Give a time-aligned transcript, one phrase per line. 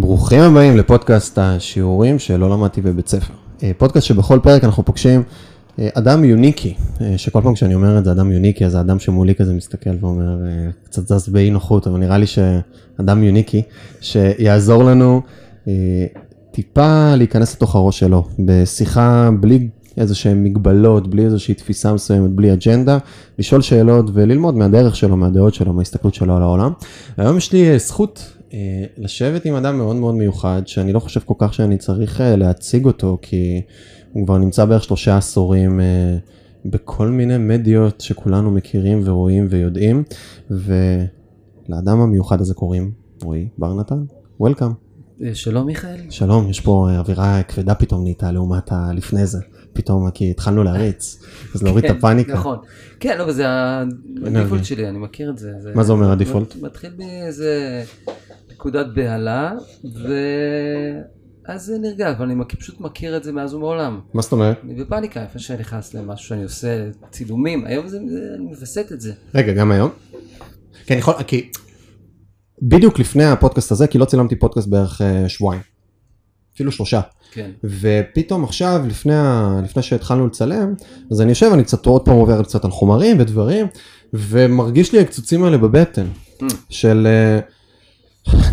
[0.00, 3.34] ברוכים הבאים לפודקאסט השיעורים שלא למדתי בבית ספר.
[3.62, 5.22] אה, פודקאסט שבכל פרק אנחנו פוגשים
[5.78, 9.34] אה, אדם יוניקי, אה, שכל פעם כשאני אומר את זה אדם יוניקי, אז האדם שמולי
[9.34, 10.38] כזה מסתכל ואומר,
[10.84, 13.62] קצת זז באי נוחות, אבל נראה לי שאדם יוניקי,
[14.00, 15.20] שיעזור לנו
[16.50, 22.52] טיפה להיכנס לתוך הראש שלו, בשיחה בלי איזה שהן מגבלות, בלי איזושהי תפיסה מסוימת, בלי
[22.52, 22.98] אג'נדה,
[23.38, 26.72] לשאול שאלות וללמוד מהדרך שלו, מהדעות שלו, מההסתכלות שלו על העולם.
[27.16, 28.35] היום יש לי זכות
[28.98, 32.84] לשבת עם אדם מאוד מאוד מיוחד, שאני לא חושב כל כך שאני צריך אה, להציג
[32.84, 33.60] אותו, כי
[34.12, 36.16] הוא כבר נמצא בערך שלושה עשורים אה,
[36.64, 40.02] בכל מיני מדיות שכולנו מכירים ורואים ויודעים,
[40.50, 42.92] ולאדם המיוחד הזה קוראים
[43.22, 44.04] רועי בר נתן.
[44.40, 44.70] וולקאם.
[45.32, 46.00] שלום מיכאל.
[46.10, 49.38] שלום, יש פה אווירה כבדה פתאום נהייתה לעומת הלפני זה.
[49.76, 51.22] פתאום, כי התחלנו להריץ,
[51.54, 52.32] אז להוריד את כן, הפאניקה.
[52.34, 52.58] נכון.
[53.00, 53.44] כן, לא, זה
[54.26, 55.52] הדיפולט שלי, אני מכיר את זה.
[55.74, 56.56] מה זה אומר הדיפולט?
[56.62, 57.84] מתחיל באיזה
[58.52, 59.52] נקודת בהלה,
[59.84, 64.00] ואז זה נרגע, אבל אני פשוט מכיר את זה מאז ומעולם.
[64.14, 64.60] מה זאת אומרת?
[64.64, 69.12] אני בפאניקה, איפה שאני נכנס למשהו שאני עושה, צילומים, היום אני מווסת את זה.
[69.34, 69.90] רגע, גם היום?
[70.90, 71.50] אני יכול, כי
[72.62, 75.62] בדיוק לפני הפודקאסט הזה, כי לא צילמתי פודקאסט בערך אה, שבועיים.
[76.54, 77.00] אפילו שלושה.
[77.36, 77.50] כן.
[77.64, 79.60] ופתאום עכשיו, לפני, ה...
[79.64, 80.74] לפני שהתחלנו לצלם,
[81.10, 83.66] אז אני יושב, אני קצת עוד פעם עובר קצת על חומרים ודברים,
[84.12, 86.06] ומרגיש לי הקצוצים האלה בבטן,
[86.40, 86.44] mm.
[86.70, 87.06] של...
[87.06, 87.52] Uh,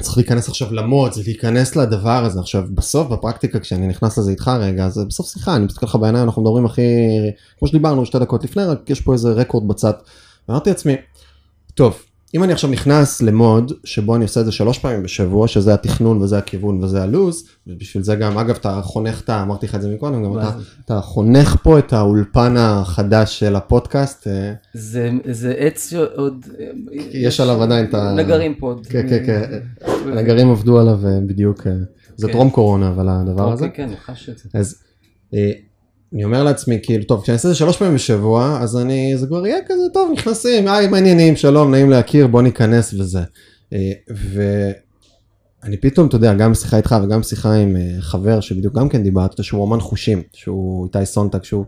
[0.01, 2.39] צריך להיכנס עכשיו למוד, זה להיכנס לדבר הזה.
[2.39, 6.25] עכשיו, בסוף, בפרקטיקה, כשאני נכנס לזה איתך רגע, זה בסוף שיחה, אני מסתכל לך בעיניים,
[6.25, 6.81] אנחנו מדברים הכי,
[7.59, 9.93] כמו שדיברנו שתי דקות לפני, רק יש פה איזה רקורד בצד.
[10.49, 10.95] ואמרתי לעצמי,
[11.73, 12.03] טוב,
[12.35, 16.21] אם אני עכשיו נכנס למוד שבו אני עושה את זה שלוש פעמים בשבוע, שזה התכנון
[16.21, 19.41] וזה הכיוון וזה הלוז, ובשביל זה גם, אגב, אתה חונך את ה...
[19.41, 20.51] אמרתי לך את זה מקודם, גם אתה,
[20.85, 24.27] אתה חונך פה את האולפן החדש של הפודקאסט.
[24.27, 24.53] אה.
[24.73, 26.45] זה, זה עץ עוד...
[27.11, 28.13] יש עליו עדיין את ה...
[28.17, 28.75] נגרים פה.
[28.89, 29.59] כן, כן, כן.
[30.05, 31.71] הנגרים עבדו עליו אה, בדיוק, אה,
[32.15, 32.33] זה כן.
[32.33, 33.69] טרום קורונה, אבל הדבר הזה.
[33.69, 34.75] כן, כן, חש את זה.
[36.13, 39.27] אני אומר לעצמי, כאילו, טוב, כשאני אעשה את זה שלוש פעמים בשבוע, אז אני, זה
[39.27, 43.23] כבר יהיה כזה, טוב, נכנסים, היי, מעניינים, שלום, נעים להכיר, בוא ניכנס וזה.
[43.73, 43.91] אה,
[45.63, 49.03] ואני פתאום, אתה יודע, גם שיחה איתך וגם שיחה עם אה, חבר שבדיוק גם כן
[49.03, 51.65] דיברת, שהוא אומן חושים, שהוא איתי סונטק, שהוא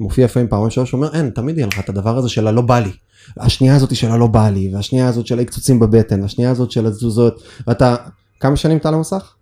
[0.00, 2.62] מופיע לפעמים פעם שלוש, הוא אומר, אין, תמיד יהיה לך את הדבר הזה של הלא
[2.62, 2.92] בא לי.
[3.36, 7.42] השנייה הזאת של הלא בא לי, והשנייה הזאת של הקצוצים בבטן, והשנייה הזאת של התזוזות,
[7.66, 7.96] ואתה,
[8.40, 9.34] כמה שנים אתה על המסך?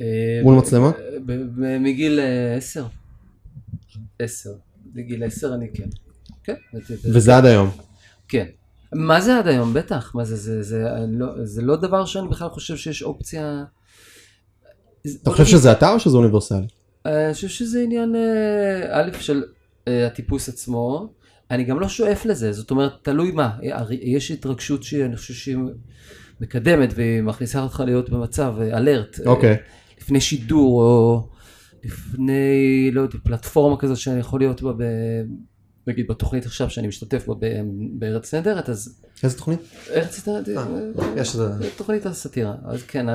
[0.00, 0.06] אה,
[0.42, 0.94] מול מצלמות?
[1.80, 2.20] מגיל
[2.56, 2.84] עשר.
[4.18, 4.50] עשר.
[4.94, 5.88] בגיל עשר אני כן.
[6.44, 6.54] כן.
[7.04, 7.70] וזה עד היום.
[8.28, 8.46] כן.
[8.92, 9.74] מה זה עד היום?
[9.74, 10.14] בטח.
[10.14, 13.64] מה זה, זה, זה, לא, זה לא דבר שאני בכלל חושב שיש אופציה...
[15.22, 16.66] אתה חושב שזה אתה או שזה אוניברסלי?
[17.06, 19.44] אה, אני חושב שזה עניין, אה, א', של
[19.88, 21.12] אה, הטיפוס עצמו.
[21.50, 23.50] אני גם לא שואף לזה, זאת אומרת, תלוי מה.
[23.90, 25.56] יש התרגשות שאני חושב שהיא
[26.40, 29.20] מקדמת והיא מכניסה אותך להיות במצב אלרט.
[29.26, 29.56] אוקיי.
[30.00, 31.28] לפני שידור או...
[31.86, 34.82] לפני, לא יודע, פלטפורמה כזאת שאני יכול להיות בה, ב,
[35.86, 37.34] נגיד בתוכנית עכשיו שאני משתתף בה
[37.92, 39.02] בארץ נהדרת, אז...
[39.22, 39.60] איזה תוכנית?
[39.90, 40.48] ארץ נהדרת,
[40.98, 41.70] אה, יש את זה.
[41.76, 43.06] תוכנית הסאטירה, אז כן,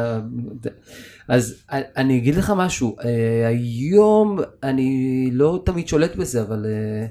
[1.27, 7.07] אז אני אגיד לך משהו, אה, היום אני לא תמיד שולט בזה, אבל אה,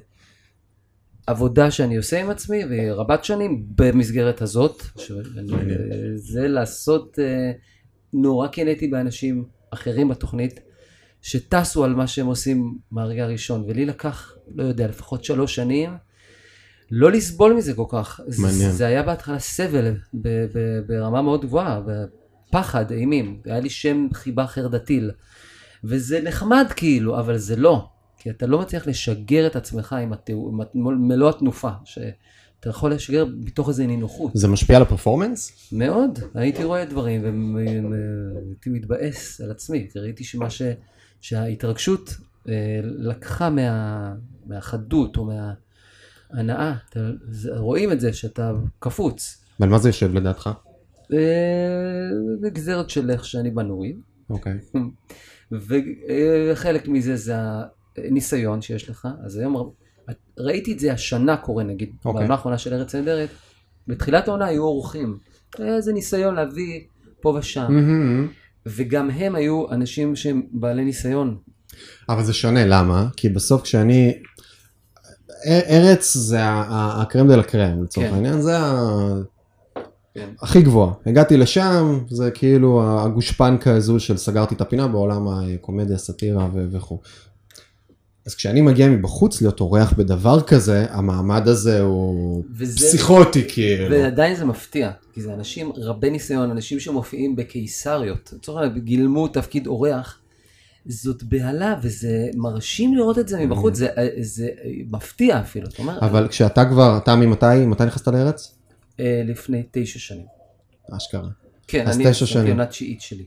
[1.27, 4.83] עבודה שאני עושה עם עצמי, והיא רבת שנים במסגרת הזאת,
[6.15, 7.19] זה לעשות,
[8.13, 10.61] נורא קינאתי באנשים אחרים בתוכנית.
[11.23, 15.91] שטסו על מה שהם עושים מהרגע הראשון, ולי לקח, לא יודע, לפחות שלוש שנים,
[16.91, 18.21] לא לסבול מזה כל כך.
[18.39, 18.71] מעניין.
[18.71, 21.81] זה היה בהתחלה סבל ב- ב- ברמה מאוד גבוהה,
[22.51, 25.11] פחד, אימים, היה לי שם חיבה חרדתיל.
[25.85, 27.89] וזה נחמד כאילו, אבל זה לא.
[28.19, 31.71] כי אתה לא מצליח לשגר את עצמך עם, התיאור, עם מלוא התנופה.
[31.85, 34.33] שאתה יכול לשגר מתוך איזה נינוחות.
[34.35, 35.69] זה משפיע על הפרפורמנס?
[35.73, 36.19] מאוד.
[36.35, 39.89] הייתי רואה דברים והייתי מתבאס על עצמי.
[39.93, 40.63] כי ראיתי שמה ש...
[41.21, 42.17] שההתרגשות
[42.49, 44.15] אה, לקחה מה,
[44.47, 45.25] מהחדות או
[46.33, 46.75] מההנאה,
[47.57, 49.45] רואים את זה שאתה קפוץ.
[49.61, 50.51] ועל מה זה יושב לדעתך?
[51.13, 52.11] אה,
[52.41, 53.97] נגזרת של איך שאני בנוי.
[54.31, 54.59] אוקיי.
[56.53, 57.35] וחלק מזה זה
[57.97, 59.73] הניסיון שיש לך, אז היום
[60.39, 62.05] ראיתי את זה השנה קורה נגיד, okay.
[62.05, 62.19] אוקיי.
[62.21, 63.29] בעונה האחרונה של ארץ נהדרת,
[63.87, 65.19] בתחילת העונה היו אורחים,
[65.59, 66.81] איזה ניסיון להביא
[67.21, 67.67] פה ושם.
[67.67, 68.40] Mm-hmm.
[68.67, 71.37] וגם הם היו אנשים שהם בעלי ניסיון.
[72.09, 73.09] אבל זה שונה, למה?
[73.17, 74.13] כי בסוף כשאני...
[75.47, 78.15] ארץ זה הקרם דה לקרם, לצורך כן.
[78.15, 78.89] העניין, זה ה...
[80.15, 80.29] כן.
[80.43, 80.93] הכי גבוה.
[81.07, 86.99] הגעתי לשם, זה כאילו הגושפנקה הזו של סגרתי את הפינה בעולם הקומדיה, סאטירה וכו'.
[88.31, 93.91] אז כשאני מגיע מבחוץ להיות אורח בדבר כזה, המעמד הזה הוא וזה- פסיכוטי כאילו.
[93.91, 99.67] ועדיין זה מפתיע, כי זה אנשים רבי ניסיון, אנשים שמופיעים בקיסריות, לצורך העניין גילמו תפקיד
[99.67, 100.19] אורח,
[100.87, 103.89] זאת בהלה וזה מרשים לראות את זה מבחוץ, זה,
[104.21, 104.49] זה
[104.91, 108.55] מפתיע אפילו, אתה אומר, אבל כשאתה כבר, אתה ממתי, מתי נכנסת לארץ?
[109.01, 110.27] אה, לפני תשע שנים.
[110.97, 111.29] אשכרה.
[111.69, 112.65] כן, אני תשע שנים.
[112.65, 113.25] תשיעית שלי.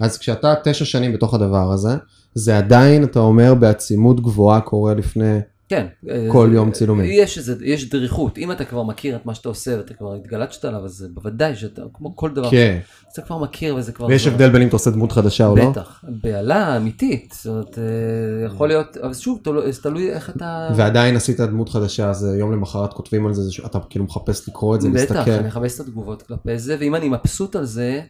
[0.00, 1.90] אז כשאתה תשע שנים בתוך הדבר הזה,
[2.34, 5.38] זה עדיין, אתה אומר, בעצימות גבוהה קורה לפני...
[5.70, 5.86] כן.
[6.28, 7.10] כל אה, יום צילומים.
[7.12, 10.64] יש איזה, יש דריכות, אם אתה כבר מכיר את מה שאתה עושה ואתה כבר התגלצת
[10.64, 12.78] עליו, אז בוודאי שאתה, כמו כל דבר, כן.
[13.06, 14.06] אז אתה כבר מכיר וזה כבר...
[14.06, 15.70] ויש כבר- הבדל בין אם אתה עושה דמות חדשה או לא?
[15.70, 19.38] בטח, בהלה אמיתית, זאת אומרת, אה, יכול להיות, אבל שוב,
[19.70, 20.68] זה תלוי איך אתה...
[20.76, 24.80] ועדיין עשית דמות חדשה, אז יום למחרת כותבים על זה, אתה כאילו מחפש לקרוא את
[24.80, 25.30] זה, בטח, להסתכל.
[25.30, 28.00] אני מחפש את התגובות כלפי זה, ואם אני מבסוט על זה,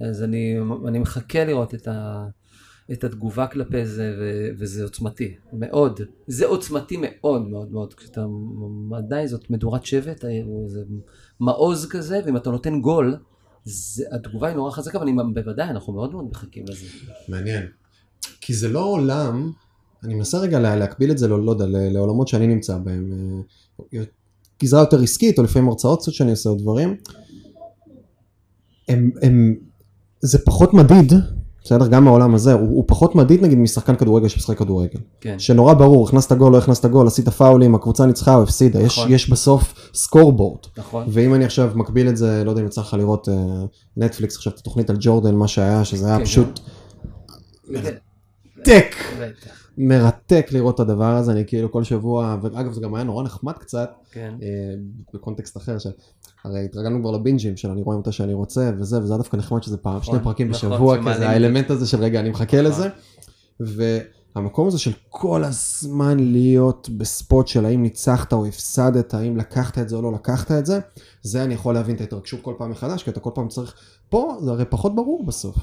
[0.00, 0.56] אז אני,
[0.88, 2.26] אני מחכה לראות את, ה,
[2.92, 6.00] את התגובה כלפי זה, ו, וזה עוצמתי, מאוד.
[6.26, 8.24] זה עוצמתי מאוד מאוד מאוד, כשאתה
[8.96, 10.24] עדיין זאת מדורת שבט,
[10.66, 10.82] זה
[11.40, 13.16] מעוז כזה, ואם אתה נותן גול,
[13.64, 16.86] זה, התגובה היא נורא חזקה, ואני בוודאי, אנחנו מאוד מאוד מחכים לזה.
[17.28, 17.66] מעניין.
[18.40, 19.52] כי זה לא עולם,
[20.04, 23.12] אני מנסה רגע לה- להקביל את זה, לא, לא יודע, לעולמות שאני נמצא בהם.
[23.94, 24.02] אה,
[24.62, 26.96] גזרה יותר עסקית, או לפעמים הרצאות שאני עושה, או דברים.
[28.88, 29.56] הם, הם,
[30.24, 31.12] זה פחות מדיד,
[31.64, 31.86] בסדר?
[31.86, 34.98] גם מהעולם הזה, הוא, הוא פחות מדיד נגיד משחקן כדורגל שמשחק כדורגל.
[35.20, 35.38] כן.
[35.38, 39.12] שנורא ברור, הכנסת גול, לא הכנסת גול, עשית פאולים, הקבוצה ניצחה או הפסידה, יש, נכון.
[39.12, 40.58] יש בסוף סקורבורד.
[40.78, 41.04] נכון.
[41.08, 43.34] ואם אני עכשיו מקביל את זה, לא יודע אם יצא לך לראות אה,
[43.96, 46.60] נטפליקס עכשיו את התוכנית על ג'ורדן, מה שהיה, שזה היה כן, פשוט
[48.64, 48.84] כן.
[49.78, 53.52] מרתק לראות את הדבר הזה, אני כאילו כל שבוע, ואגב זה גם היה נורא נחמד
[53.52, 54.34] קצת, כן.
[54.42, 54.48] אה,
[55.14, 55.90] בקונטקסט אחר, של,
[56.44, 59.62] הרי התרגלנו כבר לבינג'ים של אני רואה מתי שאני רוצה וזה, וזה היה דווקא נחמד
[59.62, 62.62] שזה פעם, נכון, שני פרקים נכון, בשבוע, שמעלים כזה האלמנט הזה של רגע אני מחכה
[62.62, 62.70] נכון.
[62.70, 62.88] לזה,
[64.34, 69.88] והמקום הזה של כל הזמן להיות בספוט של האם ניצחת או הפסדת, האם לקחת את
[69.88, 70.80] זה או לא לקחת את זה,
[71.22, 73.74] זה אני יכול להבין את ההתרגשות כל פעם מחדש, כי אתה כל פעם צריך,
[74.08, 75.56] פה זה הרי פחות ברור בסוף.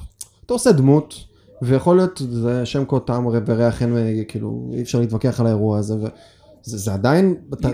[0.45, 1.15] אתה עושה דמות,
[1.61, 3.95] ויכול להיות, זה שם קוד טעם וריח, אין,
[4.27, 6.07] כאילו, אי אפשר להתווכח על האירוע הזה, וזה
[6.77, 7.69] זה עדיין, אתה,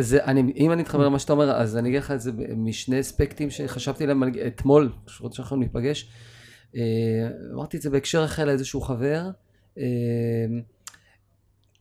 [0.00, 3.00] זה, אני, אם אני אתחבר למה שאתה אומר, אז אני אגיד לך את זה משני
[3.00, 6.10] אספקטים שחשבתי עליהם על- אתמול, כשרוצה שאנחנו ניפגש.
[6.76, 6.80] אה,
[7.54, 9.30] אמרתי את זה בהקשר אחר לאיזשהו חבר.
[9.78, 9.84] אה,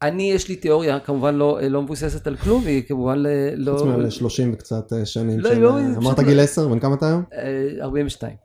[0.02, 3.24] אני, יש לי תיאוריה, כמובן לא, לא מבוססת על כלום, והיא כמובן
[3.56, 3.72] לא...
[3.78, 6.68] חוץ מאלה 30 וקצת אה, שנים, לא, של, לא, אה, אמרת פשוט גיל לא- 10,
[6.68, 7.24] בן כמה אתה היום?
[7.34, 8.36] אה, 42.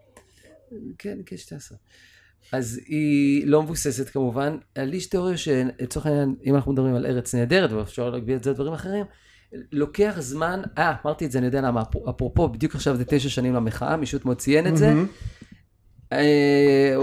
[0.99, 1.79] כן, כן, 12.
[2.53, 4.57] אז היא לא מבוססת כמובן.
[4.79, 8.51] לי יש תיאוריה שלצורך העניין, אם אנחנו מדברים על ארץ נהדרת, ואפשר להגביל את זה
[8.51, 9.05] לדברים אחרים,
[9.73, 13.29] לוקח זמן, אה, אמרתי את זה, אני יודע למה, אפ- אפרופו, בדיוק עכשיו זה תשע
[13.29, 14.93] שנים למחאה, מישהו אתמול ציין את זה.
[16.13, 16.95] אה,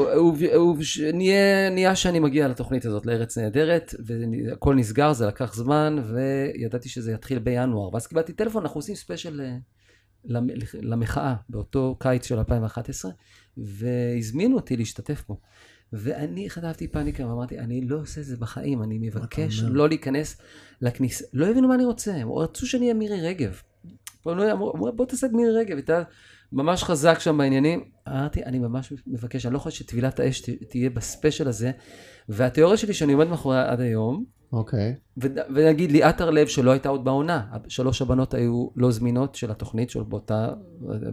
[1.13, 7.39] נהיה- שאני מגיע לתוכנית הזאת לארץ נהדרת והכל נסגר זה לקח זמן וידעתי שזה יתחיל
[7.39, 9.55] בינואר ואז קיבלתי טלפון אנחנו עושים ספיישל אה,
[10.81, 13.11] למחאה באותו קיץ של 2011
[13.57, 15.39] והזמינו אותי להשתתף בו.
[15.93, 19.59] ואני חטפתי פאניקה ואמרתי אני לא עושה את זה בחיים אני מבקש?
[19.59, 20.37] לא להיכנס
[20.81, 23.61] לכניסה לא הבינו מה אני רוצה הם רצו שאני אהיה מירי רגב.
[24.23, 25.77] פנו, אמרו, אמרו, בוא תעשה את מירי רגב,
[26.51, 27.83] ממש חזק שם בעניינים.
[28.07, 31.71] אמרתי, אני ממש מבקש, אני לא יכול שטבילת האש ת- תהיה בספיישל הזה.
[32.29, 34.95] והתיאוריה שלי שאני עומד מאחוריה עד היום, אוקיי.
[35.17, 39.89] וד- ונגיד ליאת הרלב שלא הייתה עוד בעונה, שלוש הבנות היו לא זמינות של התוכנית
[39.89, 40.49] של באותה,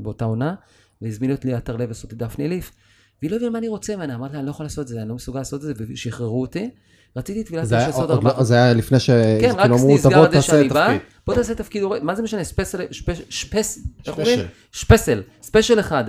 [0.02, 0.54] באותה עונה,
[1.02, 2.72] והזמינו את ליאת הרלב לעשות את דפני ליף.
[3.22, 5.00] והיא לא הבינה מה אני רוצה ממנה, אמרתי לה, אני לא יכול לעשות את זה,
[5.00, 6.70] אני לא מסוגל לעשות את זה, ושחררו אותי.
[7.16, 8.38] רציתי היה לעשות עוד ארבעה.
[8.38, 9.10] לא- זה היה לפני ש...
[9.10, 10.96] כן, רק כאילו אמרו, נסגר על זה שאני בא.
[11.26, 14.30] בוא תעשה תפקיד, מה זה משנה, ספייסל, שפש- שפס, איך ספיישל.
[14.32, 14.46] אומרים?
[14.72, 16.04] שפסל, ספיישל אחד.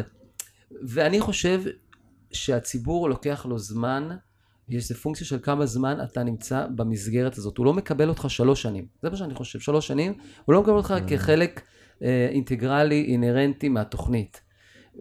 [0.87, 1.61] ואני חושב
[2.31, 4.09] שהציבור לוקח לו זמן,
[4.69, 8.61] יש איזה פונקציה של כמה זמן אתה נמצא במסגרת הזאת, הוא לא מקבל אותך שלוש
[8.61, 10.13] שנים, זה מה שאני חושב, שלוש שנים,
[10.45, 11.61] הוא לא מקבל אותך כחלק
[12.03, 14.41] אה, אינטגרלי, אינהרנטי מהתוכנית.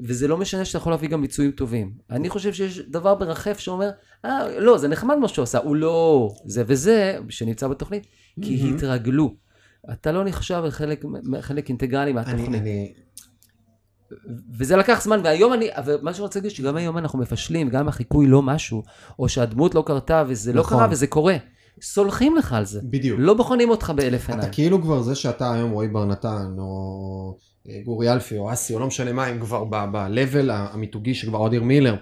[0.04, 1.92] וזה לא משנה שאתה יכול להביא גם ביצועים טובים.
[2.10, 3.90] אני חושב שיש דבר ברחף שאומר,
[4.24, 8.06] אה, לא, זה נחמד מה שהוא עשה, הוא לא זה וזה, שנמצא בתוכנית,
[8.42, 8.76] כי מהמם.
[8.76, 9.34] התרגלו.
[9.92, 11.04] אתה לא נחשב לחלק
[11.40, 12.62] חלק אינטגרלי אני, מהתוכנית.
[12.62, 12.92] אני,
[14.58, 17.88] וזה לקח זמן, והיום אני, אבל מה שאני רוצה להגיד, שגם היום אנחנו מפשלים, גם
[17.88, 18.82] החיקוי לא משהו,
[19.18, 20.78] או שהדמות לא קרתה וזה לא נכון.
[20.78, 21.36] קרה וזה קורה.
[21.82, 22.80] סולחים לך על זה.
[22.84, 23.20] בדיוק.
[23.20, 24.52] לא בוחנים אותך באלף אתה עיניים.
[24.52, 27.36] כאילו כבר זה שאתה היום רועי בר נתן, או
[27.84, 31.96] גורי אלפי, או אסי, או לא משנה מה, הם כבר ב-level המיתוגי שכבר אודיר מילר.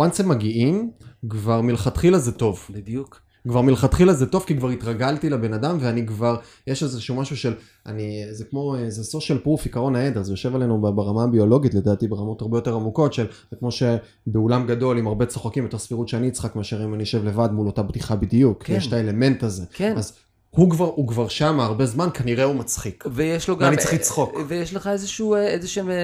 [0.00, 0.90] once הם מגיעים,
[1.28, 2.66] כבר מלכתחילה זה טוב.
[2.70, 3.20] בדיוק.
[3.48, 7.54] כבר מלכתחילה זה טוב, כי כבר התרגלתי לבן אדם, ואני כבר, יש איזשהו משהו של,
[7.86, 12.42] אני, זה כמו, זה social proof, עיקרון העדר, זה יושב עלינו ברמה הביולוגית, לדעתי, ברמות
[12.42, 16.56] הרבה יותר עמוקות, של, זה כמו שבאולם גדול עם הרבה צוחקים, יותר סבירות שאני אצחק
[16.56, 18.74] מאשר אם אני אשב לבד מול אותה בדיחה בדיוק, כן.
[18.74, 19.64] יש את האלמנט הזה.
[19.72, 19.94] כן.
[19.96, 20.12] אז
[20.58, 23.04] הוא כבר, הוא כבר שם הרבה זמן, כנראה הוא מצחיק.
[23.12, 23.64] ויש לו גם...
[23.64, 24.36] ואני צריך לצחוק.
[24.48, 25.94] ויש לך איזשהו, אה, איזשהו, אה,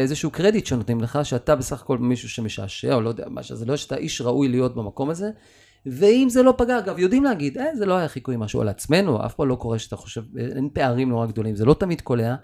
[0.00, 3.76] איזשהו קרדיט שנותנים לך, שאתה בסך הכל מישהו שמשעשע, או לא יודע מה שזה, לא
[3.76, 5.30] שאתה איש ראוי להיות במקום הזה.
[5.86, 9.26] ואם זה לא פגע, אגב, יודעים להגיד, אה, זה לא היה חיקוי משהו על עצמנו,
[9.26, 12.34] אף פעם לא קורה שאתה חושב, אין פערים נורא גדולים, זה לא תמיד קולע.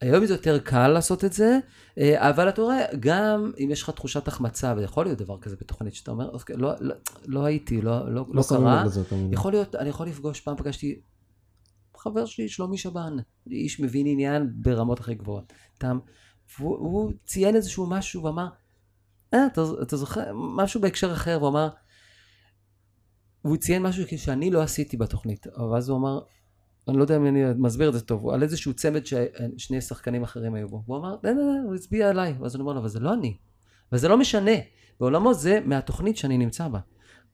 [0.00, 1.58] היום זה יותר קל לעשות את זה,
[1.98, 5.94] אה, אבל אתה רואה, גם אם יש לך תחושת החמצה, ויכול להיות דבר כזה בתוכנית,
[5.94, 6.94] שאתה אומר, אוקיי, לא, לא,
[7.26, 9.02] לא הייתי, לא, לא, לא שמים קרה, לזה.
[9.32, 11.00] יכול להיות, אני יכול לפגוש, פעם פגשתי
[11.96, 13.16] חבר שלי, שלומי שבן,
[13.50, 15.52] איש מבין עניין ברמות הכי גבוהות.
[15.78, 15.98] תם,
[16.58, 18.48] והוא הוא ציין איזשהו משהו ואמר,
[19.34, 21.68] אה, אתה, אתה זוכר, משהו בהקשר אחר, והוא אמר,
[23.44, 26.20] והוא ציין משהו שאני לא עשיתי בתוכנית, אבל אז הוא אמר,
[26.88, 30.54] אני לא יודע אם אני מסביר את זה טוב, על איזשהו צמד ששני שחקנים אחרים
[30.54, 30.82] היו בו.
[30.86, 32.34] הוא אמר, לא, לא, לא, הוא הצביע עליי.
[32.40, 33.36] ואז אני אומר לו, אבל זה לא אני.
[33.92, 34.52] וזה לא משנה.
[35.00, 36.78] בעולמו זה מהתוכנית שאני נמצא בה.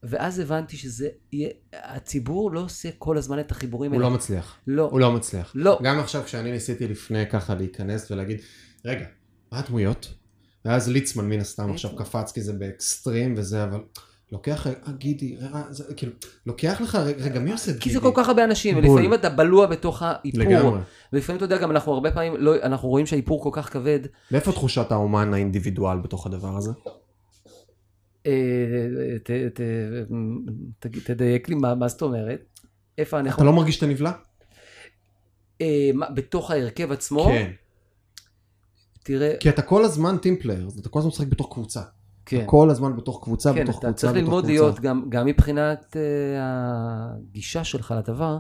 [0.02, 4.08] ואז הבנתי שזה יהיה, הציבור לא עושה כל הזמן את החיבורים הוא האלה.
[4.08, 4.56] לא מצליח.
[4.66, 4.88] לא.
[4.90, 5.52] הוא לא מצליח.
[5.54, 5.78] לא.
[5.82, 8.40] גם עכשיו כשאני ניסיתי לפני ככה להיכנס ולהגיד,
[8.84, 9.06] רגע,
[9.52, 10.14] מה הדמויות?
[10.64, 11.96] ואז ליצמן מן הסתם עכשיו.
[11.96, 13.80] קפץ כי זה באקסטרים וזה, אבל
[14.34, 15.36] לוקח, אה גידי,
[15.70, 16.12] זה, כאילו,
[16.46, 17.84] לוקח לך, רגע, מי עושה את גידי?
[17.84, 18.84] כי זה כל כך הרבה אנשים, בול.
[18.84, 20.40] ולפעמים אתה בלוע בתוך האיפור.
[20.40, 20.80] לגמרי.
[21.12, 24.00] ולפעמים אתה יודע, גם אנחנו הרבה פעמים, לא, אנחנו רואים שהאיפור כל כך כבד.
[24.30, 26.70] ואיפה תחושת האומן האינדיבידואל בתוך הדבר הזה?
[28.26, 28.32] אה,
[31.04, 32.60] תדייק לי מה מה זאת אומרת.
[32.98, 33.36] איפה אנחנו...
[33.36, 34.12] אתה לא מרגיש שאתה נבלע?
[35.60, 37.24] אה, בתוך ההרכב עצמו?
[37.24, 37.50] כן.
[39.02, 41.80] תראה, כי אתה כל הזמן team player, אתה כל הזמן משחק בתוך קבוצה.
[42.26, 42.45] כן.
[42.47, 44.62] כל הזמן בתוך קבוצה, כן, בתוך אתה קבוצה, צריך בתוך ללמוד קבוצה.
[44.62, 45.97] להיות, גם, גם מבחינת uh,
[46.40, 48.38] הגישה שלך לדבר,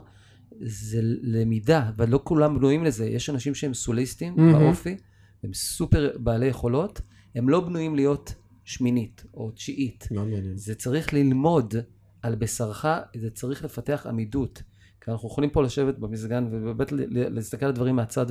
[0.60, 3.06] זה למידה, ולא כולם בנויים לזה.
[3.06, 4.58] יש אנשים שהם סוליסטים מהמם.
[4.58, 4.96] באופי,
[5.44, 7.00] הם סופר בעלי יכולות,
[7.34, 10.08] הם לא בנויים להיות שמינית או תשיעית.
[10.10, 10.56] מאוד מעניין.
[10.56, 11.74] זה צריך ללמוד
[12.22, 12.86] על בשרך,
[13.16, 14.62] זה צריך לפתח עמידות.
[15.00, 18.26] כי אנחנו יכולים פה לשבת במסגן ובאמת להסתכל על הדברים מהצד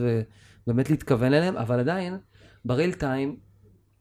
[0.68, 2.18] ובאמת להתכוון אליהם, אבל עדיין,
[2.66, 3.38] בריל טיים,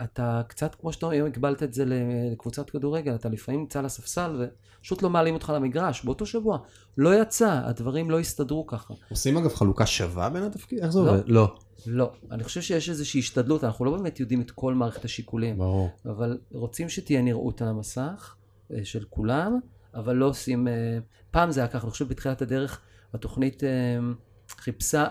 [0.04, 4.48] אתה קצת, כמו שאתה היום הגבלת את זה לקבוצת כדורגל, אתה לפעמים נמצא על הספסל
[4.78, 6.58] ופשוט לא מעלים אותך למגרש, באותו שבוע.
[6.98, 8.94] לא יצא, הדברים לא הסתדרו ככה.
[9.10, 10.78] עושים אגב חלוקה שווה בין התפקיד?
[10.78, 11.10] איך זה לא.
[11.10, 11.28] עובד?
[11.28, 11.54] לא.
[11.86, 12.12] לא.
[12.30, 15.58] אני חושב שיש איזושהי השתדלות, אנחנו לא באמת יודעים את כל מערכת השיקולים.
[15.58, 15.90] ברור.
[16.06, 18.34] אבל רוצים שתהיה נראות על המסך
[18.72, 19.58] אה, של כולם,
[19.94, 20.68] אבל לא עושים...
[20.68, 20.98] אה,
[21.30, 22.80] פעם זה היה ככה, אני חושב בתחילת הדרך
[23.14, 23.68] התוכנית אה,
[24.48, 25.06] חיפשה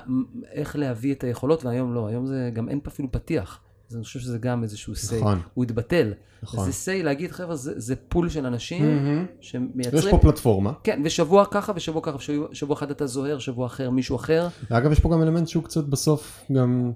[0.51, 3.61] איך להביא את היכולות, והיום לא, היום זה גם אין פה אפילו פתיח.
[3.91, 5.39] אז אני חושב שזה גם איזשהו say, נכון.
[5.53, 6.13] הוא התבטל.
[6.43, 6.71] נכון.
[6.71, 9.25] זה say להגיד, חבר'ה, זה, זה פול של אנשים מהמם.
[9.41, 9.97] שמייצרים...
[9.97, 10.73] יש פה פלטפורמה.
[10.83, 12.17] כן, ושבוע ככה ושבוע ככה,
[12.53, 14.47] שבוע, אחד אתה זוהר, שבוע אחר מישהו אחר.
[14.71, 16.91] ואגב, יש פה גם אלמנט שהוא קצת בסוף גם...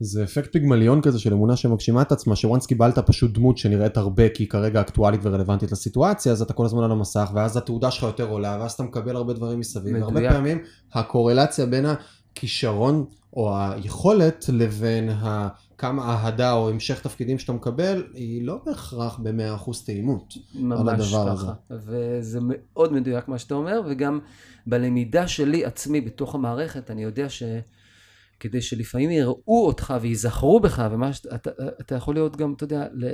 [0.00, 4.28] זה אפקט פיגמליון כזה של אמונה שמגשימה את עצמה, שוואנס קיבלת פשוט דמות שנראית הרבה
[4.28, 8.02] כי היא כרגע אקטואלית ורלוונטית לסיטואציה, אז אתה כל הזמן על המסך, ואז התעודה שלך
[8.02, 9.96] יותר עולה, ואז אתה מקבל הרבה דברים מסביב.
[9.96, 10.14] מדויק.
[10.14, 10.58] והרבה פעמים
[10.92, 15.48] הקורלציה בין הכישרון או היכולת לבין ה...
[15.78, 20.34] כמה אהדה או המשך תפקידים שאתה מקבל, היא לא בהכרח ב-100% תאימות.
[20.54, 21.52] ממש הדבר ככה.
[21.70, 24.20] וזה מאוד מדויק מה שאתה אומר, וגם
[24.66, 31.50] בלמידה שלי עצמי בתוך המערכת, אני יודע שכדי שלפעמים יראו אותך וייזכרו בך, ומה שאתה
[31.80, 33.06] אתה יכול להיות גם, אתה יודע, ל,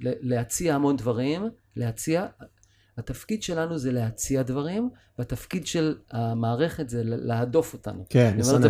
[0.00, 1.42] ל, להציע המון דברים,
[1.76, 2.26] להציע,
[2.98, 8.04] התפקיד שלנו זה להציע דברים, והתפקיד של המערכת זה להדוף אותנו.
[8.10, 8.68] כן, אני אומר את זה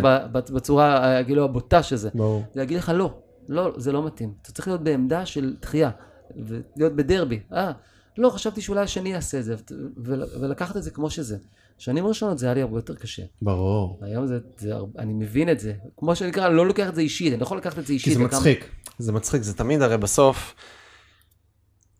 [0.53, 2.09] בצורה, כאילו, הבוטה שזה.
[2.13, 2.43] ברור.
[2.55, 3.17] להגיד לך לא,
[3.49, 4.33] לא, זה לא מתאים.
[4.41, 5.91] אתה צריך להיות בעמדה של דחייה,
[6.35, 7.39] ולהיות בדרבי.
[7.53, 7.71] אה,
[8.17, 9.55] לא, חשבתי שאולי השני יעשה את זה,
[9.97, 11.37] ול- ולקחת את זה כמו שזה.
[11.77, 13.23] שנים ראשונות זה היה לי הרבה יותר קשה.
[13.41, 13.99] ברור.
[14.01, 15.73] היום זה, זה, אני מבין את זה.
[15.97, 18.13] כמו שנקרא, אני לא לוקח את זה אישית, אני לא יכול לקחת את זה אישית.
[18.13, 18.69] כי זה וכמה- מצחיק.
[18.99, 20.55] זה מצחיק, זה תמיד הרי בסוף...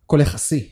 [0.06, 0.70] הכל יחסי.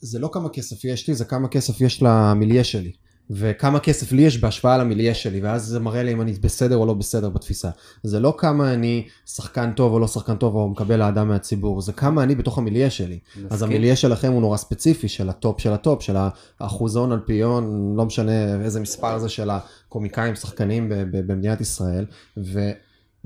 [0.00, 2.92] זה לא כמה כסף יש לי, זה כמה כסף יש למיליה שלי.
[3.30, 6.86] וכמה כסף לי יש בהשוואה למיליה שלי, ואז זה מראה לי אם אני בסדר או
[6.86, 7.70] לא בסדר בתפיסה.
[8.02, 11.92] זה לא כמה אני שחקן טוב או לא שחקן טוב או מקבל אהדה מהציבור, זה
[11.92, 13.18] כמה אני בתוך המיליה שלי.
[13.36, 13.68] אז מסכים.
[13.68, 16.16] המיליה שלכם הוא נורא ספציפי, של הטופ של הטופ, של
[16.60, 22.04] האחוזון אלפיון, לא משנה איזה מספר זה של הקומיקאים, שחקנים במדינת ישראל,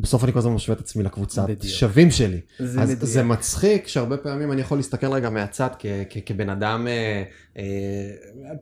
[0.01, 1.03] ובסוף אני כל הזמן משווה את עצמי
[1.47, 1.75] בדיוק.
[1.75, 2.41] שווים שלי.
[2.59, 3.05] זה אז מדויק.
[3.05, 7.23] זה מצחיק שהרבה פעמים אני יכול להסתכל רגע מהצד כ- כ- כבן אדם אה,
[7.57, 7.65] אה,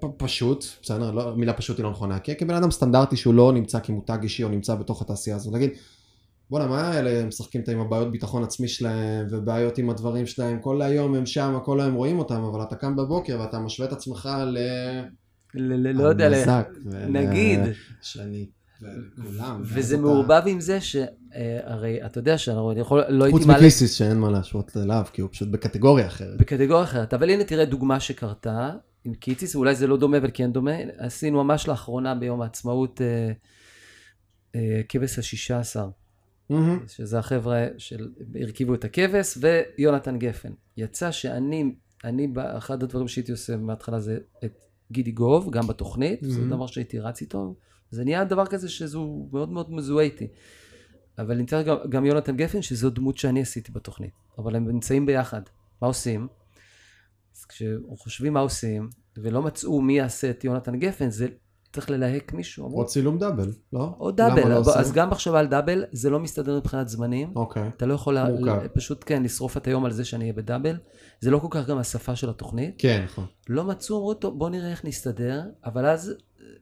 [0.00, 3.52] פ- פשוט, בסדר, לא, מילה פשוט היא לא נכונה, כ- כבן אדם סטנדרטי שהוא לא
[3.52, 5.70] נמצא כמותג אישי או נמצא בתוך התעשייה הזו, להגיד,
[6.50, 11.14] בואנה, מה האלה משחקים עם הבעיות ביטחון עצמי שלהם, ובעיות עם הדברים שלהם, כל היום
[11.14, 14.58] הם שם, כל היום רואים אותם, אבל אתה קם בבוקר ואתה משווה את עצמך ל...
[15.54, 16.28] ל- ל- לא יודע,
[17.08, 17.60] נגיד.
[18.02, 18.46] שני,
[18.82, 19.62] וכולם.
[19.64, 24.18] וזה מעורבב עם זה שהרי אתה יודע שאני יכול, לא הייתי חוץ מעלה מקיסיס שאין
[24.18, 26.38] מה להשוות אליו, כי הוא פשוט בקטגוריה אחרת.
[26.38, 28.70] בקטגוריה אחרת, אבל הנה תראה דוגמה שקרתה
[29.04, 33.32] עם קיציס, אולי זה לא דומה אבל כן דומה, עשינו ממש לאחרונה ביום העצמאות אה,
[34.54, 35.88] אה, כבש השישה עשר.
[36.86, 40.52] שזה החבר'ה שהרכיבו את הכבש ויונתן גפן.
[40.76, 46.40] יצא שאני, אני, אחד הדברים שהייתי עושה מההתחלה זה את גידי גוב, גם בתוכנית, זה
[46.40, 46.50] Mhm.
[46.50, 47.54] דבר שהייתי רץ איתו,
[47.90, 50.26] זה נהיה דבר כזה שהוא מאוד מאוד מזוהה איתי.
[51.18, 54.10] אבל נמצא גם, גם יונתן גפן, שזו דמות שאני עשיתי בתוכנית.
[54.38, 55.42] אבל הם נמצאים ביחד.
[55.82, 56.28] מה עושים?
[57.36, 61.28] אז כשחושבים מה עושים, ולא מצאו מי יעשה את יונתן גפן, זה
[61.72, 62.66] צריך ללהק מישהו.
[62.66, 63.94] אמרו, או צילום דאבל, לא?
[64.00, 64.48] או דאבל.
[64.48, 64.92] לא אז?
[64.92, 67.32] גם מחשבה על דאבל, זה לא מסתדר מבחינת זמנים.
[67.36, 67.68] אוקיי.
[67.76, 68.66] אתה לא יכול מורכב.
[68.66, 70.76] פשוט כן לשרוף את היום על זה שאני אהיה בדאבל.
[71.20, 72.74] זה לא כל כך גם השפה של התוכנית.
[72.78, 73.26] כן, נכון.
[73.48, 76.14] לא מצאו, אמרו, טוב, בוא נראה איך נסתדר, אבל אז,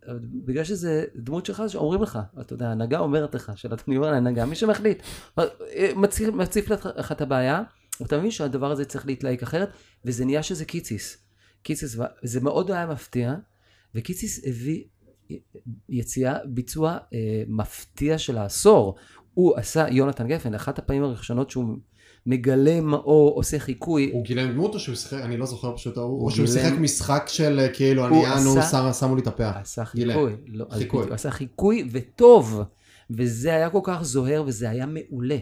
[0.09, 4.11] אה, בגלל שזה דמות שלך, אז אומרים לך, אתה יודע, ההנהגה אומרת לך, שאני אומר
[4.11, 5.03] להנהגה, מי שמחליט,
[5.39, 5.45] אה,
[5.97, 7.63] מציף, מציף לך את הבעיה,
[8.01, 9.69] ואתה מבין שהדבר הזה צריך להתלהק אחרת,
[10.05, 11.19] וזה נהיה שזה קיציס.
[11.63, 13.35] קיציס, זה מאוד היה מפתיע,
[13.95, 14.85] וקיציס הביא
[15.89, 18.95] יציאה, ביצוע אה, מפתיע של העשור.
[19.35, 21.65] הוא עשה, יונתן גפן, אחת הפעמים הראשונות שהוא
[22.27, 26.25] מגלה מאור, עושה חיקוי, הוא גילם דמות או שהוא שיחק, אני לא זוכר פשוט, הוא
[26.25, 29.59] או שהוא שיחק משחק של אה, כאילו, הוא אני שר- שמו לי את הפאה.
[29.61, 29.85] עשה.
[29.85, 30.37] חיקוי.
[30.47, 31.01] לא, חיקוי.
[31.01, 32.63] בדיוק, עשה חיקוי וטוב.
[33.11, 35.39] וזה היה כל כך זוהר וזה היה מעולה.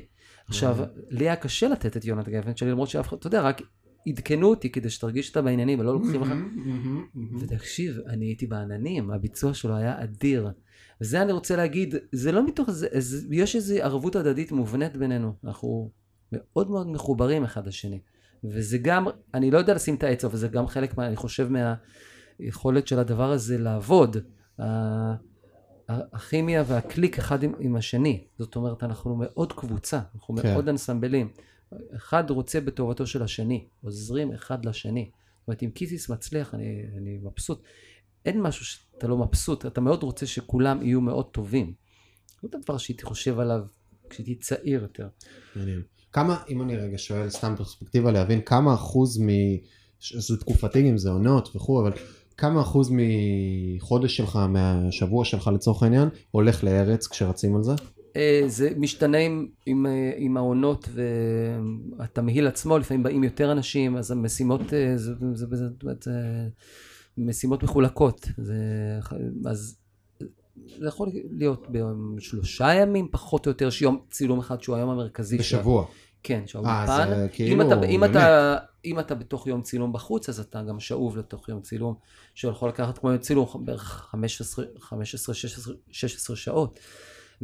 [0.49, 0.77] עכשיו,
[1.11, 3.63] לי היה קשה לתת את יונתן גפן שלי, למרות שאף אחד, אתה יודע, רק
[4.07, 6.29] עדכנו אותי כדי שתרגיש שאתה בעניינים ולא לוקחים לך.
[7.41, 10.51] ותקשיב, אני הייתי בעננים, הביצוע שלו היה אדיר.
[11.01, 12.89] וזה אני רוצה להגיד, זה לא מתוך זה,
[13.31, 15.33] יש איזו ערבות הדדית מובנית בינינו.
[15.45, 15.91] אנחנו
[16.33, 18.01] מאוד מאוד מחוברים אחד לשני.
[18.45, 21.49] וזה גם, אני לא יודע לשים את העץ, אבל זה גם חלק, מה, אני חושב,
[22.41, 24.17] מהיכולת של הדבר הזה לעבוד.
[25.89, 28.25] הכימיה והקליק אחד עם, עם השני.
[28.39, 30.53] זאת אומרת, אנחנו מאוד קבוצה, אנחנו כן.
[30.53, 31.29] מאוד אנסמבלים.
[31.97, 35.11] אחד רוצה בטובתו של השני, עוזרים אחד לשני.
[35.41, 37.63] זאת אומרת, אם קיסיס מצליח, אני, אני מבסוט.
[38.25, 41.73] אין משהו שאתה לא מבסוט, אתה מאוד רוצה שכולם יהיו מאוד טובים.
[42.43, 43.61] זה דבר שהייתי חושב עליו
[44.11, 45.09] כשהייתי צעיר יותר.
[45.57, 45.83] מעניין.
[46.13, 49.29] כמה, אם אני רגע שואל, סתם פרספקטיבה להבין, כמה אחוז מ...
[50.01, 51.93] זה תקופתי אם זה עונות וכו', אבל
[52.37, 57.73] כמה אחוז מחודש שלך, מהשבוע שלך לצורך העניין, הולך לארץ כשרצים על זה?
[58.17, 60.89] אה, זה משתנה עם, עם, אה, עם העונות
[61.99, 65.67] והתמהיל עצמו, לפעמים באים יותר אנשים, אז המשימות, אה, זה, זה, זה, זה,
[66.01, 66.13] זה
[67.19, 68.29] משימות מחולקות.
[68.39, 68.55] זה,
[69.47, 69.77] אז
[70.79, 75.39] זה יכול להיות ביום שלושה ימים, פחות או יותר, שיום צילום אחד שהוא היום המרכזי.
[75.39, 75.87] בשבוע.
[76.23, 77.09] כן, אה, שהאולפן.
[77.09, 78.05] זה אם כאילו, אתה, אם.
[78.05, 81.95] אתה, אם אתה בתוך יום צילום בחוץ, אז אתה גם שאוב לתוך יום צילום,
[82.35, 86.79] שיכול לקחת כמו יום צילום בערך 15, 15 16, 16 שעות.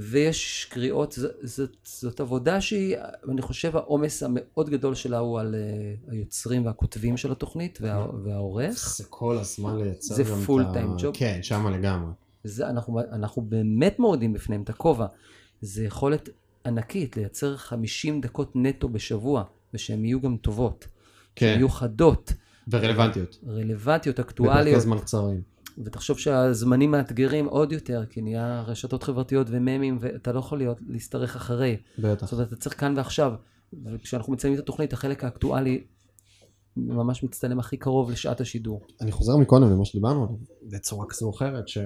[0.02, 2.96] ויש קריאות, זאת, זאת עבודה שהיא,
[3.28, 8.94] אני חושב העומס המאוד גדול שלה הוא על uh, היוצרים והכותבים של התוכנית וה, והעורך.
[8.96, 10.80] זה כל הזמן לייצר זה גם את ה...
[10.80, 11.10] time job.
[11.18, 12.12] כן, שמה לגמרי.
[12.44, 15.06] זה, אנחנו, אנחנו באמת מורידים בפניהם את הכובע.
[15.60, 16.28] זה יכולת
[16.66, 20.86] ענקית לייצר 50 דקות נטו בשבוע, ושהן יהיו גם טובות.
[21.36, 22.32] כן, שהן יהיו חדות,
[22.68, 23.38] ורלוונטיות.
[23.48, 24.80] רלוונטיות, בפרקי אקטואליות.
[24.80, 25.40] זמן קצרים.
[25.85, 31.37] ותחשוב שהזמנים מאתגרים עוד יותר, כי נהיה רשתות חברתיות וממים, ואתה לא יכול להיות, להשתרך
[31.37, 31.77] אחרי.
[31.99, 32.27] בטח.
[32.27, 33.33] זאת אומרת, אתה צריך כאן ועכשיו.
[33.85, 35.85] וכשאנחנו מציינים את התוכנית, החלק האקטואלי
[36.77, 38.81] ממש מצטלם הכי קרוב לשעת השידור.
[39.01, 41.79] אני חוזר מקודם למה שדיברנו בצורה כזו או אחרת, ש...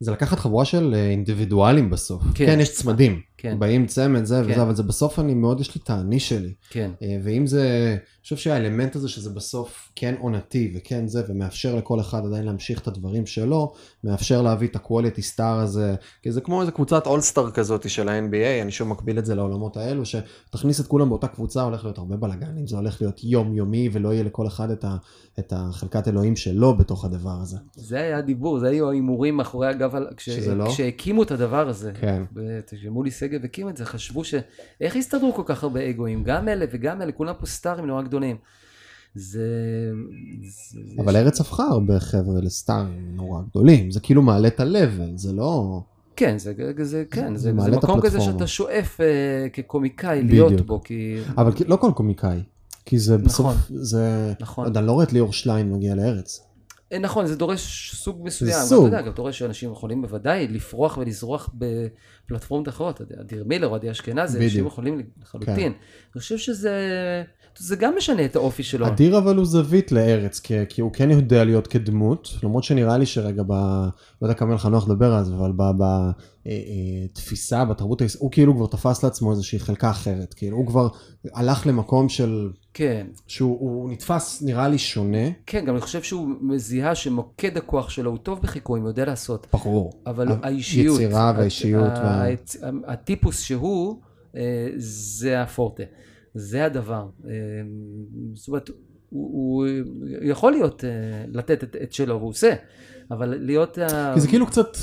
[0.00, 2.22] זה לקחת חבורה של אה, אינדיבידואלים בסוף.
[2.34, 2.46] כן.
[2.46, 3.20] כן, יש צמדים.
[3.38, 4.50] כן, באים צמד זה כן.
[4.50, 6.52] וזה, אבל זה בסוף אני מאוד, יש לי את האני שלי.
[6.70, 6.90] כן.
[7.02, 12.00] אה, ואם זה, אני חושב שהאלמנט הזה שזה בסוף כן עונתי וכן זה, ומאפשר לכל
[12.00, 13.72] אחד עדיין להמשיך את הדברים שלו,
[14.04, 18.62] מאפשר להביא את ה-quality star הזה, כי זה כמו איזה קבוצת אולסטאר כזאת של ה-NBA,
[18.62, 22.16] אני שוב מקביל את זה לעולמות האלו, שתכניס את כולם באותה קבוצה, הולך להיות הרבה
[22.16, 24.96] בלאגנים, זה הולך להיות יומיומי, ולא יהיה לכל אחד את, ה,
[25.38, 27.56] את החלקת אלוהים שלו בתוך הדבר הזה.
[27.74, 30.66] זה היה הדיבור, זה היו ההימורים מאחורי הגב, על- כש- שזה לא?
[30.68, 31.92] כשהקימו את הדבר הזה.
[32.00, 32.22] כן.
[32.66, 34.34] כשמולי שגב הקים את זה, חשבו ש...
[34.80, 36.24] איך הסתדרו כל כך הרבה אגואים?
[36.24, 38.36] גם אלה וגם אלה, כולם פה סטארים נורא גדולים.
[39.14, 39.90] זה...
[40.48, 40.80] זה...
[40.98, 45.80] אבל ארץ הפכה הרבה חבר'ה לסטארים נורא גדולים, זה כאילו מעלה את ה-level, זה לא...
[46.16, 48.20] כן, זה, זה, כן, זה זה, זה מקום כזה.
[48.20, 50.66] שאתה שואף אה, כקומיקאי להיות בדיוק.
[50.66, 51.16] בו, כי...
[51.38, 52.42] אבל לא כל קומיקאי,
[52.84, 53.76] כי זה בסוף, נכון.
[53.76, 54.76] זה, נכון.
[54.76, 56.40] אני לא רואה את ליאור שליין מגיע לארץ.
[56.92, 58.52] אה, נכון, זה דורש סוג מסוים.
[58.52, 58.86] זה סוג.
[58.86, 63.00] אתה יודע, גם דורש שאנשים יכולים בוודאי לפרוח ולזרוח בפלטפורמות אחרות.
[63.00, 64.66] אתה אדיר מילר או עדי אשכנזי, אנשים.
[64.66, 65.56] יכולים לחלוטין.
[65.56, 65.72] כן.
[66.14, 66.72] אני חושב שזה
[67.58, 68.86] זה גם משנה את האופי שלו.
[68.86, 73.06] אדיר אבל הוא זווית לארץ, כי, כי הוא כן יודע להיות כדמות, למרות שנראה לי
[73.06, 73.52] שרגע ב...
[74.22, 75.52] לא יודע כמה לך נוח לדבר על זה, אבל
[77.12, 80.88] בתפיסה, בתרבות, היש- הוא כאילו כבר תפס לעצמו איזושהי חלקה אחרת, כאילו הוא כבר
[81.34, 82.50] הלך למקום של...
[82.74, 87.90] כן, שהוא הוא נתפס נראה לי שונה, כן, גם אני חושב שהוא מזיהה שמוקד הכוח
[87.90, 89.46] שלו הוא טוב בחיקויים, הוא יודע לעשות.
[89.52, 89.92] ברור.
[90.06, 91.92] אבל האישיות, יצירה והאישיות
[92.86, 94.00] הטיפוס שהוא,
[94.36, 95.82] אה, זה הפורטה,
[96.34, 97.06] זה הדבר.
[97.28, 97.30] אה,
[98.34, 98.68] זאת אומרת,
[99.08, 99.66] הוא, הוא
[100.22, 100.90] יכול להיות, אה,
[101.32, 102.54] לתת את, את שלו, והוא עושה,
[103.10, 103.78] אבל להיות...
[104.14, 104.76] כי זה כאילו קצת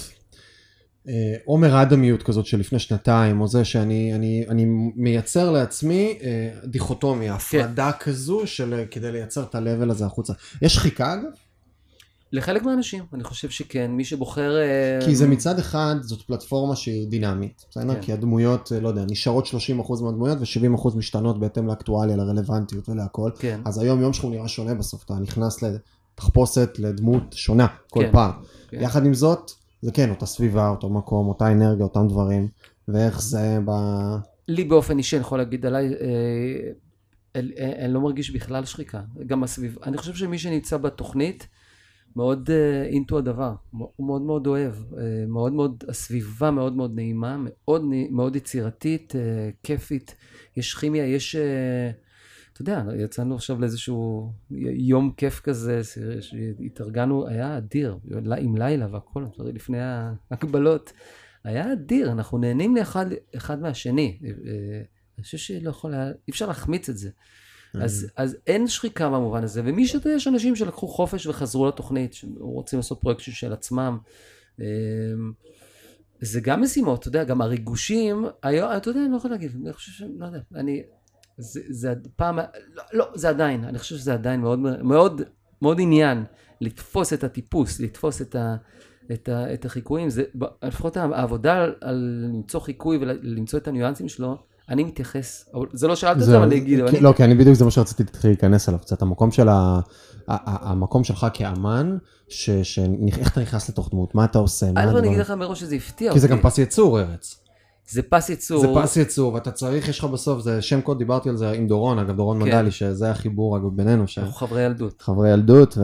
[1.08, 6.20] אה, עומר אדמיות כזאת של לפני שנתיים, או זה שאני אני, אני מייצר לעצמי
[6.66, 10.34] דיכוטומיה, הפרדה כזו של כדי לייצר את ה-level הזה החוצה.
[10.62, 11.32] יש שחיקה אגב?
[12.34, 14.58] לחלק מהאנשים, אני חושב שכן, מי שבוחר...
[14.58, 17.94] אה, כי זה מצד אחד, זאת פלטפורמה שהיא דינמית, בסדר?
[17.94, 18.02] כן.
[18.02, 23.32] כי הדמויות, אה, לא יודע, נשארות 30% מהדמויות ו-70% משתנות בהתאם לאקטואליה, לרלוונטיות ולהכל.
[23.40, 28.12] כן, אז היום יום שלך נראה שונה בסוף, אתה נכנס לתחפושת, לדמות שונה כל כן.
[28.12, 28.32] פעם.
[28.70, 28.82] כן.
[28.82, 32.48] יחד עם זאת, זה כן, אותה סביבה, אותו מקום, אותה אנרגיה, אותם דברים,
[32.88, 33.72] ואיך זה ב...
[34.48, 37.42] לי באופן אישי, אני יכול להגיד עליי, אה,
[37.86, 39.02] אני לא מרגיש בכלל שחיקה.
[39.28, 41.48] גם הסביב, אני חושב שמי שנמצא בתוכנית,
[42.16, 42.50] מאוד
[42.86, 48.36] אינטו הדבר, הוא מאוד מאוד אוהב, אה, מאוד מאוד, הסביבה מאוד מאוד נעימה, מאוד, מאוד
[48.36, 50.16] יצירתית, אה, כיפית,
[50.58, 51.92] יש כימיה, יש, אה,
[52.54, 54.32] אתה יודע, יצאנו עכשיו לאיזשהו
[54.76, 55.82] יום כיף כזה,
[56.22, 57.98] שהתארגנו, היה אדיר,
[58.38, 60.94] עם לילה והכל, לפני ההגבלות.
[61.44, 64.20] היה אדיר, אנחנו נהנים לאחד אחד מהשני.
[64.24, 64.82] אה,
[65.18, 67.10] אני חושב שלא יכול אי אפשר להחמיץ את זה.
[67.74, 72.80] אז, אז אין שחיקה במובן הזה, ומי שאתה יש אנשים שלקחו חופש וחזרו לתוכנית, שרוצים
[72.80, 73.98] לעשות פרויקט של עצמם.
[74.62, 74.66] אה,
[76.22, 79.74] זה גם משימות, אתה יודע, גם הריגושים, היום, אתה יודע, אני לא יכול להגיד, אני
[79.74, 80.04] חושב ש...
[80.18, 80.84] לא יודע, אני...
[81.38, 82.38] זה, זה פעם,
[82.74, 85.22] לא, לא, זה עדיין, אני חושב שזה עדיין מאוד, מאוד,
[85.62, 86.24] מאוד עניין
[86.62, 88.56] לתפוס את הטיפוס, לתפוס את ה...
[89.14, 90.24] את, ה, את החיקויים, זה,
[90.64, 94.38] לפחות העבודה על, על למצוא חיקוי ולמצוא את הניואנסים שלו,
[94.72, 97.66] אני מתייחס, זה לא שאלת את זה, אבל אני אגיד, לא, כי אני בדיוק זה
[97.66, 99.80] מה שרציתי להתחיל להיכנס אליו קצת, המקום של ה...
[100.28, 101.98] המקום שלך כאמן,
[102.30, 102.80] ש- ש-
[103.20, 105.08] איך אתה נכנס לתוך דמות, מה אתה עושה, מה אני.
[105.08, 106.38] אגיד לך מראש שזה הפתיע כי זה אותי.
[106.42, 107.36] גם פס ייצור ארץ.
[107.90, 108.62] זה פס ייצור.
[108.62, 111.68] זה פס ייצור, ואתה צריך, יש לך בסוף, זה שם קוד, דיברתי על זה עם
[111.68, 112.48] דורון, אגב, דורון כן.
[112.50, 114.18] מדלי, שזה החיבור, אגב, בינינו, ש...
[114.18, 115.02] אנחנו חברי ילדות.
[115.02, 115.78] חברי ילדות,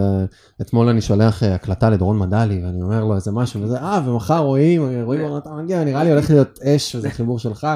[0.60, 4.38] ואתמול אני שולח אה, הקלטה לדורון מדלי, ואני אומר לו איזה משהו, וזה, אה, ומחר
[4.38, 7.68] רואים, רואים, אתה מגיע, נראה לי הולך להיות אש, וזה חיבור שלך,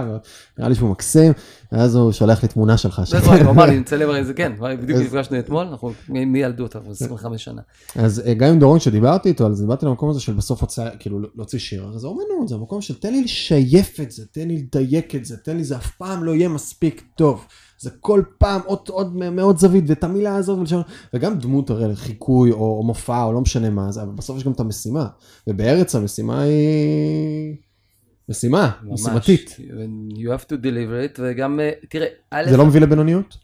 [0.58, 1.34] ונראה לי שהוא מקסים,
[1.72, 3.02] ואז הוא שולח לי תמונה שלך.
[3.06, 6.92] זה כבר, הוא אמר לי, נצלם הרי זה כן, בדיוק נפגשנו אתמול, אנחנו מילדות, אנחנו
[6.92, 7.62] 25 שנה.
[7.96, 10.90] אז אה, גם עם דורון, כשדיברתי איתו על זה, דיברתי למקום הזה של בסוף הוצאה,
[11.00, 14.58] כאילו, להוציא שיר, זה אומנות, זה המקום של תן לי לשייף את זה, תן לי
[14.58, 17.46] לדייק את זה, תן לי, זה אף פעם לא יהיה מספיק טוב.
[17.80, 22.52] זה כל פעם עוד, עוד מאוד זווית, ואת המילה הזאת, ולשנות, וגם דמות הרי חיקוי
[22.52, 25.08] או, או מופע או לא משנה מה, זה, אבל בסוף יש גם את המשימה,
[25.48, 27.56] ובארץ המשימה היא
[28.30, 29.02] משימה, ממש.
[29.02, 29.58] משימתית.
[30.10, 33.38] You have to deliver it, וגם, אה, תראה, א', זה לא מביא לבינוניות?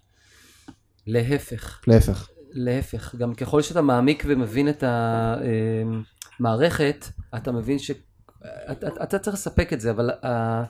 [1.08, 2.30] להפך, להפך.
[2.52, 4.84] להפך, גם ככל שאתה מעמיק ומבין את
[6.40, 7.92] המערכת, אתה מבין ש...
[8.46, 10.64] אתה, אתה צריך לספק את זה, אבל ה- ה-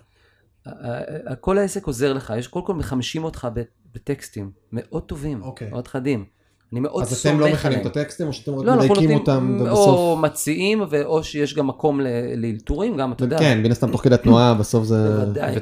[1.32, 3.48] ה- כל העסק עוזר לך, יש קודם כל מחמשים אותך
[3.96, 5.70] בטקסטים, מאוד טובים, אוקיי.
[5.70, 6.26] מאוד חדים.
[6.72, 7.52] אני מאוד אז סומך אתם עליהם.
[7.52, 10.20] לא מכנים את הטקסטים, או שאתם רק לא, מדייקים אותם, או ובסוף...
[10.20, 12.00] מציעים, או שיש גם מקום
[12.38, 13.40] לאלתורים, גם, אתה יודע.
[13.40, 15.10] כן, מן הסתם תוך כדי תנועה, בסוף זה...
[15.16, 15.56] בוודאי.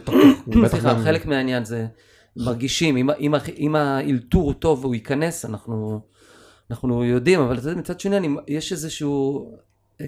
[0.67, 1.87] סליחה, חלק מהעניין זה
[2.37, 3.09] מרגישים,
[3.57, 5.99] אם, האלתור הוא טוב והוא ייכנס, אנחנו,
[6.71, 9.51] אנחנו יודעים, אבל אתה יודע, מצד שני, אני, יש איזשהו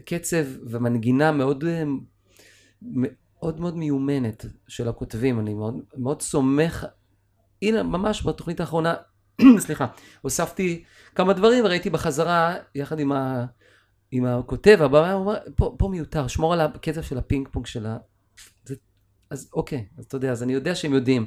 [0.05, 1.83] קצב ומנגינה מאוד, אה,
[2.81, 6.85] מאוד מאוד מיומנת של הכותבים, אני מאוד, מאוד סומך,
[7.61, 8.95] הנה, ממש בתוכנית האחרונה,
[9.65, 9.87] סליחה,
[10.21, 10.83] הוספתי
[11.15, 13.45] כמה דברים וראיתי בחזרה, יחד עם, ה,
[14.11, 17.85] עם הכותב, הבמה, הוא אומר, פה, פה מיותר, שמור על הקצב של הפינג פונג של
[17.85, 17.97] ה...
[18.65, 18.75] זה,
[19.29, 21.25] אז אוקיי, אז אתה יודע, אז אני יודע שהם יודעים.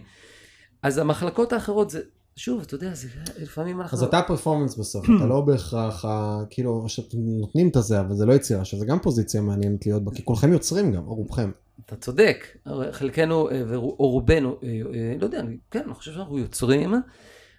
[0.82, 2.00] אז המחלקות האחרות זה,
[2.40, 3.98] שוב, אתה יודע, זה לפעמים אנחנו...
[3.98, 6.04] אז אתה פרפורמנס בסוף, אתה לא בהכרח,
[6.50, 10.10] כאילו, שאתם נותנים את הזה, אבל זה לא יצירה, שזה גם פוזיציה מעניינת להיות בה,
[10.14, 11.50] כי כולכם יוצרים גם, או רובכם.
[11.86, 12.46] אתה צודק,
[12.92, 16.94] חלקנו אה, או רובנו, אה, אה, לא יודע, כן, אני חושב שאנחנו יוצרים.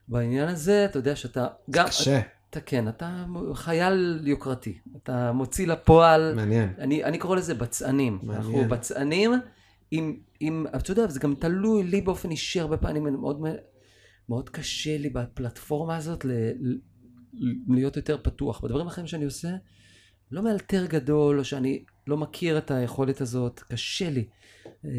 [0.07, 6.33] בעניין הזה, אתה יודע שאתה גם, קשה, אתה כן, אתה חייל יוקרתי, אתה מוציא לפועל,
[6.35, 6.69] מעניין.
[6.77, 8.37] אני, אני קורא לזה בצענים, מעניין.
[8.37, 9.31] אנחנו בצענים,
[9.91, 13.41] עם, עם, אתה יודע, זה גם תלוי לי באופן אישי הרבה פעמים, אני מאוד,
[14.31, 16.31] מאוד קשה לי בפלטפורמה הזאת ל,
[17.67, 18.61] להיות יותר פתוח.
[18.61, 19.49] בדברים אחרים שאני עושה,
[20.31, 24.27] לא מאלתר גדול, או שאני לא מכיר את היכולת הזאת, קשה לי.
[24.85, 24.89] אמ,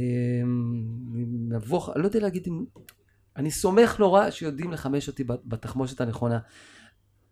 [1.49, 2.65] נבוך, אני לא יודע להגיד אם...
[3.37, 6.39] אני סומך נורא שיודעים לחמש אותי בתחמושת הנכונה.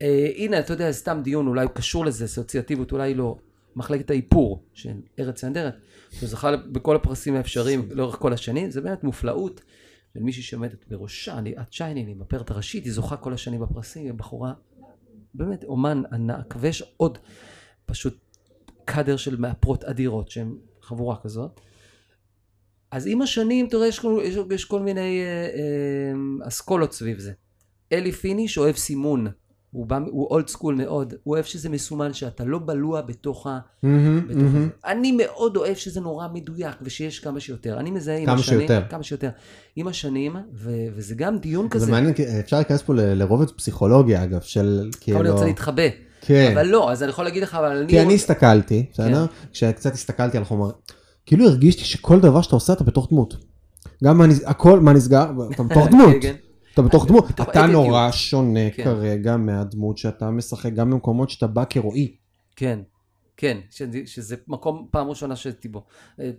[0.03, 3.37] אה, הנה, אתה יודע, סתם דיון, אולי הוא קשור לזה, אסוציאטיביות, אולי לא.
[3.77, 5.75] מחלקת האיפור של ארץ נהדרת,
[6.11, 9.61] שהוא זכה בכל הפרסים האפשריים לאורך כל השנים, זה באמת מופלאות
[10.15, 14.53] של מישהי שעומדת בראשה, ליאת שיינין, הפרט הראשית, היא זוכה כל השנים בפרסים, היא בחורה,
[15.35, 17.19] באמת אומן ענק, ויש עוד
[17.87, 18.19] פשוט
[18.85, 21.61] קאדר של מאפרות אדירות שהן חבורה כזאת.
[22.91, 27.33] אז עם השנים, אתה רואה, יש, יש, יש כל מיני אה, אה, אסכולות סביב זה.
[27.93, 29.27] אלי פיניש אוהב סימון.
[29.71, 33.59] הוא בא, הוא old school מאוד, הוא אוהב שזה מסומן שאתה לא בלוע בתוך ה...
[33.59, 33.87] Mm-hmm,
[34.29, 34.87] בתוך mm-hmm.
[34.87, 37.81] אני מאוד אוהב שזה נורא מדויק ושיש כמה שיותר.
[37.81, 38.59] אני מזהה עם השנים...
[38.59, 38.83] כמה שיותר.
[38.91, 39.31] כמה שיותר.
[39.77, 41.87] עם השנים, ו, וזה גם דיון כזה.
[41.87, 45.19] זה מעניין, אפשר להיכנס פה לרובד פסיכולוגיה אגב, של כאילו...
[45.19, 45.83] כמה אני רוצה להתחבא.
[46.21, 46.51] כן.
[46.55, 47.89] אבל לא, אז אני יכול להגיד לך, אבל אני...
[47.89, 49.27] כי אני הסתכלתי, בסדר?
[49.27, 49.49] כן.
[49.53, 50.71] כשקצת הסתכלתי על חומר,
[51.27, 53.37] כאילו הרגישתי שכל דבר שאתה עושה אתה בתוך דמות.
[54.05, 56.15] גם מה, הכל, מה נסגר, אתה בתוך דמות.
[56.75, 58.85] אתה בתוך דמות, אתה נורא שונה כן.
[58.85, 62.17] כרגע מהדמות שאתה משחק, גם במקומות שאתה בא כרועי.
[62.57, 62.81] כן,
[63.37, 63.59] כן,
[64.07, 65.85] שזה מקום פעם ראשונה שהייתי בו.
[66.21, 66.31] אה,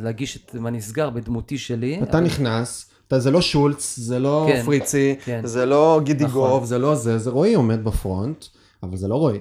[0.00, 2.02] להגיש את מה נסגר בדמותי שלי.
[2.02, 5.40] אתה נכנס, זה לא שולץ, זה לא כן, פריצי, כן.
[5.44, 6.66] זה לא גידיגוב, נכון.
[6.66, 8.44] זה לא זה, זה רועי עומד בפרונט,
[8.82, 9.38] אבל זה לא רועי.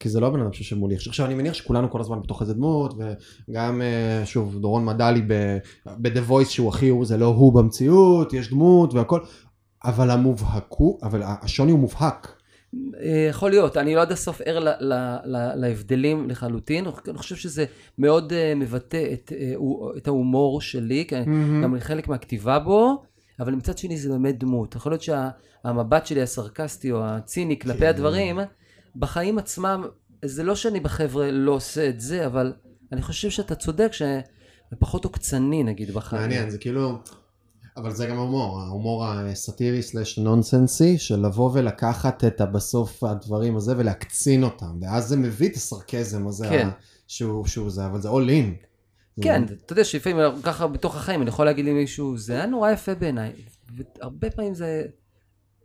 [0.00, 0.94] כי זה לא הבן אדם שיושב מולי.
[0.94, 2.94] עכשיו אני מניח שכולנו כל הזמן בתוך איזה דמות,
[3.48, 8.50] וגם אה, שוב דורון מדלי ב-The Voice שהוא הכי הוא, זה לא הוא במציאות, יש
[8.50, 9.20] דמות והכל,
[9.84, 12.42] אבל המובהקו, אבל השוני הוא מובהק.
[13.00, 14.76] אה, יכול להיות, אני לא עד הסוף ער
[15.54, 17.64] להבדלים לחלוטין, אני חושב שזה
[17.98, 19.54] מאוד אה, מבטא את, אה,
[19.96, 21.62] את ההומור שלי, mm-hmm.
[21.62, 23.02] גם חלק מהכתיבה בו,
[23.40, 24.74] אבל מצד שני זה באמת דמות.
[24.74, 27.86] יכול להיות שהמבט שלי הסרקסטי או הציני כלפי כן.
[27.86, 28.38] הדברים,
[28.96, 29.84] בחיים עצמם,
[30.24, 32.52] זה לא שאני בחבר'ה לא עושה את זה, אבל
[32.92, 36.22] אני חושב שאתה צודק שפחות עוקצני נגיד בחיים.
[36.22, 36.98] מעניין, זה כאילו...
[37.76, 43.74] אבל זה גם הומור, ההומור הסאטירי סלש נונסנסי, של לבוא ולקחת את בסוף הדברים הזה
[43.76, 46.68] ולהקצין אותם, ואז זה מביא את הסרקזם הזה, כן.
[47.06, 48.66] שהוא, שהוא זה, אבל זה all in.
[49.22, 49.54] כן, זה...
[49.66, 53.32] אתה יודע שלפעמים ככה בתוך החיים, אני יכול להגיד למישהו, זה היה נורא יפה בעיניי,
[53.76, 54.82] והרבה פעמים זה,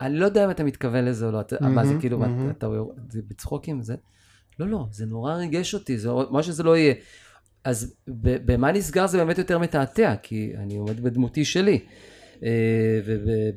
[0.00, 2.50] אני לא יודע אם אתה מתכוון לזה או לא, mm-hmm, מה זה כאילו, mm-hmm.
[2.50, 2.68] אתה,
[3.10, 3.94] זה בצחוקים, זה,
[4.58, 6.94] לא, לא, זה נורא ריגש אותי, זה מה שזה לא יהיה.
[7.64, 7.94] אז
[8.44, 11.80] במה נסגר זה באמת יותר מתעתע, כי אני עומד בדמותי שלי.
[12.42, 13.00] אה,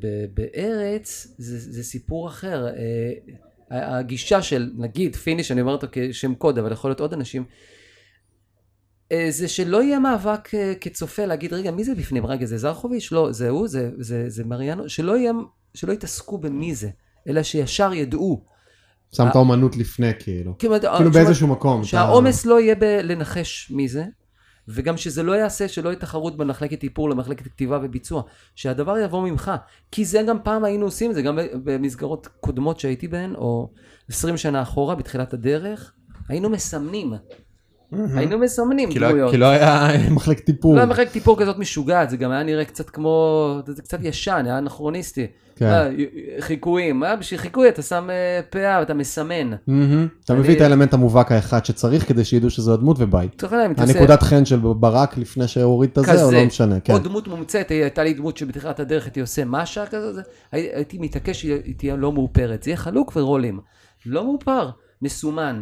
[0.01, 2.67] ובארץ זה, זה סיפור אחר.
[2.67, 7.43] אה, הגישה של, נגיד, פיניש, אני אומר אותו כשם קוד, אבל יכול להיות עוד אנשים,
[9.11, 10.49] אה, זה שלא יהיה מאבק
[10.81, 12.25] כצופה להגיד, רגע, מי זה בפנים?
[12.25, 13.11] רגע, זה זרחוביץ'?
[13.11, 15.31] לא, זה הוא, זה, זה, זה מריאנו, שלא, יהיה,
[15.73, 16.89] שלא יתעסקו במי זה,
[17.27, 18.50] אלא שישר ידעו.
[19.15, 21.83] שם את האומנות לפני כאילו, כאילו באיזשהו מקום.
[21.83, 24.05] שהעומס לא יהיה בלנחש מי זה,
[24.67, 28.23] וגם שזה לא יעשה, שלא יהיה תחרות בין מחלקת איפור למחלקת כתיבה וביצוע,
[28.55, 29.51] שהדבר יבוא ממך,
[29.91, 33.69] כי זה גם פעם היינו עושים את זה, גם במסגרות קודמות שהייתי בהן, או
[34.09, 35.93] 20 שנה אחורה, בתחילת הדרך,
[36.29, 37.13] היינו מסמנים.
[38.15, 39.31] היינו מסמנים לא- דמויות.
[39.31, 40.73] כי לא היה מחלקת איפור.
[40.75, 44.43] לא היה מחלקת איפור כזאת משוגעת, זה גם היה נראה קצת כמו, זה קצת ישן,
[44.45, 45.27] היה אנכרוניסטי.
[45.55, 45.65] כן.
[45.65, 45.89] אה,
[46.39, 49.51] חיקויים, אה, בשביל חיקוי אתה שם אה, פאה ואתה מסמן.
[50.25, 53.29] אתה מביא את האלמנט המובהק האחד שצריך כדי שידעו שזו הדמות וביי.
[53.77, 56.79] הנקודת חן של ברק לפני שהוריד את הזה, או לא משנה.
[56.79, 56.93] כן.
[56.93, 61.75] או דמות מומצאת, הייתה לי דמות שבתחילת הדרך הייתי עושה משה כזה, הייתי מתעקש שהיא
[61.77, 63.59] תהיה לא מאופרת, זה יהיה חלוק ורולים.
[64.05, 64.69] לא מאופר,
[65.01, 65.61] מסומן.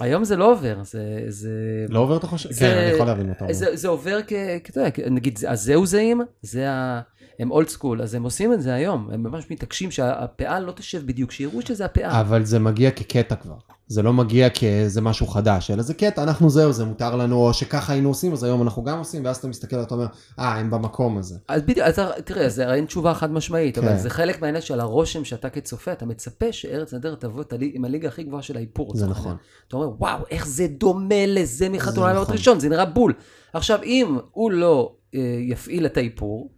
[0.00, 1.24] היום זה לא עובר, זה...
[1.28, 1.50] זה
[1.88, 2.52] לא עובר אתה חושב?
[2.52, 3.52] כן, אני יכול להבין אותה.
[3.52, 4.32] זה, זה עובר כ...
[4.32, 7.00] אתה יודע, נגיד, הזהו זהים, זה ה...
[7.40, 11.06] הם אולד סקול, אז הם עושים את זה היום, הם ממש מתעקשים שהפאה לא תשב
[11.06, 12.20] בדיוק, שיראו שזה הפאה.
[12.20, 13.54] אבל זה מגיע כקטע כבר,
[13.86, 17.54] זה לא מגיע כאיזה משהו חדש, אלא זה קטע, אנחנו זהו, זה מותר לנו, או
[17.54, 20.06] שככה היינו עושים, אז היום אנחנו גם עושים, ואז אתה מסתכל ואתה אומר,
[20.38, 21.38] אה, הם במקום הזה.
[21.48, 23.88] אז בדיוק, אז תראה, זה אין תשובה חד משמעית, כן.
[23.88, 28.08] אבל זה חלק מהעניין של הרושם שאתה כצופה, אתה מצפה שארץ נדר תבוא עם הליגה
[28.08, 28.92] הכי גבוהה של האיפור.
[28.96, 29.36] זה נכון.
[29.68, 32.34] אתה אומר, וואו, איך זה דומה לזה מחתונה נכון.
[32.34, 33.12] ראשון, זה נראה בול.
[33.52, 36.50] עכשיו, אם הוא לא אה, יפעיל את האיפור,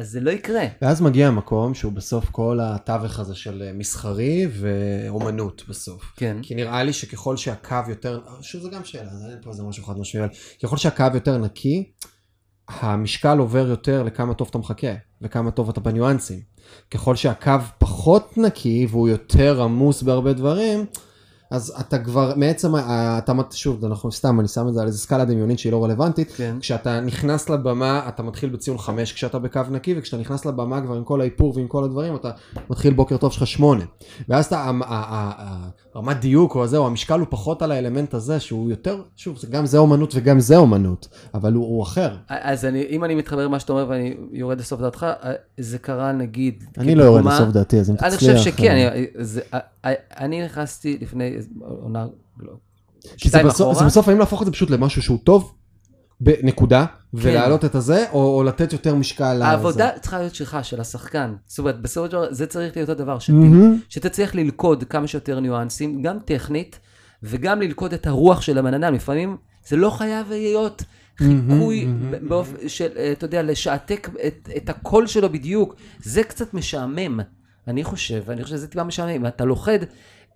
[0.00, 0.64] אז זה לא יקרה.
[0.82, 6.12] ואז מגיע המקום שהוא בסוף כל התווך הזה של אה, מסחרי ואומנות בסוף.
[6.16, 6.36] כן.
[6.42, 9.98] כי נראה לי שככל שהקו יותר, שוב זה גם שאלה, אין פה איזה משהו חד
[9.98, 10.28] משמעי,
[10.62, 11.92] ככל שהקו יותר נקי,
[12.68, 16.40] המשקל עובר יותר לכמה טוב אתה מחכה, וכמה טוב אתה בניואנסים.
[16.90, 20.86] ככל שהקו פחות נקי והוא יותר עמוס בהרבה דברים,
[21.50, 24.98] אז אתה כבר, מעצם, ה- אתה, שוב, אנחנו סתם, אני שם את זה על איזה
[24.98, 26.30] סקאלה דמיונית שהיא לא רלוונטית.
[26.36, 26.56] כן.
[26.60, 31.04] כשאתה נכנס לבמה, אתה מתחיל בציון 5 כשאתה בקו נקי, וכשאתה נכנס לבמה כבר עם
[31.04, 32.30] כל האיפור ועם כל הדברים, אתה
[32.70, 33.84] מתחיל בוקר טוב שלך 8.
[34.28, 34.70] ואז אתה,
[35.96, 39.46] רמת דיוק או הזה, או המשקל הוא פחות על האלמנט הזה, שהוא יותר, שוב, זה
[39.46, 42.16] גם זה אומנות וגם זה אומנות, אבל הוא, הוא אחר.
[42.28, 45.06] אז אני, אם אני מתחבר למה שאתה אומר ואני יורד לסוף דעתך,
[45.58, 46.64] זה קרה נגיד...
[46.78, 48.36] אני לא יורד לסוף דעתי, אז אם אני תצליח...
[48.36, 49.40] חושב שכן, אני, זה,
[50.18, 52.06] אני נכנסתי לפני עונה,
[52.40, 52.52] לא,
[53.16, 53.78] כי זה בסוף.
[53.78, 55.52] זה בסוף האם להפוך את זה פשוט למשהו שהוא טוב,
[56.20, 59.44] בנקודה, ולהעלות את הזה, או, או לתת יותר משקל לזה.
[59.46, 61.34] העבודה צריכה להיות שלך, של השחקן.
[61.46, 63.80] זאת אומרת, בסופו של דבר זה צריך להיות הדבר, שת- מהמם.
[63.88, 66.78] שתצליח ללכוד כמה שיותר ניואנסים, גם טכנית,
[67.22, 68.94] וגם ללכוד את הרוח של הבן אדם.
[68.94, 69.36] לפעמים
[69.68, 70.82] זה לא חייב להיות
[71.18, 75.74] חיקוי מהמם, באופן של, אה, אתה יודע, לשעתק את, את הקול שלו בדיוק.
[76.02, 77.20] זה קצת משעמם,
[77.68, 79.10] אני חושב, אני חושב שזה טיפה משעמם.
[79.10, 79.78] אם אתה לוכד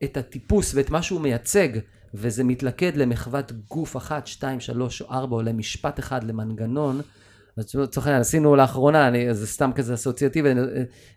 [0.04, 1.68] את הטיפוס ואת מה שהוא מייצג,
[2.14, 7.00] וזה מתלכד למחוות גוף אחת, שתיים, שלוש או ארבע, או למשפט אחד, למנגנון,
[7.56, 10.54] אז לצורך העניין, עשינו לאחרונה, אני, זה סתם כזה אסוציאטיבי, אה,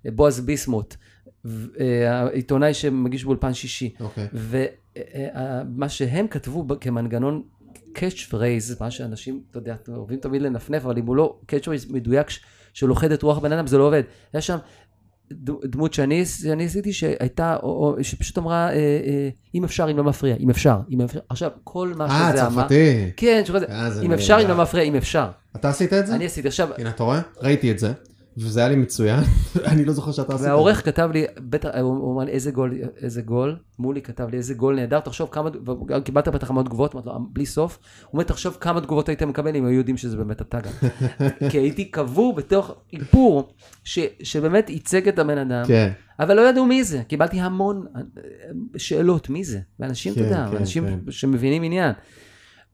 [0.06, 0.96] אה, בועז ביסמוט,
[1.80, 4.28] אה, העיתונאי שמגיש באולפן שישי, אוקיי.
[4.34, 7.44] ומה שהם כתבו כמנגנון
[7.96, 11.94] catch phrase, מה שאנשים, אתה יודע, אוהבים תמיד לנפנף, אבל אם הוא לא catch phrase
[11.94, 12.28] מדויק
[12.74, 14.04] שלוכד את רוח בן אדם, זה לא עובד.
[14.34, 14.58] היה שם
[15.66, 20.04] דמות שאני שאני עשיתי שהייתה, או, או שפשוט אמרה, אה, אה, אם אפשר, אם לא
[20.04, 21.20] מפריע, אם אפשר, אם אפשר.
[21.30, 23.12] עכשיו, כל מה אה, שזה אמר, צרפתי.
[23.18, 24.48] כן, שכזה, אה, זה אם אפשר, אם.
[24.48, 25.28] לא מפריע, אם אפשר.
[25.56, 26.16] אתה עשית את זה?
[26.16, 27.22] אני עשיתי עכשיו, הנה, אתה רואה?
[27.42, 27.94] ראיתי את זה,
[28.38, 29.20] וזה היה לי מצוין.
[29.72, 30.48] אני לא זוכר שאתה עשית זה.
[30.48, 34.54] והעורך כתב לי, בטח, הוא אמר לי איזה גול, איזה גול, מולי כתב לי איזה
[34.54, 35.50] גול נהדר, תחשוב כמה,
[35.88, 39.56] וקיבלת בטח המון תגובות, אמרתי לו, בלי סוף, הוא אומר, תחשוב כמה תגובות היית מקבל
[39.56, 40.72] אם היו יודעים שזה באמת אתה גם.
[41.50, 45.92] כי הייתי קבור בתוך איפור, ש, שבאמת ייצג את הבן אדם, כן.
[46.20, 48.02] אבל לא ידעו מי זה, קיבלתי המון אה,
[48.78, 49.60] שאלות, מי זה?
[49.80, 50.86] ואנשים, אתה כן, יודע, כן, אנשים.
[51.10, 51.94] שמבינים עניין.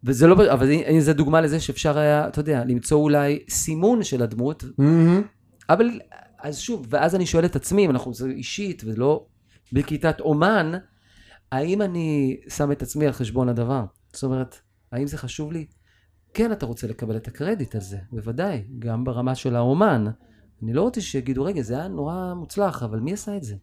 [0.03, 0.67] וזה לא, אבל
[0.99, 5.21] זו דוגמה לזה שאפשר היה, אתה יודע, למצוא אולי סימון של הדמות, מהמם.
[5.69, 5.99] אבל
[6.39, 9.25] אז שוב, ואז אני שואל את עצמי, אם אנחנו זה אישית ולא
[9.73, 10.71] בכיתת אומן,
[11.51, 13.85] האם אני שם את עצמי על חשבון הדבר?
[14.13, 14.59] זאת אומרת,
[14.91, 15.65] האם זה חשוב לי?
[16.33, 20.05] כן, אתה רוצה לקבל את הקרדיט על זה, בוודאי, גם ברמה של האומן.
[20.63, 23.55] אני לא רוצה שיגידו, רגע, זה היה נורא מוצלח, אבל מי עשה את זה?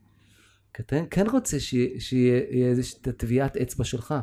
[0.75, 1.61] כי אתה כן רוצה
[1.99, 4.15] שיהיה איזושהי טביעת אצבע שלך.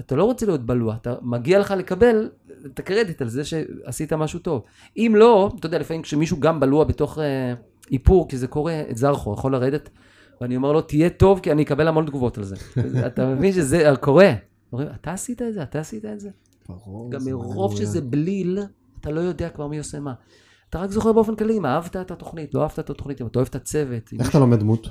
[0.00, 2.30] אתה לא רוצה להיות בלוע, אתה מגיע לך לקבל
[2.66, 4.62] את הקרדיט על זה שעשית משהו טוב.
[4.96, 7.54] אם לא, אתה יודע, לפעמים כשמישהו גם בלוע בתוך אה,
[7.92, 9.90] איפור, כי זה קורה, את זרחו יכול לרדת,
[10.40, 12.56] ואני אומר לו, תהיה טוב, כי אני אקבל המון תגובות על זה.
[13.06, 14.32] אתה מבין שזה קורה.
[14.72, 16.30] אומרים, אתה עשית את זה, אתה עשית את זה.
[16.68, 17.76] ברור, גם מרוב.
[17.76, 18.58] שזה בליל,
[19.00, 20.14] אתה לא יודע כבר מי עושה מה.
[20.70, 23.38] אתה רק זוכר באופן כללי, אם אהבת את התוכנית, לא אהבת את התוכנית, אם אתה
[23.38, 24.10] אוהב את הצוות.
[24.20, 24.88] איך אתה לומד דמות?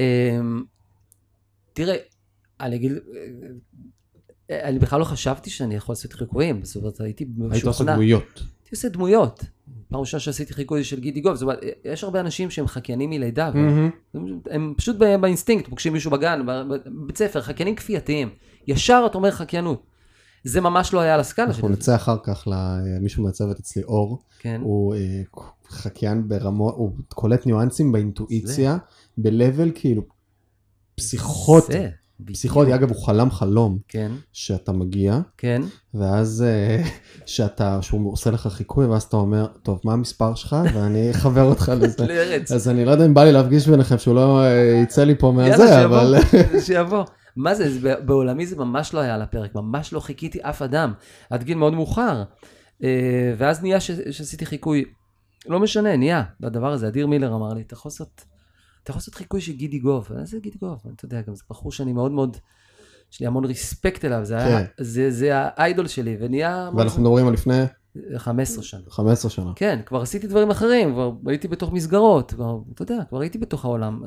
[0.00, 0.64] אמ,
[1.72, 1.96] תראה,
[2.62, 2.92] אני אגיד,
[4.50, 7.92] אה, אני בכלל לא חשבתי שאני יכול לעשות חיקויים, זאת אומרת, הייתי היית עושה משוכנע,
[7.94, 8.38] דמויות.
[8.38, 9.44] הייתי עושה דמויות.
[9.88, 13.50] פעם ראשונה שעשיתי חיקוי של גידי גוב, זאת אומרת, יש הרבה אנשים שהם חקיינים מלידה.
[13.54, 13.90] והם-
[14.50, 18.28] הם פשוט באינסטינקט, פוגשים מישהו בגן, בבית ספר, חקיינים כפייתיים.
[18.66, 19.82] ישר אתה אומר חקיינות.
[20.44, 21.76] זה ממש לא היה על הסקאלה שלי.
[21.76, 24.22] נצא אחר כך למישהו מהצוות אצלי, אור.
[24.38, 24.60] כן.
[24.64, 25.22] הוא אה,
[25.68, 28.76] חקיין ברמות, הוא קולט ניואנסים באינטואיציה,
[29.18, 30.02] ב-level כאילו
[30.94, 31.72] פסיכוטי.
[32.26, 35.62] פסיכוטי, אגב, הוא חלם חלום כן, שאתה מגיע, כן.
[35.94, 36.84] ואז אה,
[37.26, 40.56] שאתה, שהוא עושה לך חיקוי, ואז אתה אומר, טוב, מה המספר שלך?
[40.74, 42.06] ואני אחבר אותך לזה.
[42.06, 42.52] לארץ.
[42.52, 45.32] אז אני לא יודע אם בא לי להפגיש ביניכם, שהוא לא אה, יצא לי פה
[45.32, 46.14] מהזה, אבל...
[46.66, 47.04] שיבוא.
[47.36, 50.92] מה זה, בעולמי זה ממש לא היה על הפרק, ממש לא חיכיתי אף אדם,
[51.30, 52.22] עד גיל מאוד מאוחר.
[52.82, 54.84] אה, ואז נהיה שעשיתי חיקוי,
[55.48, 58.24] לא משנה, נהיה, הדבר הזה, אדיר מילר אמר לי, אתה יכול לעשות,
[58.82, 61.72] אתה יכול לעשות חיקוי של גידי גוב, איזה גידי גוב, אתה יודע, גם זה בחור
[61.72, 62.36] שאני מאוד מאוד,
[63.12, 64.84] יש לי המון ריספקט אליו, זה, היה, כן.
[64.84, 67.62] זה, זה האיידול שלי, ונהיה ואנחנו מדברים על לפני
[68.16, 68.80] 15 שנה.
[68.88, 69.52] 15 שנה.
[69.56, 73.64] כן, כבר עשיתי דברים אחרים, כבר הייתי בתוך מסגרות, כבר, אתה יודע, כבר הייתי בתוך
[73.64, 74.02] העולם.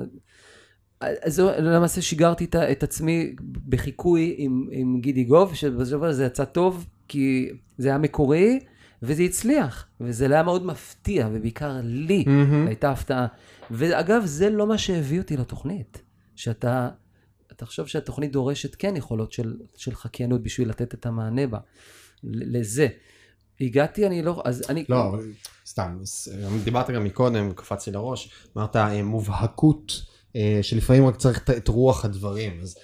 [1.01, 3.35] אז למעשה שיגרתי את, את עצמי
[3.69, 8.59] בחיקוי עם, עם גידי גוב, שבסופו של זה יצא טוב, כי זה היה מקורי,
[9.01, 12.67] וזה הצליח, וזה היה מאוד מפתיע, ובעיקר לי מהמם.
[12.67, 13.27] הייתה הפתעה.
[13.71, 16.01] ואגב, זה לא מה שהביא אותי לתוכנית,
[16.35, 16.89] שאתה,
[17.55, 21.59] תחשוב שהתוכנית דורשת כן יכולות של, של חקיינות בשביל לתת את המענה בה,
[22.23, 22.87] לזה.
[23.61, 24.85] הגעתי, אני לא, אז אני...
[24.89, 25.31] לא, אבל
[25.65, 25.97] סתם,
[26.63, 30.01] דיברת גם מקודם, קפץ לי לראש, אמרת אה, מובהקות,
[30.35, 32.77] אה, שלפעמים רק צריך את- רוח הדברים, אז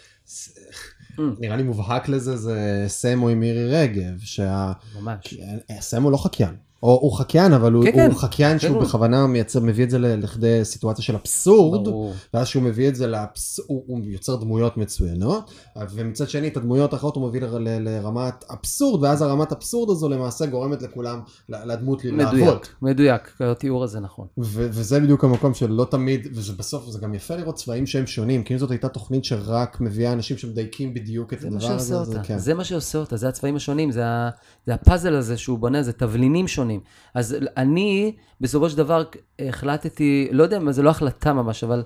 [1.12, 1.22] Mm.
[1.40, 4.72] נראה לי מובהק לזה זה סמו עם מירי רגב, שה...
[4.96, 5.34] ממש.
[5.70, 8.12] אה, סמו לא חקיין, או הוא חקיין, אבל הוא, כן, כן.
[8.12, 12.14] הוא חקיין כן, שהוא הוא- בכוונה מייצר, מביא את זה לכדי סיטואציה של אבסורד, ברור.
[12.34, 13.60] ואז שהוא מביא את זה לאבס...
[13.68, 15.52] הוא, הוא יוצר דמויות מצוינות,
[15.94, 20.10] ומצד שני את הדמויות האחרות הוא מביא ל- ל- לרמת אבסורד, ואז הרמת אבסורד הזו
[20.10, 22.34] למעשה גורמת לכולם, לדמות לעבוד.
[22.34, 24.28] מדויק, מדויק, התיאור הזה נכון.
[24.38, 28.44] ו- וזה בדיוק המקום שלא תמיד, וזה בסוף, זה גם יפה לראות צבעים שהם שונים,
[28.44, 32.38] כי אם זאת הייתה תוכנית שרק מביאה אנשים שמדייקים בדיוק את הדבר הזה, זה כן.
[32.38, 34.30] זה מה שעושה אותה, זה הצבעים השונים, זה, ה,
[34.66, 36.71] זה הפאזל הזה שהוא בונה, זה תבלינים שונים.
[37.14, 39.04] אז אני, בסופו של דבר,
[39.40, 41.84] החלטתי, לא יודע מה, זה לא החלטה ממש, אבל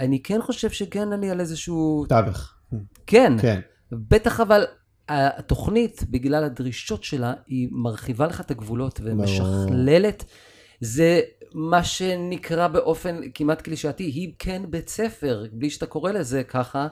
[0.00, 2.04] אני כן חושב שכן אני על איזשהו...
[2.08, 2.54] תווך.
[3.06, 3.60] כן, כן.
[3.92, 4.64] בטח אבל
[5.08, 10.24] התוכנית, בגלל הדרישות שלה, היא מרחיבה לך את הגבולות ומשכללת.
[10.80, 11.20] זה
[11.54, 16.86] מה שנקרא באופן כמעט קלישאתי, היא כן בית ספר, בלי שאתה קורא לזה ככה,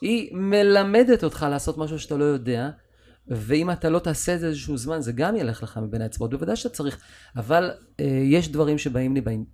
[0.00, 2.70] היא מלמדת אותך לעשות משהו שאתה לא יודע,
[3.30, 6.56] ואם אתה לא תעשה את זה איזשהו זמן, זה גם ילך לך מבין האצבעות, בוודאי
[6.56, 6.98] שאתה צריך,
[7.36, 7.70] אבל
[8.00, 9.48] אה, יש דברים שבאים לי באינט...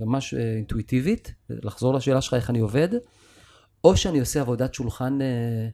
[0.00, 2.88] ממש אה, אינטואיטיבית, לחזור לשאלה שלך איך אני עובד,
[3.84, 5.68] או שאני עושה עבודת שולחן אה,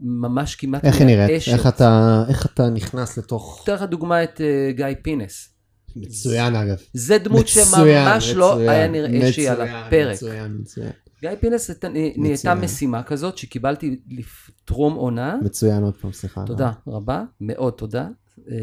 [0.00, 1.28] ממש כמעט איך היא נראית?
[1.28, 1.52] מייאשת.
[1.52, 3.60] איך אתה, איך אתה נכנס לתוך...
[3.64, 5.48] אתן לך דוגמה את אה, גיא פינס.
[5.96, 6.76] מצוין אגב.
[6.94, 10.14] זה דמות מצוין, שממש לא מצוין, היה נראה שהיא על מצוין, הפרק.
[10.14, 10.90] מצוין, מצוין.
[11.20, 12.54] גיא פינס הייתה- נהייתה.
[12.54, 15.36] משימה כזאת שקיבלתי לטרום עונה.
[15.44, 16.44] מצוין עוד פעם, סליחה.
[16.46, 18.08] תודה רבה, מאוד תודה.
[18.50, 18.54] אה,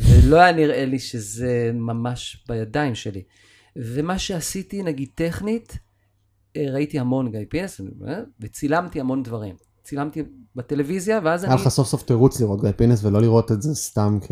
[0.00, 3.22] ולא היה נראה לי שזה ממש בידיים שלי.
[3.76, 5.78] ומה שעשיתי, נגיד טכנית,
[6.56, 9.54] אה, ראיתי המון גיא פינס, אה, וצילמתי המון דברים.
[9.88, 10.22] צילמתי
[10.56, 11.52] בטלוויזיה, ואז אני...
[11.52, 14.30] היה לך סוף סוף תירוץ לראות גיא פינס ולא לראות את זה סתם כ...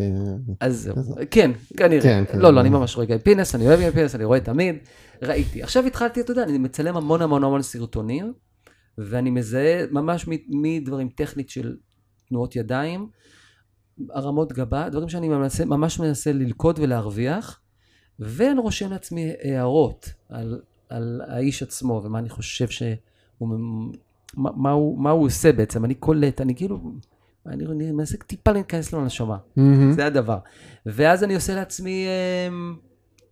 [0.61, 0.91] אז
[1.31, 2.03] כן, כנראה.
[2.03, 2.39] כן, כן.
[2.39, 4.77] לא, לא, אני ממש רואה גיא פינס, אני אוהב גיא פינס, אני רואה תמיד.
[5.23, 5.63] ראיתי.
[5.63, 8.33] עכשיו התחלתי, אתה יודע, אני מצלם המון המון המון סרטונים,
[8.99, 11.77] ואני מזהה ממש מדברים טכנית של
[12.29, 13.09] תנועות ידיים,
[14.11, 17.61] הרמות גבה, דברים שאני מנסה, ממש מנסה ללכוד ולהרוויח,
[18.19, 23.49] ואני רושם לעצמי הערות על, על האיש עצמו, ומה אני חושב שהוא...
[24.37, 26.79] מה, מה, הוא, מה הוא עושה בעצם, אני קולט, אני כאילו...
[27.49, 29.37] אני, אני מנסה טיפה להיכנס לו לנשמה.
[29.57, 29.93] מהמם.
[29.93, 30.39] זה הדבר.
[30.87, 32.07] ואז אני עושה לעצמי
[32.49, 32.77] אמ,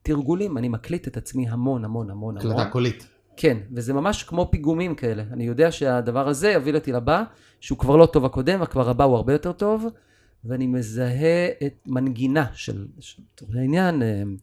[0.03, 2.53] תרגולים, אני מקליט את עצמי המון המון המון המון.
[2.53, 3.07] הקלטה קולית.
[3.37, 5.23] כן, וזה ממש כמו פיגומים כאלה.
[5.33, 7.23] אני יודע שהדבר הזה יביא אותי לבא,
[7.61, 9.87] שהוא כבר לא טוב הקודם, וכבר הבא הוא הרבה יותר טוב,
[10.45, 14.37] ואני מזהה את מנגינה של, לצורך העניין, אמ,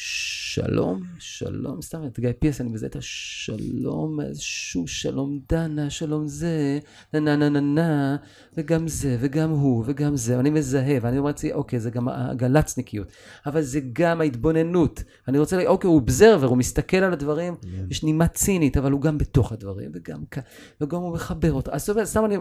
[0.00, 6.78] שלום, שלום, סתם את גיא פיאס, אני מזהה את השלום, איזשהו שלום דנה, שלום זה,
[7.12, 8.16] נה נה נה נה נה,
[8.56, 13.12] וגם זה, וגם הוא, וגם זה, אני מזהה, ואני אומר לעצמי, אוקיי, זה גם הגלצניקיות,
[13.46, 15.02] אבל זה גם ההתבוננות.
[15.28, 17.54] אני רוצה להגיד, אוקיי, הוא אובזרבר, הוא מסתכל על הדברים,
[17.90, 20.42] יש נימה צינית, אבל הוא גם בתוך הדברים, וגם כאן,
[20.80, 21.72] וגם הוא מחבר אותו.
[21.72, 22.36] אז סתם אני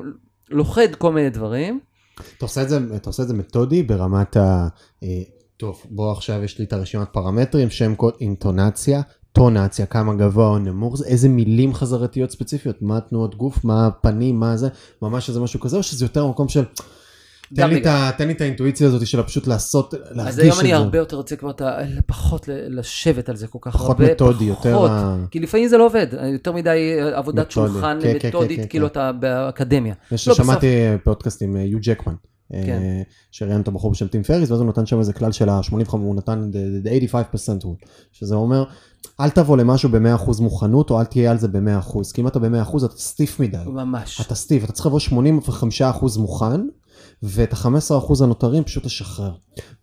[0.49, 1.79] לוכד כל מיני דברים.
[2.37, 4.67] אתה עושה את זה, אתה עושה את זה מתודי ברמת ה...
[5.57, 9.01] אה, טוב, בוא עכשיו יש לי את הרשימת פרמטרים, שם קוד, אינטונציה,
[9.31, 14.39] טונציה, כמה גבוה או נמוך, זה, איזה מילים חזרתיות ספציפיות, מה התנועות גוף, מה הפנים,
[14.39, 14.67] מה זה,
[15.01, 16.63] ממש איזה משהו כזה, או שזה יותר מקום של...
[17.55, 17.85] תן לי, את.
[17.85, 20.75] ה, תן לי את האינטואיציה הזאת של פשוט לעשות, להרגיש אז היום את אני זה.
[20.75, 21.61] הרבה יותר רוצה כבר את.
[22.05, 24.11] פחות לשבת על זה כל כך פחות הרבה.
[24.11, 24.91] מתודי, יותר פחות.
[24.91, 26.79] ה- כי לפעמים זה לא עובד, יותר מדי
[27.13, 27.71] עבודת מתודי.
[27.73, 28.91] שולחן כן, כן, מתודית, כן, כאילו כן.
[28.91, 29.93] אתה באקדמיה.
[30.11, 30.67] יש, לא, שמעתי
[31.03, 32.17] פודקאסט עם אה, יו ג'קמן, אה,
[32.51, 32.81] כן.
[33.31, 36.15] שראיין את הבחור בשם טים פריס, ואז הוא נתן שם איזה כלל של ה-85, הוא
[36.15, 36.51] נתן
[36.83, 37.15] the 85%
[37.63, 38.63] rule, שזה אומר,
[39.19, 42.77] אל תבוא למשהו ב-100% מוכנות, או אל תהיה על זה ב-100%, כי אם אתה ב-100%
[42.85, 43.57] אתה סטיף מדי.
[43.65, 44.21] ממש.
[44.21, 46.61] אתה סטיף, אתה צריך לבוא 85% מוכן,
[47.23, 49.31] ואת ה-15% הנותרים פשוט לשחרר.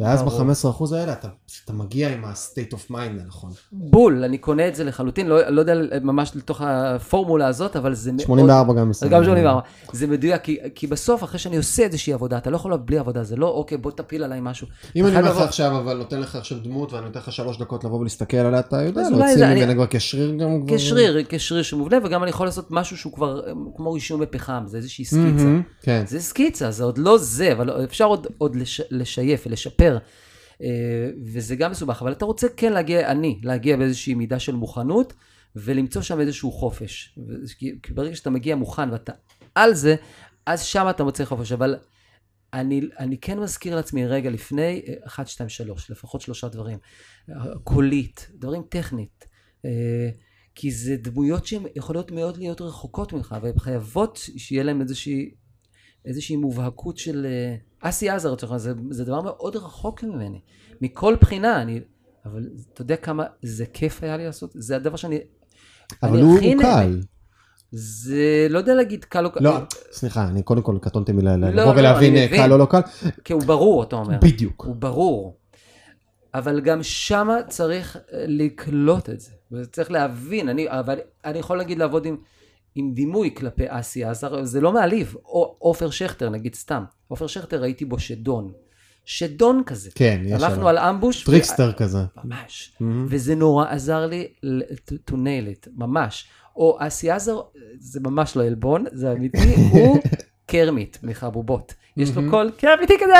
[0.00, 0.44] ואז ברור.
[0.44, 1.28] ב-15% האלה אתה,
[1.64, 3.50] אתה מגיע עם ה-state of mind הנכון.
[3.72, 8.12] בול, אני קונה את זה לחלוטין, לא, לא יודע ממש לתוך הפורמולה הזאת, אבל זה
[8.12, 8.20] מאוד...
[8.20, 9.10] 84 גם בסדר.
[9.10, 9.60] גם 84.
[9.92, 13.24] זה מדויק, כי, כי בסוף, אחרי שאני עושה איזושהי עבודה, אתה לא יכול בלי עבודה,
[13.24, 14.66] זה לא, אוקיי, בוא תפיל עליי משהו.
[14.96, 17.84] אם אני אומר לך עכשיו, אבל נותן לך עכשיו דמות, ואני נותן לך שלוש דקות
[17.84, 20.66] לבוא ולהסתכל עליה, אתה יודע, להוציא ממנה כבר כשריר גם.
[20.66, 24.76] כשריר, כשריר שמובנה, וגם אני יכול לעשות משהו שהוא כבר אה, כמו רישום בפחם, זה
[24.76, 25.46] איזושהי סקיצה.
[25.82, 26.04] כן.
[26.06, 29.98] זה סקיצה, זה עוד לא זה, אבל אפשר עוד, עוד לש, לשייף ולשפר.
[30.62, 35.12] אה, וזה גם מסובך, אבל אתה רוצה כן להגיע, אני, להגיע באיזושהי מידה של מוכנות,
[35.56, 37.18] ולמצוא שם איזשהו חופש.
[37.58, 39.12] כי ברגע שאתה מגיע מוכן ואתה
[39.54, 39.96] על זה,
[40.46, 41.52] אז שם אתה מוצא חופש.
[41.52, 41.76] אבל
[42.52, 46.78] אני, אני כן מזכיר לעצמי רגע לפני, אה, 1, 2, 3, לפחות שלושה דברים.
[47.64, 49.24] קולית, דברים טכנית.
[49.64, 50.10] אה,
[50.54, 55.34] כי זה דמויות שהן יכולות מאוד להיות רחוקות ממך, והן חייבות שיהיה להן איזושהי,
[56.04, 57.26] איזושהי מובהקות של...
[57.26, 57.56] אה,
[57.88, 60.40] אסי עזר, לצורך העניין, זה, זה דבר מאוד רחוק ממני.
[60.80, 61.80] מכל בחינה, אני...
[62.24, 64.50] אבל אתה יודע כמה זה כיף היה לי לעשות?
[64.54, 65.18] זה הדבר שאני...
[66.02, 66.62] אבל הוא הוא.
[66.62, 67.00] קל.
[67.72, 69.44] זה לא יודע להגיד קל או קל.
[69.44, 69.56] לא,
[69.92, 72.36] סליחה, אני קודם כל קטונתי מלבוא לא, ולהבין אני אה.
[72.36, 72.80] קל או לא קל.
[73.24, 74.18] כי הוא ברור, אתה אומר.
[74.22, 74.64] בדיוק.
[74.64, 75.36] הוא ברור.
[76.34, 79.30] אבל גם שמה צריך אה, לקלוט את זה.
[79.72, 82.16] צריך להבין, אני, אבל אני יכול להגיד לעבוד עם,
[82.74, 85.14] עם דימוי כלפי אסי עזר, זה לא מעליב.
[85.24, 86.84] או עופר שכטר, נגיד סתם.
[87.08, 88.52] עופר שכטר ראיתי בו שדון.
[89.04, 89.90] שדון כזה.
[89.94, 90.82] כן, יש הלכנו עליו.
[90.84, 91.24] על ambush.
[91.24, 91.98] טריקסטר כזה.
[92.24, 92.72] ממש.
[92.80, 92.84] Mhm.
[93.08, 94.28] וזה נורא עזר לי
[95.10, 96.28] to nail it, ממש.
[96.56, 97.40] או אסי עזר,
[97.78, 99.98] זה ממש לא עלבון, זה אמיתי, הוא
[100.46, 101.74] קרמיט מחבובות.
[101.96, 102.30] יש לו.
[102.30, 103.12] קול קרמיטי כזה,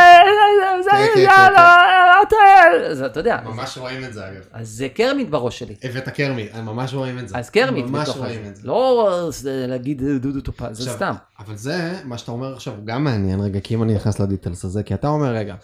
[0.84, 1.76] זה, כן, כן, יאללה,
[2.20, 3.40] או טל, זה, אתה יודע.
[3.44, 4.42] ממש רואים את זה אגב.
[4.52, 5.74] אז זה קרמיט בראש שלי.
[5.82, 7.38] הבאת קרמי, ממש רואים את זה.
[7.38, 8.46] אז קרמיט ממש רואים.
[8.46, 8.68] את זה.
[8.68, 11.14] לא זה להגיד דודו טופז, זה סתם.
[11.38, 14.64] אבל זה, מה שאתה אומר עכשיו, הוא גם מעניין רגע, כי אם אני נכנס לדיטלס
[14.64, 15.54] הזה, כי אתה אומר, רגע,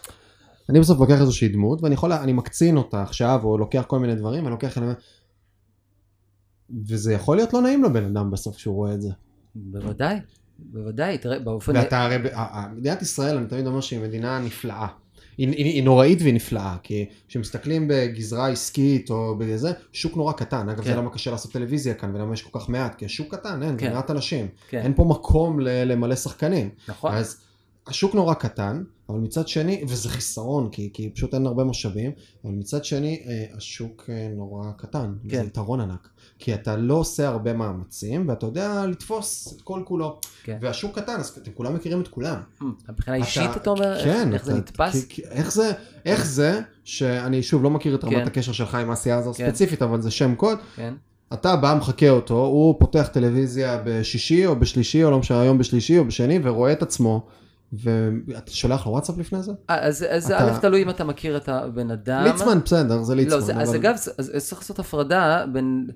[0.68, 4.14] אני בסוף לוקח איזושהי דמות, ואני יכול, אני מקצין אותה עכשיו, או לוקח כל מיני
[4.14, 4.78] דברים, אני לוקח
[6.88, 9.10] וזה יכול להיות לא נעים לבן אדם בסוף כשהוא רואה את זה.
[9.54, 10.16] בוודאי,
[10.62, 11.76] בוודאי, תראה, באופן...
[11.76, 12.16] ואתה הרי,
[12.76, 14.86] מדינת ישראל, אני תמיד אומר שהיא מדינה נפלאה.
[15.38, 20.68] היא, היא, היא נוראית והיא נפלאה, כי כשמסתכלים בגזרה עסקית או בזה, שוק נורא קטן.
[20.68, 20.90] אגב, כן.
[20.90, 23.78] זה למה קשה לעשות טלוויזיה כאן, ולמה יש כל כך מעט, כי השוק קטן, אין,
[23.78, 23.86] כן.
[23.86, 24.48] זה מעט אנשים.
[24.68, 26.70] כן, אין פה מקום ל- למלא שחקנים.
[26.88, 27.12] נכון.
[27.14, 27.40] אז
[27.86, 32.10] השוק נורא קטן, אבל מצד שני, וזה חיסרון, כי, כי פשוט אין הרבה משאבים,
[32.44, 35.36] אבל מצד שני, אה, השוק אה, נורא קטן, כן.
[35.36, 36.08] זה יתרון ענק.
[36.40, 40.18] כי אתה לא עושה הרבה מאמצים, ואתה יודע לתפוס את כל כולו.
[40.44, 40.58] כן.
[40.62, 42.36] והשוק קטן, אז אתם כולם מכירים את כולם.
[42.88, 44.92] מבחינה אישית אתה אומר, כן, איך זה אתה- נתפס?
[45.04, 45.72] כי- כי- איך זה,
[46.04, 48.26] איך זה, שאני שוב לא מכיר את רמת כן.
[48.26, 49.46] הקשר שלך עם אסי עזר כן.
[49.50, 50.94] ספציפית, אבל זה שם קוד, כן,
[51.32, 55.98] אתה בא מחקה אותו, הוא פותח טלוויזיה בשישי או בשלישי, או לא משנה, היום בשלישי
[55.98, 57.26] או בשני, ורואה את עצמו,
[57.72, 59.52] ואתה שולח לו וואטסאפ לפני זה?
[59.70, 62.24] אה, אז אז אתה- א', תלוי אם אתה מכיר את הבן אדם.
[62.24, 63.34] ליצמן, בסדר, זה ליצמן.
[63.34, 65.86] לא, זה, אז אבל- אגב, זה- אז צריך לעשות הפרדה בין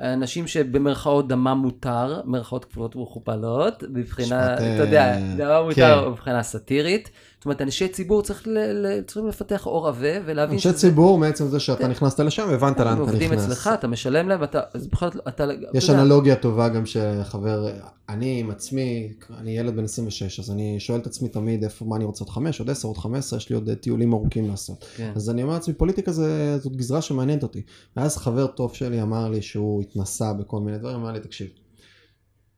[0.00, 6.10] אנשים שבמרכאות דמם מותר, מרכאות כפולות ומכופלות, מבחינה, משפט, אתה יודע, אה, דמם מותר כן.
[6.10, 7.10] מבחינה סאטירית.
[7.44, 11.48] זאת אומרת, אנשי ציבור צריך ל, ל, צריכים לפתח אור עבה ולהבין אנשי ציבור, מעצם
[11.48, 13.44] זה שאתה נכנסת לשם, הבנת לאן אתה עובדים נכנס.
[13.44, 17.68] אצלך, אתה משלם להם, אתה, אז בכל זאת, אתה, יש אתה אנלוגיה טובה גם שחבר,
[18.08, 21.96] אני עם עצמי, אני ילד בן 26, אז אני שואל את עצמי תמיד איפה, מה
[21.96, 24.48] אני רוצה עוד חמש, עוד עשר, עוד חמש עשרה, יש לי עוד אה, טיולים ארוכים
[24.48, 24.84] לעשות.
[24.96, 27.62] כן, אז אני אומר לעצמי, פוליטיקה זה, זאת גזרה שמעניינת אותי.
[27.96, 31.48] ואז חבר טוב שלי אמר לי שהוא התנסה בכל מיני דברים, אמר לי, תקשיב,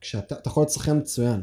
[0.00, 1.42] כשאתה, אתה יכול להיות שחקן מצוין,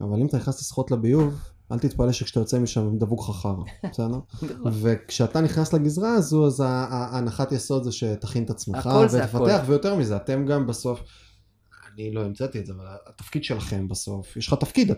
[0.00, 3.52] אבל אם אתה נכנס לשחות לביוב, אל תתפלא שכשאתה יוצא משם דבוק לך חרא,
[3.90, 4.18] בסדר?
[4.32, 4.72] נכון.
[4.72, 9.62] וכשאתה נכנס לגזרה הזו, אז ההנחת יסוד זה שתכין את עצמך ותפתח.
[9.66, 11.00] ויותר מזה, אתם גם בסוף,
[11.94, 14.92] אני לא המצאתי את זה, אבל התפקיד שלכם בסוף, יש לך תפקיד,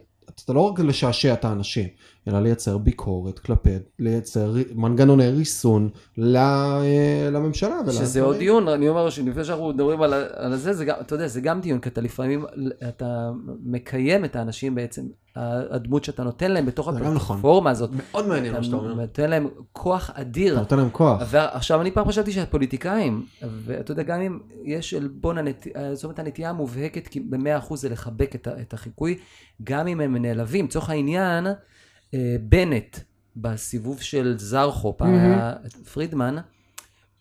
[0.45, 1.89] אתה לא רק לשעשע את האנשים,
[2.29, 7.77] אלא לייצר ביקורת כלפי, לייצר מנגנוני ריסון אה, לממשלה.
[7.91, 8.23] שזה.
[8.23, 11.41] עוד דיון, אני אומר שלפני שאנחנו מדברים על, על זה, זה גם, אתה יודע, זה
[11.41, 12.45] גם דיון, כי אתה לפעמים,
[12.89, 13.31] אתה
[13.65, 15.03] מקיים את האנשים בעצם,
[15.37, 17.03] הדמות שאתה נותן להם בתוך נכון.
[17.03, 18.95] הפלטפורמה הזאת, מאוד מעניין מה שאתה אתה אומר.
[18.95, 20.53] נותן להם כוח אדיר.
[20.53, 21.23] אתה נותן להם כוח.
[21.31, 25.37] ועכשיו אני פעם חשבתי שהפוליטיקאים, ואתה יודע, גם אם יש עלבון.
[25.93, 29.19] זאת אומרת הנטייה המובהקת במאה אחוז זה לחבק את החיקוי,
[29.65, 30.65] גם אם הם נעלבים.
[30.65, 31.47] לצורך העניין,
[32.15, 32.99] אה, בנט,
[33.37, 35.53] בסיבוב של זרחו, פעם היה
[35.93, 36.37] פרידמן,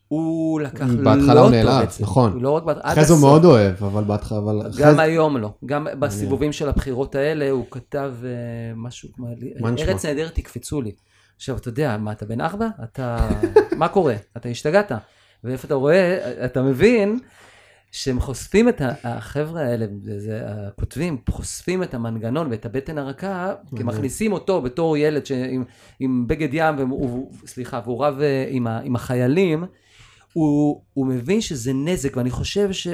[0.07, 1.87] הוא לקח לא בהתחלה הוא טוב נעלב.
[1.99, 2.31] נכון.
[2.33, 4.61] הוא לא רק בהתחלה, אחרי זה הוא מאוד אוהב, אבל בהתחלה, אבל...
[4.77, 8.29] גם זה- היום לא, גם בסיבובים של הבחירות האלה הוא כתב אה,
[8.75, 9.27] משהו כמו,
[9.59, 9.69] מה?
[9.79, 10.91] ארץ נהדרת תקפצו לי.
[11.35, 12.67] עכשיו אתה יודע, מה אתה בן ארבע?
[12.83, 13.29] אתה,
[13.79, 14.15] מה קורה?
[14.37, 14.91] אתה השתגעת.
[15.43, 17.19] ואיפה אתה רואה, אתה מבין
[17.93, 19.85] שהם חושפים את החבר'ה האלה,
[20.17, 23.83] זה, הכותבים, חושפים את המנגנון ואת הבטן הרכה, כי.
[23.83, 25.63] מכניסים אותו בתור ילד שעם,
[25.99, 29.63] עם בגד ים, והוא, סליחה, והוא רב אה, עם, ה, עם החיילים,
[30.33, 32.87] הוא, הוא מבין שזה נזק, ואני חושב ש...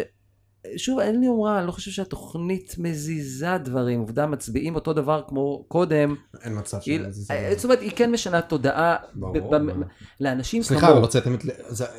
[0.78, 5.64] שוב, אין לי אומרה, אני לא חושב שהתוכנית מזיזה דברים, עובדה מצביעים אותו דבר כמו
[5.68, 9.56] קודם, אין מצב היא- שזה- זה- אה, זאת אומרת, היא כן משנה תודעה ברור, ב-
[9.56, 9.86] ב- מה.
[10.20, 10.92] לאנשים סליחה.
[10.92, 11.40] אבל הוצאתם את...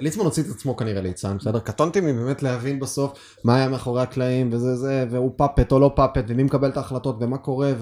[0.00, 1.58] ליצמן הוציא את עצמו כנראה ליצן, בסדר?
[1.58, 3.12] קטונתי מבאמת להבין בסוף
[3.44, 7.16] מה היה מאחורי הקלעים וזה זה, והוא פאפט או לא פאפט, ומי מקבל את ההחלטות
[7.20, 7.72] ומה קורה,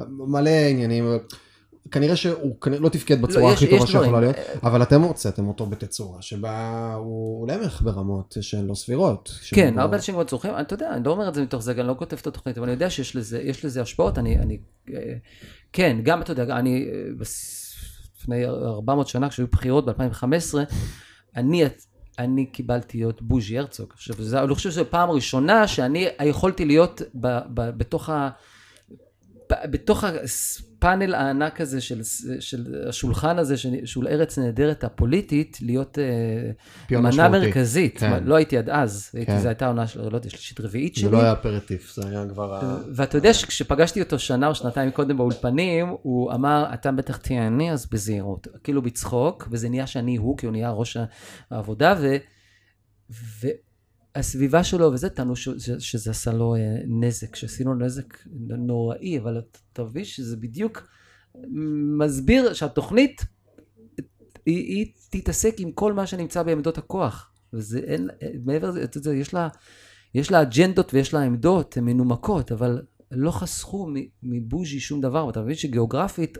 [0.00, 1.04] ומלא עניינים.
[1.90, 4.20] כנראה שהוא כנראה לא תפקד בצורה לא, הכי יש- טובה שיכולה.
[4.20, 9.38] להיות, אבל אתם הוצאתם אותו בתצורה שבה הוא למך ברמות שהן לא סבירות.
[9.50, 11.72] כן, לא- הרבה אנשים מאוד צורכים, אתה יודע, אני לא אומר את זה מתוך זה,
[11.72, 14.58] אני לא כותב את התוכנית, אבל אני יודע שיש לזה, לזה השפעות, אני, אני,
[14.94, 14.98] אה,
[15.72, 17.24] כן, גם, אתה יודע, אני, אה,
[18.20, 20.58] לפני 400 שנה, כשהיו בחירות ב-2015,
[21.36, 21.64] אני,
[22.18, 23.88] אני קיבלתי להיות בוז'י הרצוג.
[23.94, 28.28] עכשיו, זה, אני חושב שזו פעם ראשונה שאני יכולתי להיות ב, ב, בתוך ה...
[29.70, 32.00] בתוך הפאנל הענק הזה של,
[32.40, 37.98] של השולחן הזה, של ארץ נהדרת הפוליטית, להיות אה, מנה מרכזית.
[37.98, 38.24] כן.
[38.24, 39.18] לא הייתי עד אז, כן.
[39.18, 41.04] הייתי, זו הייתה העונה של, לא יודע, שלישית רביעית שלי.
[41.04, 42.60] זה לא היה אפרטיף, זה היה כבר...
[42.94, 47.72] ואתה יודע שכשפגשתי אותו שנה או שנתיים קודם באולפנים, הוא אמר, אתה בטח תהיה אני,
[47.72, 48.46] אז בזהירות.
[48.64, 50.96] כאילו בצחוק, וזה נהיה שאני הוא, כי הוא נהיה ראש
[51.50, 52.16] העבודה, ו...
[53.10, 53.48] ו...
[54.14, 55.36] הסביבה שלו וזה, טענו
[55.78, 58.16] שזה עשה לו אה, נזק, שעשינו נזק
[58.58, 59.42] נוראי, אבל
[59.72, 60.88] אתה מבין שזה בדיוק
[61.98, 63.24] מסביר שהתוכנית,
[64.46, 67.32] היא, היא תתעסק עם כל מה שנמצא בעמדות הכוח.
[67.52, 68.08] וזה אין,
[68.44, 69.48] מעבר לזה, יש לה,
[70.14, 73.90] יש לה אג'נדות ויש לה עמדות, הן מנומקות, אבל לא חסכו
[74.22, 76.38] מבוז'י שום דבר, ואתה מבין שגיאוגרפית,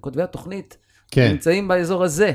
[0.00, 0.76] כותבי התוכנית
[1.10, 1.30] כן.
[1.32, 2.32] נמצאים באזור הזה.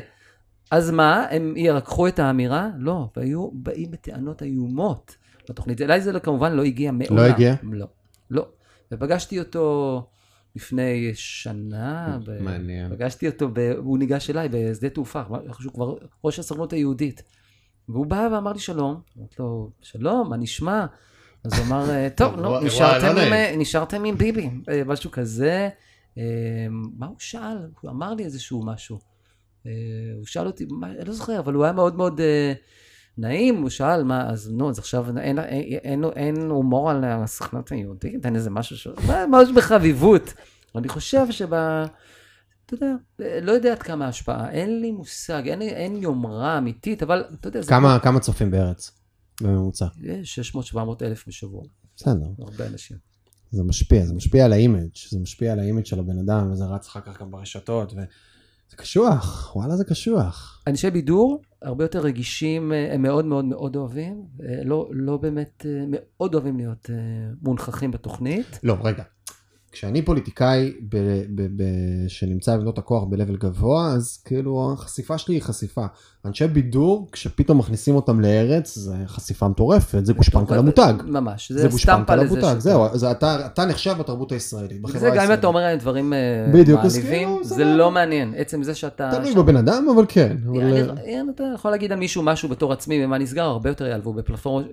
[0.72, 2.70] אז מה, הם ירקחו את האמירה?
[2.78, 5.16] לא, והיו באים בטענות איומות
[5.50, 5.82] לתוכנית.
[5.82, 7.16] אליי זה לא, כמובן לא הגיע מעולם.
[7.18, 7.56] לא הגיע?
[7.64, 7.88] לא,
[8.32, 8.48] לא.
[8.92, 10.08] ופגשתי אותו
[10.56, 12.20] לפני שנה.
[12.42, 12.96] מעניין.
[12.96, 13.60] פגשתי אותו, ב...
[13.78, 15.22] הוא ניגש אליי בשדה תעופה,
[15.60, 17.24] שהוא כבר ראש הסוכנות היהודית.
[17.90, 20.86] והוא בא ואמר לי שלום, אמרתי לו, שלום, מה נשמע?
[21.44, 22.62] אז הוא אמר, אה, טוב, נו, לא,
[23.58, 25.70] נשארתם עם ביבי, אה, משהו כזה.
[26.18, 27.58] אה, מה הוא שאל?
[27.82, 29.00] הוא אמר לי איזשהו משהו.
[29.68, 29.72] אה,
[30.18, 32.54] הוא שאל אותי, מה, אני לא זוכר, אבל הוא היה מאוד מאוד אה,
[33.18, 35.40] נעים, הוא שאל, מה, אז נו, אז עכשיו אין, אין,
[35.84, 38.88] אין, אין הומור על הסוכנות היהודית, אין איזה משהו ש...
[39.08, 40.34] ממש בחביבות.
[40.76, 41.54] אני חושב שב...
[42.66, 42.94] אתה יודע,
[43.42, 47.64] לא יודע עד כמה השפעה, אין לי מושג, אין, אין יומרה אמיתית, אבל אתה יודע...
[47.64, 48.04] כמה, זה...
[48.04, 48.92] כמה צופים בארץ
[49.42, 49.86] בממוצע?
[50.74, 51.64] 600-700 אלף בשבוע.
[51.96, 52.26] בסדר.
[52.40, 52.98] הרבה אנשים.
[53.52, 56.52] זה משפיע, זה משפיע על ה image, זה משפיע על ה image של הבן אדם,
[56.52, 57.96] וזה רץ אחר כך גם ברשתות, ו...
[58.70, 60.64] זה קשוח, וואלה זה קשוח.
[60.68, 65.66] אנשי בידור הרבה יותר רגישים, אה, הם מאוד מאוד מאוד אוהבים, אה, לא, לא באמת,
[65.70, 66.90] אה, מאוד אוהבים להיות
[67.42, 68.60] מונחכים בתוכנית.
[68.64, 69.04] לא, רגע.
[69.72, 70.98] כשאני פוליטיקאי ב,
[71.36, 71.64] ב, ב,
[72.08, 75.86] שנמצא בבנות הכוח ב-level גבוה, אז כאילו החשיפה שלי היא חשיפה.
[76.28, 80.94] אנשי בידור, כשפתאום מכניסים אותם לארץ, זה חשיפה מטורפת, זה גושפנקה למותג.
[81.06, 85.20] ממש, זה, זה גושפנקה למותג, זהו, זה אתה, אתה נחשב בתרבות הישראלית, בחברה הישראלית.
[85.20, 86.18] זה גם אם אתה אומר להם דברים אה,
[86.54, 89.10] בדיוק, מעליבים, כאילו, זה, זה לא מעניין, עצם זה שאתה...
[89.12, 90.38] תלוי בבן אדם, אבל כן.
[90.50, 90.92] אבל...
[91.36, 94.66] אתה יכול להגיד על מישהו משהו בתור עצמי, במה נסגר, הרבה יותר יעלבו בפלטפורמה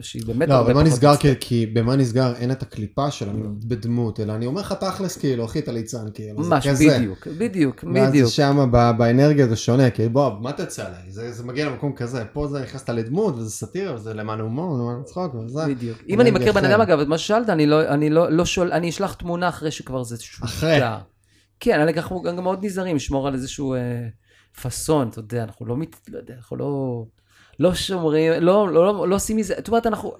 [0.00, 0.76] שהיא באמת לא, הרבה פחות...
[0.76, 3.28] לא, במה נסגר, כי במה נסגר אין את הקליפה של
[3.68, 8.24] בדמות, אלא אני אומר לך תכלס, כאילו, אחי, אתה ליצן, כאילו, ממש, בדיוק, בדיוק, בדיוק.
[8.24, 11.01] ואז שם באנרגיה זה שונה, כי בוא, מה תצא עליי?
[11.08, 15.34] זה מגיע למקום כזה, פה זה נכנסת לדמות, וזה סאטירה, וזה למען הומור, למען צחוק,
[15.34, 15.66] וזה.
[15.66, 15.98] בדיוק.
[16.08, 18.72] אם אני מכיר בן אדם, אגב, את מה ששאלת, אני לא, אני לא, לא שואל,
[18.72, 20.48] אני אשלח תמונה אחרי שכבר זה שודר.
[20.48, 20.80] אחרי.
[21.60, 24.08] כן, אנחנו גם מאוד נזהרים, לשמור על איזשהו אה,
[24.62, 25.96] פאסון, אתה יודע, אנחנו לא מת...
[26.08, 27.04] לא יודע, אנחנו לא...
[27.58, 30.12] לא שומרים, לא, לא, לא, לא עושים מזה, זאת אומרת, אנחנו...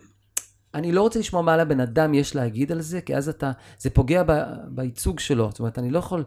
[0.75, 3.91] אני לא רוצה לשמוע מה לבן אדם יש להגיד על זה, כי אז אתה, זה
[3.91, 4.33] פוגע ב,
[4.69, 6.25] בייצוג שלו, זאת אומרת, אני לא יכול...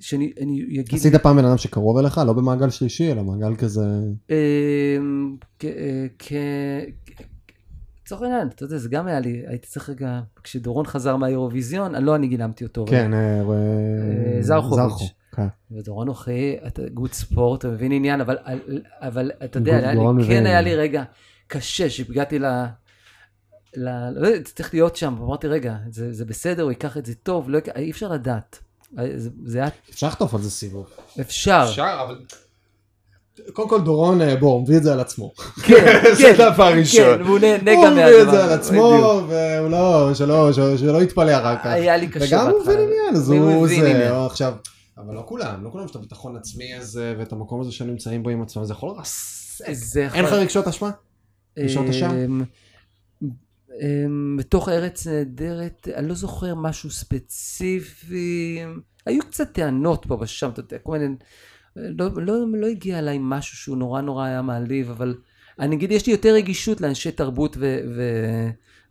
[0.00, 0.32] שאני
[0.80, 0.94] אגיד...
[0.94, 2.18] עשית פעם בן אדם שקרוב אליך?
[2.26, 3.86] לא במעגל שלישי, אלא מעגל כזה...
[4.30, 5.36] אמ,
[6.18, 6.32] כ...
[8.04, 12.16] לצורך העניין, אתה יודע, זה גם היה לי, הייתי צריך רגע, כשדורון חזר מהאירוויזיון, לא
[12.16, 12.84] אני גילמתי אותו.
[12.88, 15.12] כן, אה, אה, זרחוביץ'.
[15.32, 15.46] כן.
[15.70, 18.20] ודורון אוכי, אתה גוד ספורט, אתה מבין עניין,
[19.00, 19.92] אבל אתה יודע,
[20.28, 21.02] כן היה לי רגע
[21.46, 22.44] קשה, שהגעתי ל...
[23.76, 27.90] לא, צריך להיות שם, אמרתי, רגע, זה בסדר, הוא ייקח את זה טוב, לא אי
[27.90, 28.63] אפשר לדעת.
[29.44, 29.68] זה היה...
[29.90, 30.86] אפשר לחטוף על זה סיבוב.
[31.20, 31.66] אפשר.
[31.68, 32.18] אפשר, אבל...
[33.52, 35.32] קודם כל דורון, אה, בוא, הוא מביא את זה על עצמו.
[35.62, 37.18] כן, זה כן, דבר ראשון.
[37.18, 38.02] כן, והוא נהנה גם מהדבר.
[38.02, 41.66] הוא מביא את זה על עצמו, והוא לא, שלא, שלא יתפלא אחר כך.
[41.66, 44.54] היה לי קשה וגם הוא מבין עניין, אז הוא זה, עכשיו,
[44.98, 48.30] אבל לא כולם, לא כולם יש את הביטחון עצמי הזה, ואת המקום הזה שנמצאים בו
[48.30, 49.64] עם עצמם, זה יכול לרסק.
[50.14, 50.90] אין לך רגשות אשמה?
[51.58, 52.40] רגשות אשם?
[53.82, 58.60] אמ, בתוך ארץ נהדרת, אני לא זוכר משהו ספציפי,
[59.06, 61.14] היו קצת טענות פה ושם, אתה יודע, כל מיני,
[61.76, 65.14] לא, לא, לא הגיע אליי משהו שהוא נורא נורא היה מעליב, אבל
[65.58, 68.02] אני אגיד, יש לי יותר רגישות לאנשי תרבות ו, ו,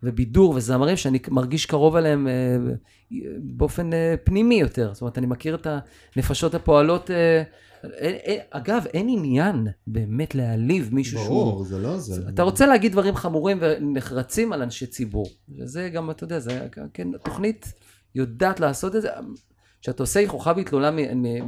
[0.04, 2.58] ובידור וזמרים, שאני מרגיש קרוב אליהם אה,
[3.40, 5.68] באופן אה, פנימי יותר, זאת אומרת, אני מכיר את
[6.16, 7.10] הנפשות הפועלות
[7.84, 11.52] אה, אגב, אין עניין באמת להעליב מישהו ברור, שהוא...
[11.52, 12.30] ברור, זה לא זה.
[12.30, 15.26] אתה רוצה להגיד דברים חמורים ונחרצים על אנשי ציבור.
[15.58, 17.74] וזה גם, אתה יודע, זה כן, התוכנית
[18.16, 19.10] יודעת לעשות את זה.
[19.82, 20.92] כשאתה עושה כוכב התלולה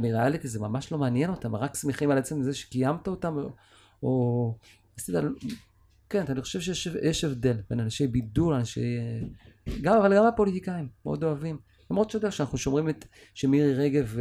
[0.00, 3.36] מריאליטי, זה ממש לא מעניין אותם, רק שמחים על עצם זה שקיימת אותם,
[4.02, 4.54] או...
[6.10, 8.98] כן, אני חושב שיש הבדל בין אנשי בידול, אנשי...
[9.80, 11.58] גם, אבל גם הפוליטיקאים, מאוד אוהבים.
[11.90, 13.04] למרות שאתה יודע שאנחנו שומרים את...
[13.34, 14.16] שמירי רגב...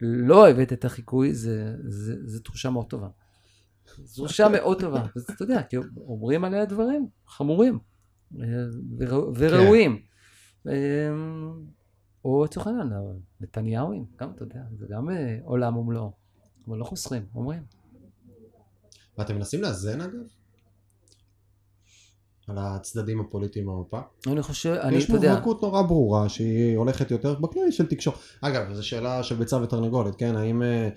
[0.00, 3.08] לא אוהבת את החיקוי, זה, זה, זה תחושה מאוד טובה.
[4.04, 5.06] זו תחושה מאוד טובה.
[5.16, 7.78] אז אתה יודע, כי אומרים עליה דברים חמורים
[9.36, 10.02] וראויים.
[10.64, 10.70] כן.
[12.24, 12.92] או לצורך העניין,
[13.40, 16.12] נתניהוים, גם, אתה יודע, זה גם אה, עולם ומלואו.
[16.68, 17.62] אבל לא חוסכים, אומרים.
[19.18, 20.20] ואתם מנסים לאזן אגב?
[22.48, 23.98] על הצדדים הפוליטיים במפה?
[24.26, 28.18] אני חושב, אני, יש אתה יודע, מובהקות נורא ברורה שהיא הולכת יותר בכלי של תקשורת.
[28.40, 30.36] אגב, זו שאלה של ביצה ותרנגולת, כן?
[30.36, 30.88] האם אה,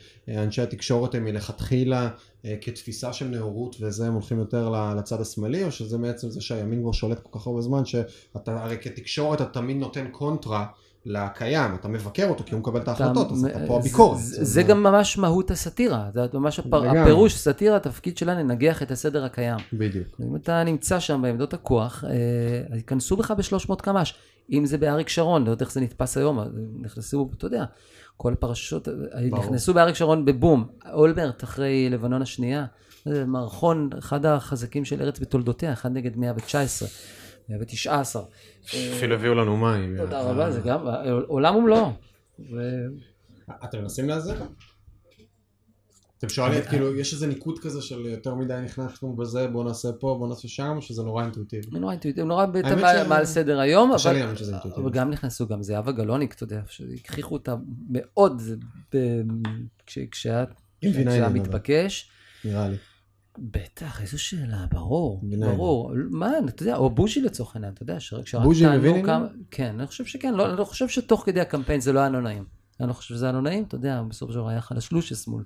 [0.44, 2.10] אנשי התקשורת הם מלכתחילה
[2.46, 6.82] אה, כתפיסה של נאורות וזה הם הולכים יותר לצד השמאלי, או שזה בעצם זה שהימין
[6.82, 10.66] כבר שולט כל כך הרבה זמן, שאתה הרי כתקשורת אתה תמיד נותן קונטרה
[11.06, 14.18] לקיים, אתה מבקר אותו כי הוא מקבל את ההחלטות, אז אתה פה הביקורת.
[14.22, 16.60] זה, גם ממש מהות הסאטירה, זה ממש.
[16.60, 19.60] הפירוש סאטירה, התפקיד שלה לנגח את הסדר הקיים.
[19.74, 20.08] בדיוק.
[20.22, 24.14] אם אתה נמצא שם בעמדות הכוח, אה, ייכנסו בך ב-300 קמ"ש.
[24.52, 26.48] אם זה באריק שרון, לא יודע איך זה נתפס היום, אז
[26.80, 27.66] נכנסו, אתה יודע,
[28.18, 28.94] כל הפרשות, אה.
[29.32, 30.66] נכנסו באריק שרון בבום.
[30.94, 32.66] אולמרט אחרי לבנון השנייה,
[33.06, 36.90] מערכון, אחד החזקים של ארץ בתולדותיה, אחד נגד 119,
[37.50, 38.24] 119.
[38.66, 39.98] אפילו הביאו לנו מים.
[39.98, 40.86] תודה רבה, זה גם
[41.28, 41.92] עולם ומלואו.
[43.64, 44.36] אתם מנסים לאזן?
[46.18, 50.16] אתם שואלים, כאילו, יש איזה ניקוד כזה של יותר מדי נכנסנו בזה, בוא נעשה פה,
[50.20, 51.80] בוא נעשה שם, או שזה נורא אינטואיטיבי?
[51.80, 52.80] נורא אינטואיטיבי, נורא בעצם
[53.10, 54.22] מעל סדר היום, אבל.
[54.76, 57.56] אבל גם נכנסו גם זהבה גלאוניק, אתה יודע, שהכריחו אותה
[57.90, 58.42] מאוד,
[59.86, 60.46] כשהיה.
[61.30, 62.12] מתבקש.
[62.46, 62.76] נראה לי.
[63.38, 65.92] בטח, איזו שאלה, ברור, ברור.
[66.10, 69.06] מה, אתה יודע, או בוז'י לצורך העניין, אתה יודע, שרק שרק בוז'י מבין?
[69.52, 72.22] כן, אני חושב שכן, לא- אני לא חושב שתוך כדי הקמפיין זה לא היה לא
[72.22, 72.44] נעים.
[72.80, 75.44] אני לא חושב שזה היה לא נעים, אתה יודע, בסוף של דבר היה חלשלושס מול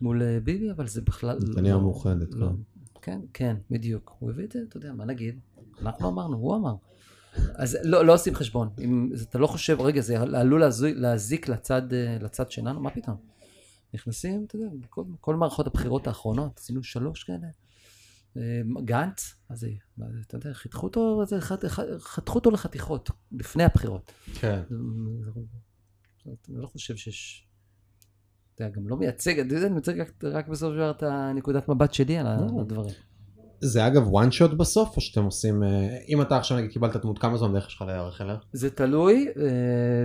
[0.00, 1.38] מול אה, ביבי, אבל זה בכלל...
[1.50, 2.46] נתניהו לא- מאוחדת, לא.
[2.46, 2.52] כן.
[3.02, 4.16] כן, כן, בדיוק.
[4.18, 5.38] הוא הביא את זה, אתה יודע, מה נגיד?
[5.82, 6.74] אנחנו אמרנו, הוא אמר.
[7.54, 8.68] אז לא, לא עושים חשבון.
[8.80, 13.16] אם אתה לא חושב, רגע, זה עלול להזיק, להזיק לצד, אה, לצד שלנו, מה פתאום?
[13.94, 17.46] נכנסים, אתה יודע, כל, כל מערכות הבחירות האחרונות, עשינו שלוש כאלה.
[18.36, 19.66] אה, גנץ, אז
[20.26, 21.22] אתה יודע, חתכו אותו,
[21.98, 24.12] חתכו אותו לחתיכות, לפני הבחירות.
[24.34, 24.62] כן.
[26.26, 27.48] אני לא חושב שיש...
[28.54, 31.94] אתה יודע, גם לא מייצג, אני מייצג רק, רק בסוף של דבר את הנקודת מבט
[31.94, 32.60] שלי על לא.
[32.60, 32.94] הדברים.
[33.64, 35.68] זה אגב one shot בסוף, או שאתם עושים, אה,
[36.08, 38.36] אם אתה עכשיו נגיד קיבלת דמות, כמה זמן בערך יש לך להיערך אליה?
[38.52, 39.42] זה תלוי, אה,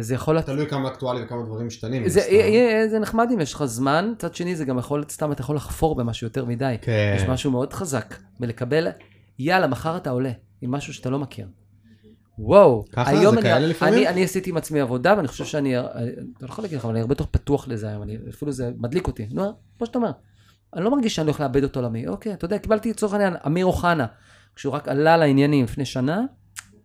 [0.02, 0.38] זה יכול...
[0.38, 2.10] לת- תלוי כמה אקטואלי וכמה דברים משתנים.
[2.10, 2.20] זה.
[2.20, 5.56] יהיה- זה נחמד אם יש לך זמן, מצד שני זה גם יכול, סתם אתה יכול
[5.56, 6.76] לחפור במשהו יותר מדי.
[6.82, 7.14] כן.
[7.18, 8.88] יש משהו מאוד חזק בלקבל,
[9.40, 10.32] יאללה, מחר אתה עולה
[10.62, 11.48] עם משהו שאתה לא מכיר.
[12.40, 13.10] וואו, ככה?
[13.12, 13.94] היום זה אני, כאלה לפעמים?
[13.94, 15.86] אני, אני עשיתי עם עצמי עבודה ואני חושב שאני, אני
[16.42, 19.08] לא יכול להגיד לך, אבל אני הרבה יותר פתוח לזה היום, אני, אפילו זה מדליק
[19.08, 19.28] אותי.
[19.32, 19.44] נו,
[19.78, 20.12] כמו שאתה אומר,
[20.74, 23.66] אני לא מרגיש שאני הולך לאבד אותו לעמי, אוקיי, אתה יודע, קיבלתי לצורך העניין, אמיר
[23.66, 24.06] אוחנה,
[24.56, 26.22] כשהוא רק עלה לעניינים לפני שנה,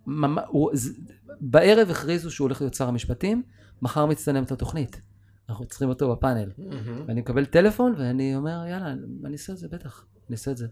[0.06, 0.38] ממ...
[0.48, 0.70] הוא.
[1.40, 3.42] בערב הכריזו שהוא הולך להיות שר המשפטים,
[3.82, 5.00] מחר מצטלמת התוכנית.
[5.48, 6.50] אנחנו צריכים אותו בפאנל.
[6.58, 7.04] מהמם.
[7.06, 10.66] ואני מקבל טלפון ואני אומר יאללה אני אעשה את זה בטח אני אעשה את זה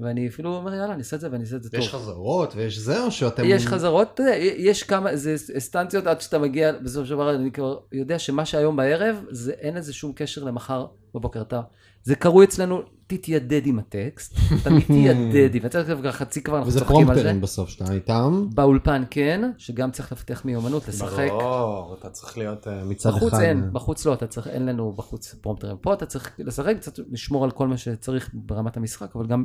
[0.00, 1.80] ואני אפילו אומר יאללה אני אעשה את זה ואני אעשה את זה טוב.
[1.80, 3.42] ויש חזרות ויש זה, או שאתם...
[3.46, 7.52] יש חזרות, אתה יודע, יש כמה, זה אינסטנציות עד שאתה מגיע, בסופו של דבר אני
[7.52, 11.42] כבר יודע שמה שהיום בערב, זה אין לזה שום קשר למחר בבוקר.
[11.42, 11.60] אתה,
[12.06, 16.78] זה קרוי אצלנו, תתיידד עם הטקסט, אתה מתיידד עם, יצא כבר חצי כבר, אנחנו וזה
[16.78, 17.12] צוחקים על זה.
[17.12, 18.46] פרומפטרים בסוף שאתה איתם.
[18.54, 21.28] באולפן כן, שגם צריך לפתח מיומנות, לשחק.
[21.28, 23.18] ברור, אתה צריך להיות אה, מצד אחד.
[23.18, 25.76] בחוץ אין, בחוץ לא, אתה צריך, אין לנו בחוץ פרומפטרים.
[25.76, 29.44] פה אתה צריך לשחק, קצת לשמור על כל מה שצריך ברמת המשחק, אבל גם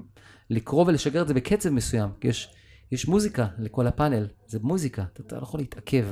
[0.49, 2.53] לקרוא ולשגר את זה בקצב מסוים, כי יש,
[2.91, 6.05] יש מוזיקה לכל הפאנל, זה מוזיקה, אתה, אתה לא יכול להתעכב.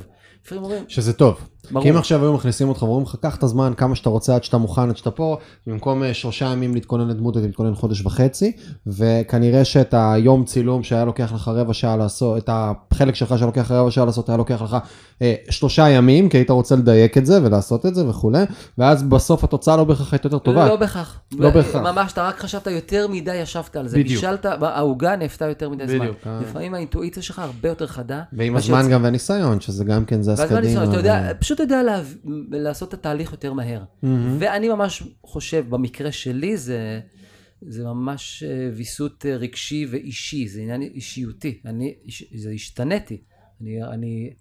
[0.45, 1.49] לפעמים אומרים, שזה טוב.
[1.71, 1.83] ברור.
[1.83, 4.43] כי אם עכשיו היו מכניסים אותך ואומרים לך, קח את הזמן כמה שאתה רוצה עד
[4.43, 5.37] שאתה מוכן, עד שאתה פה,
[5.67, 8.51] במקום אה, שלושה ימים להתכונן לדמות, אתה מתכונן חודש וחצי,
[8.87, 13.91] וכנראה שאת היום צילום שהיה לוקח לך רבע שעה לעשות, את החלק שלך שלוקח רבע
[13.91, 14.77] שעה לעשות, היה לוקח לך
[15.21, 18.43] אה, שלושה ימים, כי היית רוצה לדייק את זה ולעשות את זה וכולי,
[18.77, 20.67] ואז בסוף התוצאה לא בהכרח הייתה יותר טובה.
[20.67, 21.19] לא בהכרח.
[21.37, 21.81] לא בהכרח.
[21.81, 23.97] ממש, אתה רק חשבת יותר מדי ישבת על זה.
[23.97, 24.23] בדיוק.
[24.23, 25.99] בישלת, העוגה נאפתה יותר מדי זמן.
[25.99, 26.39] בדיוק, אה.
[26.41, 28.21] לפעמים האינטואיציה שלך הרבה יותר חדה.
[28.33, 30.83] ועם הזמן גם והניסיון, שזה גם כן זז קדימה.
[30.83, 32.01] אתה יודע, פשוט יודע לה,
[32.51, 33.83] לעשות את התהליך יותר מהר.
[34.39, 36.99] ואני ממש חושב, במקרה שלי זה,
[37.61, 41.61] זה ממש אה, ויסות אה, רגשי ואישי, זה עניין אישיותי.
[41.65, 41.95] אני,
[42.35, 43.21] זה השתניתי.
[43.61, 44.33] אני, אני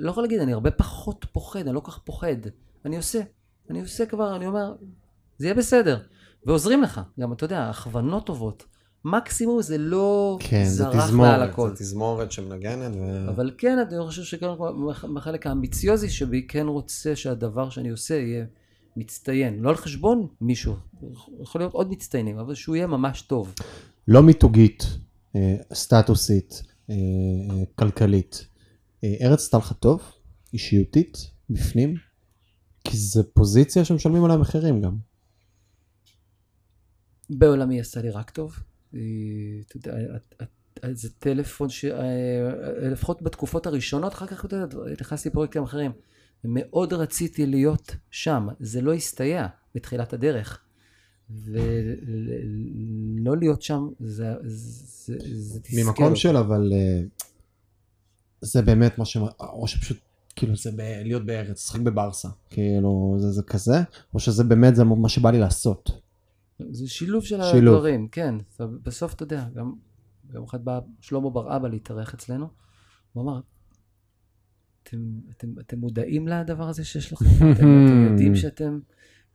[0.00, 2.36] לא יכול להגיד, אני הרבה פחות פוחד, אני לא כל כך פוחד.
[2.84, 3.20] אני עושה.
[3.70, 4.74] אני עושה כבר, אני אומר,
[5.38, 5.98] זה יהיה בסדר.
[6.46, 8.64] ועוזרים לך, גם אתה יודע, הכוונות טובות.
[9.04, 11.68] מקסימום זה לא כן, זה זרח מעל תזמורת, הכל.
[11.68, 12.92] זה תזמורת שמנגנת.
[12.94, 13.28] ו...
[13.28, 14.46] אבל כן, אני חושב שכן,
[15.14, 18.44] בחלק האמביציוזי שבי כן רוצה שהדבר שאני עושה יהיה
[18.96, 19.60] מצטיין.
[19.60, 20.74] לא על חשבון מישהו,
[21.40, 23.54] יכול להיות עוד מצטיינים, אבל שהוא יהיה ממש טוב.
[24.08, 24.84] לא מיתוגית,
[25.36, 28.46] אה, סטטוסית, אה, אה, כלכלית.
[29.20, 30.02] ארץ עשתה לך טוב,
[30.52, 31.18] אישיותית,
[31.50, 31.94] בפנים,
[32.84, 34.96] כי זו פוזיציה שמשלמים עליה מחירים גם.
[37.30, 38.56] בעולמי עשה לי רק טוב.
[38.94, 39.00] אה,
[39.66, 39.96] אתה יודע,
[40.92, 41.84] זה טלפון ש...
[41.84, 44.46] אה, לפחות בתקופות הראשונות, אחר כך,
[45.00, 45.92] נכנסתי לפרויקטים אחרים.
[46.44, 50.60] מאוד רציתי להיות שם, זה לא הסתייע בתחילת הדרך.
[51.30, 51.56] ולא
[53.36, 55.82] להיות שם, זה, זה, זה תסכל.
[55.84, 56.16] ממקום.
[56.16, 57.02] של אבל אה,
[58.40, 59.16] זה באמת מה ש...
[59.40, 59.98] או שפשוט
[60.36, 60.80] כאילו זה ב...
[60.80, 63.82] להיות בארץ, לשחק בברסה, כאילו זה, זה כזה,
[64.14, 66.01] או שזה באמת זה מה שבא לי לעשות.
[66.70, 67.74] זה שילוב של שילוב.
[67.74, 68.34] הדברים, כן.
[68.82, 69.72] בסוף אתה יודע, גם
[70.34, 72.48] יום אחד בא שלמה בר אבא להתארח אצלנו,
[73.12, 73.40] הוא אמר,
[74.82, 74.98] אתם,
[75.30, 77.24] אתם, אתם מודעים לדבר הזה שיש לכם?
[77.24, 78.80] אתם, אתם יודעים שאתם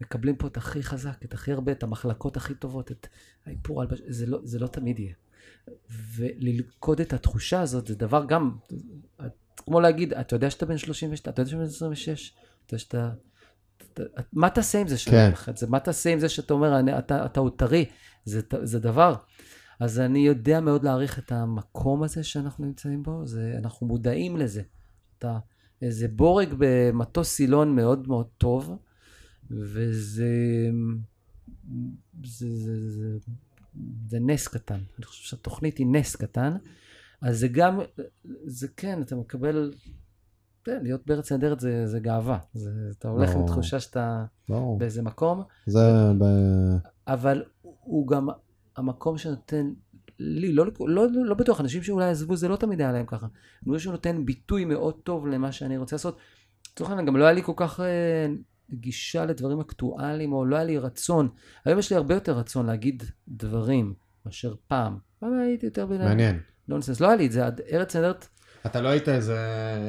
[0.02, 3.08] מקבלים פה את הכי חזק, את הכי הרבה, את המחלקות הכי טובות, את
[3.46, 5.14] האיפור הלבש, זה לא, זה לא תמיד יהיה.
[6.16, 8.58] וללכוד את התחושה הזאת זה דבר גם,
[9.58, 12.34] כמו להגיד, אתה יודע שאתה בן 32, אתה יודע שאתה בן 26,
[12.66, 13.12] אתה יודע שאתה...
[14.34, 15.22] מה תעשה עם זה שאני כן.
[15.22, 15.68] אומר לך את זה?
[15.68, 17.86] מה תעשה עם זה שאתה אומר, אני, אתה, אתה עוד טרי?
[18.26, 19.16] זה, זה דבר.
[19.80, 24.62] אז אני יודע מאוד להעריך את המקום הזה שאנחנו נמצאים בו, זה, אנחנו מודעים לזה.
[25.18, 25.40] אתה
[25.82, 28.78] איזה בורג במטוס סילון מאוד מאוד טוב,
[29.52, 30.70] וזה
[32.24, 33.18] זה, זה, זה,
[34.10, 34.80] זה נס קטן.
[34.98, 36.56] אני חושב שהתוכנית היא נס קטן.
[37.22, 37.80] אז זה גם,
[38.46, 39.74] זה כן, אתה מקבל,
[40.68, 42.38] כן, להיות בארץ נהדרת זה, זה גאווה.
[42.54, 43.46] זה, אתה הולך עם.
[43.46, 44.80] תחושה שאתה ברור.
[44.80, 45.80] באיזה מקום, זה
[46.20, 46.24] ב...
[47.08, 48.28] אבל הוא גם
[48.78, 49.72] המקום שנותן
[50.20, 53.26] לי, לא, לא, לא בטוח, אנשים שאולי עזבו זה לא תמיד היה להם ככה.
[53.26, 56.18] אני חושב שהוא נותן ביטוי מאוד טוב למה שאני רוצה לעשות.
[56.74, 58.28] לצורך העניין, גם לא היה לי כל כך אה,
[58.72, 61.30] גישה לדברים אקטואליים, או לא היה לי רצון.
[61.66, 63.94] היום יש לי הרבה יותר רצון להגיד דברים
[64.26, 64.98] מאשר פעם.
[65.20, 66.02] פעם הייתי יותר בין...
[66.02, 66.40] מעניין.
[66.68, 68.28] נונסנס, לא היה לי את זה, ארץ נהדרת,
[68.68, 69.38] אתה לא היית איזה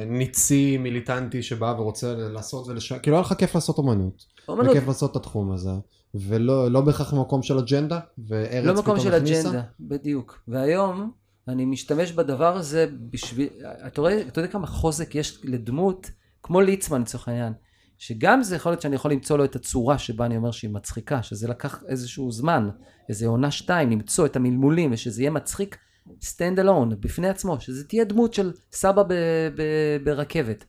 [0.07, 2.93] ניצי מיליטנטי שבא ורוצה לעשות ולש...
[2.93, 4.23] כאילו היה לך כיף לעשות אומנות.
[4.47, 5.71] אומנות, וכיף לעשות את התחום הזה.
[6.15, 9.49] ולא לא בהכרח מקום של אג'נדה, וארץ לא מקום של הכניסה.
[9.49, 10.43] אג'נדה, בדיוק.
[10.47, 11.11] והיום
[11.47, 13.47] אני משתמש בדבר הזה בשביל,
[13.87, 16.11] אתה רואה, אתה יודע כמה חוזק יש לדמות,
[16.43, 17.53] כמו ליצמן לצורך העניין,
[17.97, 21.23] שגם זה יכול להיות שאני יכול למצוא לו את הצורה שבה אני אומר שהיא מצחיקה,
[21.23, 22.69] שזה לקח איזשהו זמן,
[23.09, 25.77] איזה עונה שתיים, למצוא את המלמולים, ושזה יהיה מצחיק
[26.21, 29.13] stand alone, בפני עצמו, שזה תהיה דמות של סבא ב-
[29.55, 30.65] ב- ברכבת.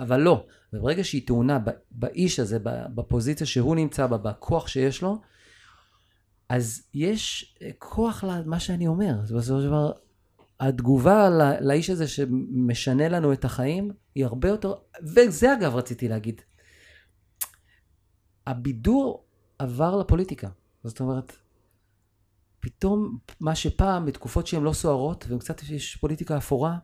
[0.00, 1.58] אבל לא, וברגע שהיא טעונה
[1.90, 2.58] באיש הזה,
[2.94, 5.20] בפוזיציה שהוא נמצא בה, בכוח שיש לו,
[6.48, 9.14] אז יש אה, כוח למה שאני אומר.
[9.22, 9.92] בסופו של דבר,
[10.60, 16.40] התגובה ל- לאיש הזה שמשנה לנו את החיים, היא הרבה יותר, וזה אגב רציתי להגיד,
[18.46, 19.24] הבידור
[19.58, 20.48] עבר לפוליטיקה.
[20.84, 21.36] זאת אומרת,
[22.60, 26.78] פתאום מה שפעם, בתקופות שהן לא סוערות, וקצת יש פוליטיקה אפורה,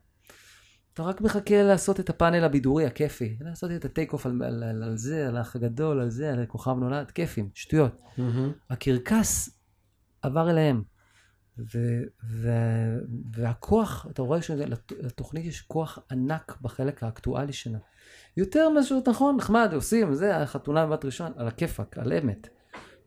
[0.94, 4.82] אתה רק מחכה לעשות את הפאנל הבידורי הכיפי, לעשות את הטייק אוף על, על, על,
[4.82, 8.00] על זה, על האח הגדול, על זה, על כוכב נולד, כיפים, שטויות.
[8.18, 8.52] מהמם.
[8.70, 9.50] הקרקס
[10.22, 10.82] עבר אליהם.
[11.58, 11.78] ו,
[12.30, 12.50] ו,
[13.32, 17.78] והכוח, אתה רואה שלתוכנית יש כוח ענק בחלק האקטואלי שלה.
[18.36, 22.48] יותר משהו, נכון, נחמד, עושים, זה, החתונה בבת ראשון, על הכיפאק, על אמת.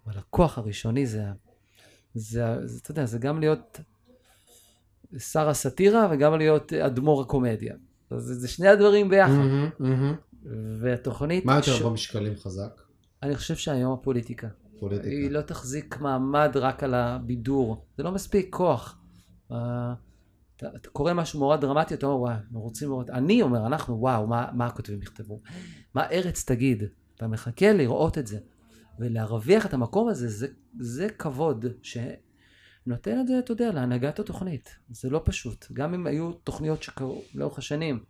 [0.05, 1.23] אבל הכוח הראשוני זה,
[2.13, 3.79] זה, זה, אתה יודע, זה גם להיות
[5.17, 7.75] שר הסאטירה וגם להיות אדמו"ר הקומדיה.
[8.11, 9.31] אז זה, זה שני הדברים ביחד.
[9.33, 10.15] מהמם, מהמם.
[10.79, 12.81] והתוכנית, מה יותר ש- במשקלים חזק?
[13.23, 14.47] אני חושב שהיום הפוליטיקה.
[14.79, 15.09] פוליטיקה.
[15.09, 18.97] היא לא תחזיק מעמד רק על הבידור, זה לא מספיק כוח.
[19.51, 19.93] אה,
[20.55, 23.99] אתה, אתה קורא משהו מאוד דרמטי, אתה אומר וואי, אנחנו רוצים לראות, אני אומר, אנחנו,
[23.99, 25.41] וואו, מה, מה הכותבים יכתבו?
[25.93, 26.83] מה ארץ תגיד?
[27.15, 28.39] אתה מחכה לראות את זה.
[28.99, 30.47] ולהרוויח את המקום הזה, זה,
[30.79, 34.69] זה כבוד שנותן את זה, אתה יודע, להנהגת התוכנית.
[34.89, 35.65] זה לא פשוט.
[35.73, 38.03] גם אם היו תוכניות שקרו לאורך השנים,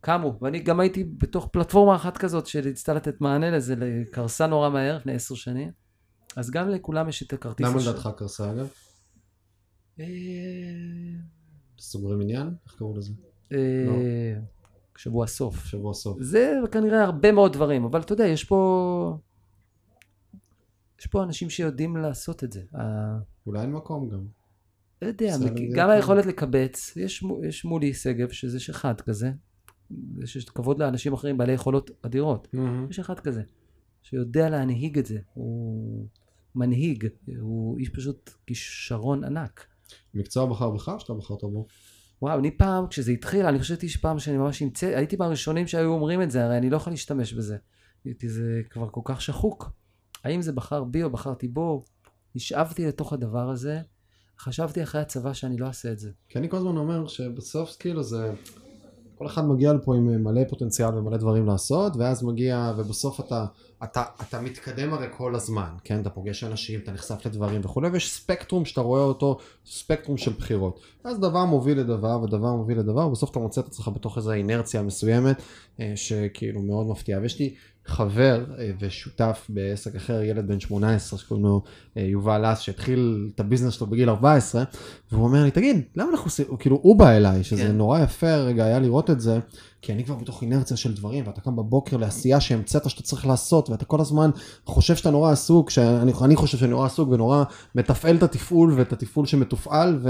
[0.00, 3.74] קמו, ואני גם הייתי בתוך פלטפורמה אחת כזאת שרצתה לתת מענה לזה,
[4.12, 5.70] קרסה נורא מהר לפני עשר שנים.
[6.36, 7.66] אז גם לכולם יש את הכרטיס.
[7.66, 8.68] למה לדעתך קרסה אגב?
[10.00, 10.04] אה,
[11.78, 12.50] סוגרים עניין?
[12.66, 13.12] איך קראו לזה?
[13.52, 13.92] אה, לא.
[14.96, 15.64] שבוע סוף.
[15.64, 16.18] שבוע סוף.
[16.20, 19.18] זה כנראה הרבה מאוד דברים, אבל אתה יודע, יש פה...
[21.00, 22.62] יש פה אנשים שיודעים לעשות את זה.
[23.46, 24.26] אולי אין מקום גם.
[25.02, 25.36] לא יודע,
[25.74, 25.90] גם כן.
[25.90, 29.30] היכולת לקבץ, יש, יש מולי שגב שזה יש אחד כזה,
[30.22, 32.86] יש כבוד לאנשים אחרים בעלי יכולות אדירות, מהמם.
[32.90, 33.42] יש אחד כזה,
[34.02, 36.06] שיודע להנהיג את זה, הוא
[36.54, 37.08] מנהיג,
[37.40, 39.66] הוא איש פשוט כישרון ענק.
[40.14, 41.66] מקצוע בחר בך או שאתה בחרת בו?
[42.22, 46.22] וואו, אני פעם, כשזה התחיל, אני חשבתי שפעם שאני ממש אמצא, הייתי מהראשונים שהיו אומרים
[46.22, 47.56] את זה, הרי אני לא יכול להשתמש בזה.
[48.18, 49.70] כי זה כבר כל כך שחוק.
[50.26, 51.84] האם זה בחר בי או בחרתי בו?
[52.34, 53.80] נשאבתי לתוך הדבר הזה,
[54.38, 56.10] חשבתי אחרי הצבא שאני לא אעשה את זה.
[56.28, 58.32] כי אני כל הזמן אומר שבסוף כאילו זה...
[59.14, 63.46] כל אחד מגיע לפה עם מלא פוטנציאל ומלא דברים לעשות, ואז מגיע, ובסוף אתה,
[63.84, 66.00] אתה, אתה מתקדם הרי כל הזמן, כן?
[66.00, 70.80] אתה פוגש אנשים, אתה נחשף לדברים וכולי, ויש ספקטרום שאתה רואה אותו, ספקטרום של בחירות.
[71.04, 74.82] אז דבר מוביל לדבר, ודבר מוביל לדבר, ובסוף אתה מוצא את עצמך בתוך איזו אינרציה
[74.82, 75.42] מסוימת,
[75.80, 77.20] אה, שכאילו מאוד מפתיעה.
[77.20, 77.54] ויש לי
[77.86, 81.62] חבר אה, ושותף בעסק אחר, ילד בן 18 שקוראים לו
[81.96, 84.64] אה, יובל אס, שהתחיל את הביזנס שלו בגיל 14,
[85.12, 87.76] והוא אומר לי, תגיד, למה אנחנו עושים, כאילו, הוא בא אליי, שזה כן.
[87.76, 89.38] נורא יפה רגע היה לראות את זה,
[89.82, 93.70] כי אני כבר בתוך אינרציה של דברים, ואתה קם בבוקר לעשייה שהמצאת שאתה צריך לעשות,
[93.70, 94.30] ואתה כל הזמן
[94.64, 98.92] חושב שאתה נורא עסוק, שאני אני חושב שאני נורא עסוק ונורא מתפעל את התפעול ואת
[98.92, 100.00] התפעול שמתופעל,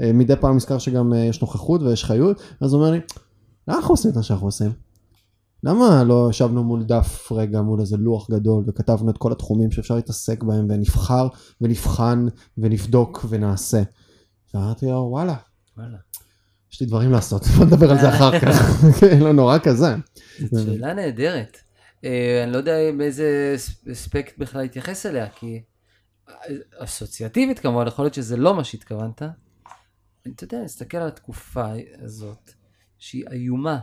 [0.00, 3.00] ומדי פעם נזכר שגם אה, יש נוכחות ויש חיות, אז הוא אומר לי,
[3.68, 4.72] למה אנחנו עושים את מה שאנחנו עושים?
[5.64, 9.94] למה לא ישבנו מול דף רגע, מול איזה לוח גדול, וכתבנו את כל התחומים שאפשר
[9.94, 11.28] להתעסק בהם, ונבחר,
[11.60, 12.26] ונבחן,
[12.58, 13.82] ונבדוק, ונעשה.
[14.54, 15.36] ואמרתי לו, וואלה,
[15.76, 15.98] וואלה.
[16.72, 18.56] יש לי דברים לעשות, בוא נדבר על זה אחר כך.
[19.00, 19.94] כן, לא נורא כזה.
[20.64, 21.56] שאלה נהדרת.
[22.04, 25.62] אה, אני לא יודע באיזה אס- אספקט בכלל להתייחס אליה, כי
[26.28, 26.34] אה,
[26.78, 29.22] אסוציאטיבית כמובן, יכול להיות שזה לא מה שהתכוונת.
[30.34, 31.66] אתה יודע, נסתכל על התקופה
[32.02, 32.50] הזאת,
[32.98, 33.78] שהיא איומה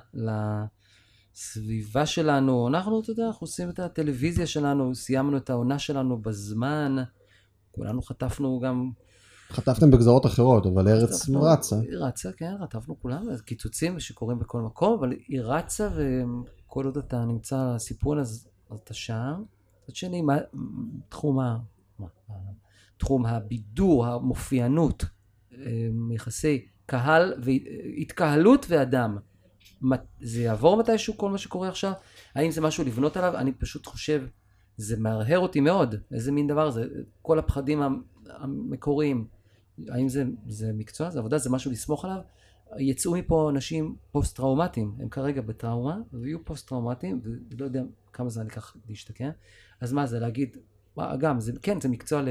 [1.36, 2.68] לסביבה שלנו.
[2.68, 6.96] אנחנו, אתה יודע, אנחנו עושים את הטלוויזיה שלנו, סיימנו את העונה שלנו בזמן,
[7.72, 8.92] כולנו חטפנו גם
[9.52, 11.76] חטפתם בגזרות אחרות, אבל ארץ חטפנו- רצה.
[11.80, 17.26] היא רצה, כן, חטפנו כולם, קיצוצים שקורים בכל מקום, אבל היא רצה וכל עוד אתה
[17.26, 19.43] נמצא על הסיפון אז, אז אתה שם.
[19.84, 20.38] מצד שני, מה,
[21.10, 21.58] תחום, ה,
[22.00, 22.08] מה,
[22.98, 25.06] תחום הבידור, המופיינות,
[25.54, 29.18] אמ, יחסי קהל והתקהלות ואדם.
[30.22, 31.91] זה יעבור מתישהו כל מה שקורה עכשיו?
[32.36, 33.36] האם זה משהו לבנות עליו?
[33.38, 34.24] אני פשוט חושב,
[34.78, 35.96] זה מהרהר אותי מאוד.
[36.12, 36.86] איזה מין דבר זה?
[37.22, 39.28] כל הפחדים המ- המקוריים.
[39.88, 42.20] האם זה, זה מקצוע, זה עבודה, זה משהו לסמוך עליו?
[42.78, 48.44] יצאו מפה אנשים פוסט טראומטיים, הם כרגע בטראומה, ויהיו פוסט טראומטיים, ולא יודע כמה זמן
[48.44, 49.30] ייקח להשתקם.
[49.82, 50.58] אז מה זה להגיד,
[51.20, 52.22] גם, זה, כן, זה מקצוע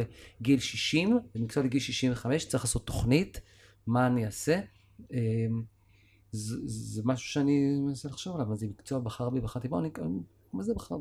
[0.40, 3.40] לגיל 60, זה מקצוע לגיל 65, צריך לעשות תוכנית,
[3.86, 4.60] מה אני אעשה.
[5.12, 5.62] אמ,
[6.32, 9.88] זה, זה משהו שאני מנסה לחשוב עליו, זה מקצוע בחר בי, בחרתי בו, אני,
[10.52, 10.96] מה זה בחר?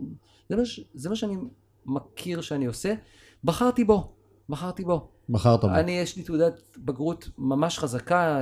[0.49, 0.61] זה מה,
[0.93, 1.35] זה מה שאני
[1.85, 2.93] מכיר שאני עושה,
[3.43, 4.15] בחרתי בו,
[4.49, 5.07] בחרתי בו.
[5.29, 5.69] בחרת בו.
[5.69, 8.39] אני, יש לי תעודת בגרות ממש חזקה,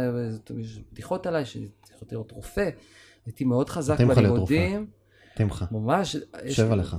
[0.59, 2.69] יש בדיחות עליי, שיכולתי להיות רופא,
[3.25, 4.01] הייתי מאוד חזק.
[4.01, 4.87] בלימודים,
[5.33, 5.65] מתאים לך.
[5.71, 6.15] ממש.
[6.49, 6.95] שב לי- עליך.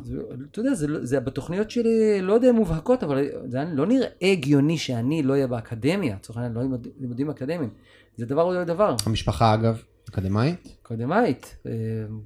[0.50, 4.06] אתה יודע, זה, לא- זה בתוכניות שלי, לא יודע אם מובהקות, אבל זה לא נראה
[4.22, 7.70] הגיוני שאני לא אהיה באקדמיה, לצורך העניין, לא לימוד- לימודים אקדמיים.
[8.16, 9.82] זה דבר הוא דבר, המשפחה אגב,
[10.12, 10.78] אקדמאית?
[10.82, 11.72] אקדמאית, אה,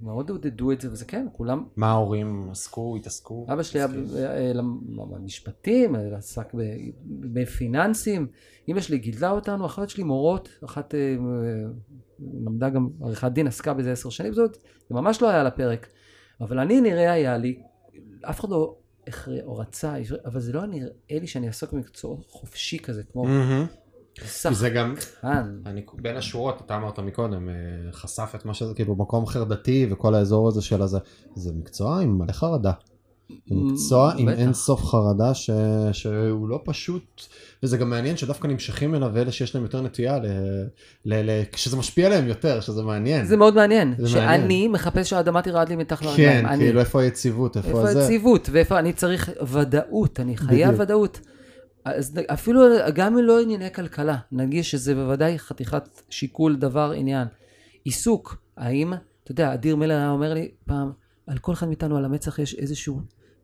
[0.03, 3.47] מאוד עודדו את זה, וזה כן, כולם מה ההורים עסקו, התעסקו?
[3.53, 4.53] אבא שלי היה
[5.11, 6.53] במשפטים, עסק
[7.05, 8.27] בפיננסים,
[8.69, 11.17] אמא שלי גידלה אותנו, אחת שלי מורות, אחת אה,
[12.45, 14.57] למדה גם עריכת דין, עסקה בזה עשר שנים, זאת,
[14.89, 15.87] זה ממש לא היה על הפרק.
[16.41, 17.63] אבל אני נראה היה לי,
[18.23, 18.77] אף אחד לא
[19.07, 23.67] הכריע או רצה, אבל זה לא נראה לי שאני אעסוק במקצוע חופשי כזה, כמו מהמם.
[24.51, 24.95] זה גם,
[25.67, 27.55] אני בין השורות, אתה אמרת מקודם, אה,
[27.93, 30.99] חשף את מה שזה, כאילו מקום חרדתי וכל האזור הזה של הזה,
[31.35, 32.73] זה מקצוע עם מלא חרדה.
[33.49, 34.39] זה מקצוע עם בטח.
[34.39, 35.51] אין סוף חרדה ש...
[35.93, 37.23] שהוא לא פשוט,
[37.63, 40.27] וזה גם מעניין שדווקא נמשכים אליו אלה שיש להם יותר נטייה, ל...
[41.05, 41.31] ל...
[41.31, 41.45] ל...
[41.53, 43.25] כשזה משפיע עליהם יותר, שזה מעניין.
[43.27, 44.73] זה מאוד מעניין, זה שאני מעניין.
[44.73, 46.47] מחפש שהאדמה תרעד לי מתחת כן, לרגליים.
[46.47, 48.01] אני- כאילו איפה היציבות, איפה, איפה זה.
[48.01, 50.81] היציבות, ואיפה אני צריך ודאות, אני חייב בדיוק.
[50.83, 51.21] ודאות.
[51.95, 52.63] אז אפילו,
[52.95, 57.29] גם אם לא ענייני כלכלה, נגיד שזה בוודאי חתיכת שיקול דבר עניין.
[57.85, 60.93] עיסוק, האם, אתה יודע, אדיר מילר היה אומר לי פעם,
[61.27, 63.01] על כל אחד מאיתנו על המצח יש איזשהו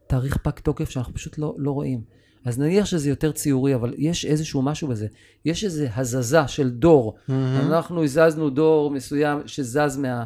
[0.07, 2.01] תאריך פג תוקף שאנחנו פשוט לא, לא רואים.
[2.45, 5.07] אז נניח שזה יותר ציורי, אבל יש איזשהו משהו בזה.
[5.45, 7.17] יש איזו הזזה של דור.
[7.29, 7.73] מהמם.
[7.73, 10.25] אנחנו הזזנו דור מסוים שזז מה...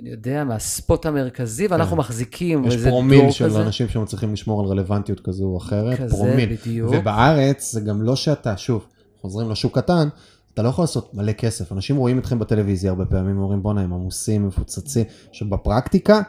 [0.00, 1.98] אני יודע, מהספוט המרכזי, ואנחנו כן.
[1.98, 3.62] מחזיקים יש איזה פרומיל דור של כזה.
[3.62, 6.56] אנשים שמצליחים לשמור על רלוונטיות כזו או אחרת, כזה, פרומיל.
[6.62, 6.90] בדיוק.
[6.92, 8.86] ובארץ זה גם לא שאתה, שוב,
[9.20, 10.08] חוזרים לשוק קטן,
[10.54, 11.72] אתה לא יכול לעשות מלא כסף.
[11.72, 15.04] אנשים רואים אתכם בטלוויזיה הרבה פעמים, אומרים בואנה הם עמוסים, מפוצצים.
[15.32, 16.20] שבפרקטיקה,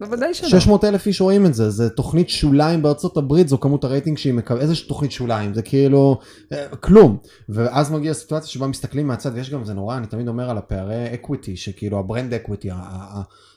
[0.00, 0.48] בוודאי שלא.
[0.48, 4.34] 600 אלף איש רואים את זה, זה תוכנית שוליים בארצות הברית, זו כמות הרייטינג שהיא
[4.34, 6.18] מקבלת, איזה תוכנית שוליים, זה כאילו
[6.52, 7.18] אה, כלום.
[7.48, 11.14] ואז מגיעה סיטואציה שבה מסתכלים מהצד, ויש גם, זה נורא, אני תמיד אומר על הפערי
[11.14, 12.70] equity, שכאילו ה brand equity,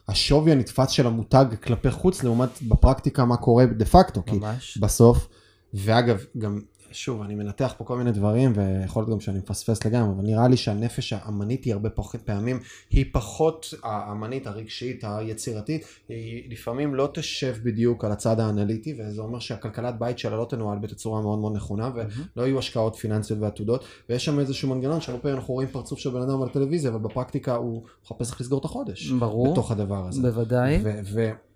[0.08, 4.40] השווי הנתפס של המותג כלפי חוץ, לעומת בפרקטיקה מה קורה דה פקטו, כי.
[4.80, 5.28] בסוף,
[5.74, 6.60] ואגב, גם
[6.92, 10.48] שוב, אני מנתח פה כל מיני דברים, ויכול להיות גם שאני מפספס לגמרי, אבל נראה
[10.48, 12.60] לי שהנפש האמנית היא הרבה פחות פעמים,
[12.90, 19.40] היא פחות האמנית, הרגשית, היצירתית, היא לפעמים לא תשב בדיוק על הצד האנליטי, וזה אומר
[19.40, 24.26] שהכלכלת בית שלה לא תנוהל בתצורה מאוד מאוד נכונה, ולא יהיו השקעות פיננסיות ועתודות, ויש
[24.26, 27.56] שם איזשהו מנגנון שהרבה פעמים אנחנו רואים פרצוף של בן אדם על טלוויזיה, אבל בפרקטיקה
[27.56, 29.12] הוא מחפש איך לסגור את החודש.
[29.12, 29.52] ברור.
[29.52, 30.22] בתוך הדבר הזה.
[30.22, 30.80] בוודאי.
[30.84, 31.49] ו- ו-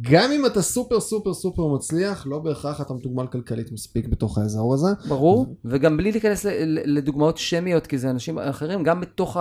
[0.00, 4.74] גם אם אתה סופר סופר סופר מצליח, לא בהכרח אתה מתוגמל כלכלית מספיק בתוך האזור
[4.74, 4.88] הזה.
[5.08, 9.36] ברור, וגם בלי להיכנס לדוגמאות שמיות, כי זה אנשים אחרים, גם בתוך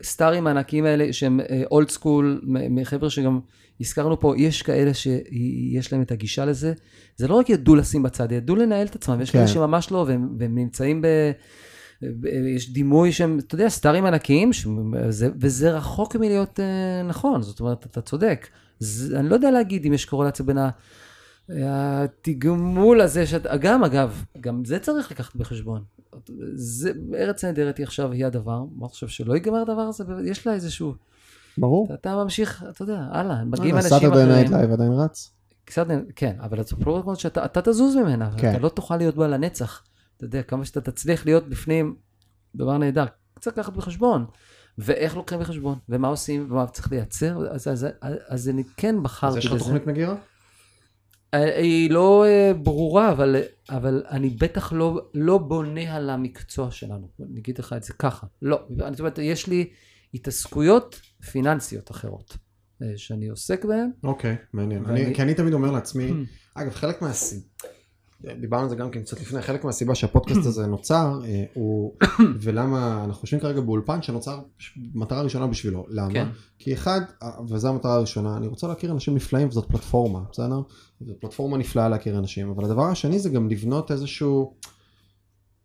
[0.00, 3.40] הסטארים הענקיים האלה, שהם old school, מחבר'ה שגם
[3.80, 6.72] הזכרנו פה, יש כאלה שיש להם את הגישה לזה.
[7.16, 9.38] זה לא רק ידעו לשים בצד, ידעו לנהל את עצמם, יש כן.
[9.38, 11.06] כאלה שממש לא, והם, והם נמצאים ב...
[12.02, 12.26] ב-
[12.56, 17.86] יש דימוי שהם, אתה יודע, סטארים ענקיים, שזה, וזה רחוק מלהיות אה, נכון, זאת אומרת,
[17.86, 18.46] אתה צודק.
[18.80, 20.58] זה, אני לא יודע להגיד אם יש קורלציה בין
[21.48, 25.84] התגמול הזה, שאתה, גם אגב, גם זה צריך לקחת בחשבון.
[26.54, 30.04] זה, ארץ נהדרת היא עכשיו, היא הדבר, מה חושב שלא ייגמר הדבר הזה?
[30.24, 30.94] יש לה איזשהו,
[31.58, 31.86] ברור.
[31.86, 34.58] אתה, אתה ממשיך, אתה יודע, הלאה, מגיעים אה, אנשים סאטרדיי נייט אחרים.
[34.58, 35.32] לייב עדיין רץ.
[35.64, 38.50] קצת, כן, אבל זה פרוגרמות שאתה אתה תזוז ממנה, כן.
[38.50, 39.82] אתה לא תוכל להיות בה לנצח.
[40.16, 41.96] אתה יודע, כמה שאתה תצליח להיות בפנים,
[42.54, 43.04] דבר נהדר.
[43.40, 44.26] צריך לקחת בחשבון.
[44.78, 49.02] ואיך לוקחים בחשבון, ומה עושים, ומה צריך לייצר, אז, אז, אז, אז אני כן אז
[49.02, 49.64] בחרתי יש לך בזה.
[49.64, 50.14] תוכנית מגירה?
[51.34, 53.36] אה, היא לא אה, ברורה, אבל,
[53.70, 57.08] אבל אני בטח לא, לא בונה על המקצוע שלנו.
[57.30, 58.26] אני אגיד לך את זה ככה.
[58.42, 58.60] לא.
[58.80, 59.70] אני אומרת, יש לי
[60.14, 61.00] התעסקויות
[61.32, 62.36] פיננסיות אחרות,
[62.82, 63.90] אה, שאני עוסק בהן.
[64.04, 64.84] אוקיי, מעניין.
[64.86, 66.12] ואני- אני- כי אני תמיד אומר לעצמי,
[66.54, 67.42] אגב, חלק מהסיבה,
[68.20, 71.94] דיברנו על זה גם כן קצת לפני, חלק מהסיבה שהפודקאסט הזה נוצר, אה, הוא,
[72.42, 74.38] ולמה אנחנו יושבים כרגע באולפן שנוצר
[74.94, 75.86] מטרה ראשונה בשבילו.
[75.88, 76.12] למה?
[76.12, 76.28] כן.
[76.58, 77.00] כי אחד,
[77.48, 80.60] וזו המטרה הראשונה, אני רוצה להכיר אנשים נפלאים וזאת פלטפורמה, בסדר?
[81.00, 84.54] זו פלטפורמה נפלאה להכיר אנשים, אבל הדבר השני זה גם לבנות איזשהו,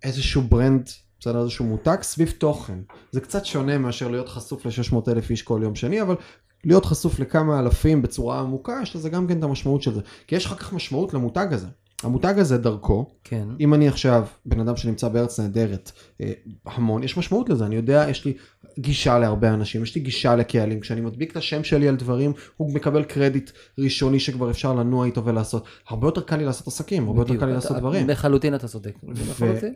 [0.04, 0.90] איזשהו ברנד,
[1.20, 1.42] בסדר?
[1.42, 2.80] איזשהו מותג סביב תוכן.
[3.12, 6.16] זה קצת שונה מאשר להיות חשוף ל-600 אלף איש כל יום שני, אבל
[6.64, 10.02] להיות חשוף לכמה אלפים בצורה עמוקה, יש לזה גם כן את המשמעות של זה.
[10.28, 11.68] כי יש אחר כך משמעות למותג הזה.
[12.04, 13.48] המותג הזה דרכו, כן.
[13.60, 15.92] אם אני עכשיו בן אדם שנמצא בארץ נהדרת
[16.22, 16.32] אה,
[16.66, 18.34] המון, יש משמעות לזה, אני יודע, יש לי
[18.80, 22.74] גישה להרבה אנשים, יש לי גישה לקהלים, כשאני מדביק את השם שלי על דברים, הוא
[22.74, 25.66] מקבל קרדיט ראשוני שכבר אפשר לנוע איתו ולעשות.
[25.90, 27.34] הרבה יותר קל לי לעשות עסקים, הרבה יותר.
[27.34, 28.10] קל לי אתה- לעשות דברים.
[28.10, 28.96] לחלוטין אתה צודק.
[29.08, 29.74] לחלוטין.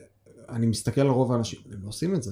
[0.50, 2.32] אני מסתכל על רוב האנשים, הם לא עושים את זה.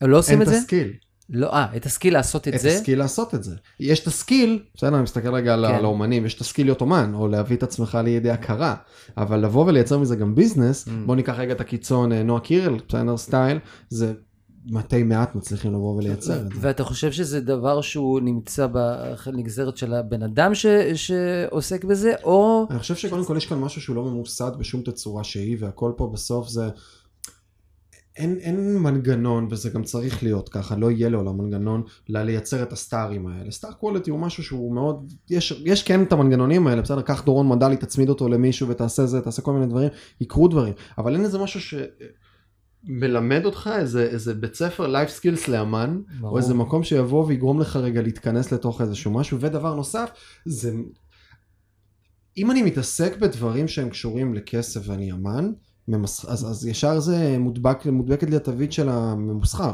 [0.00, 0.58] הם לא עושים אין את את זה?
[0.58, 0.92] הסקיל.
[1.30, 2.68] לא, אה, את הסקיל לעשות את את זה?
[2.68, 3.56] הסקיל לעשות את זה.
[3.80, 5.74] יש את הסקיל, בסדר, אני מסתכל רגע כן.
[5.74, 8.74] על האומנים, יש את הסקיל להיות אומן, או להביא את עצמך לידי הכרה,
[9.16, 10.90] אבל לבוא ולייצר מזה גם business, Mm.
[11.06, 13.58] בוא ניקח רגע את הקיצון אה, נועה קירל, בסדר סטייל,
[13.88, 14.12] זה
[14.70, 16.54] מתי מעט מצליחים לבוא ולייצר את זה.
[16.60, 22.66] ואתה חושב שזה דבר שהוא נמצא בנגזרת של הבן אדם ש- שעוסק בזה, או...
[22.70, 26.10] אני חושב שקודם כל יש כאן משהו שהוא לא ממוסד בשום תצורה שהיא, והכל פה
[26.12, 26.68] בסוף זה...
[28.18, 33.26] אין, אין מנגנון, וזה גם צריך להיות ככה, לא יהיה לעולם מנגנון לייצר את הסטארים
[33.26, 33.50] האלה.
[33.50, 37.48] star quality הוא משהו שהוא מאוד, יש, יש כן את המנגנונים האלה, בסדר, קח דורון
[37.48, 39.88] מדלי, תצמיד אותו למישהו ותעשה זה, תעשה כל מיני דברים,
[40.20, 41.78] יקרו דברים, אבל אין איזה משהו
[42.86, 46.32] שמלמד אותך איזה, איזה בית ספר life skills לאמן, ברור.
[46.32, 50.10] או איזה מקום שיבוא ויגרום לך רגע להתכנס לתוך איזשהו משהו, ודבר נוסף,
[50.44, 50.72] זה...
[52.36, 55.52] אם אני מתעסק בדברים שהם קשורים לכסף ואני אמן,
[55.88, 56.24] ממס...
[56.24, 59.72] אז, אז ישר זה מודבק, מודבקת לי התווית של הממוסחר.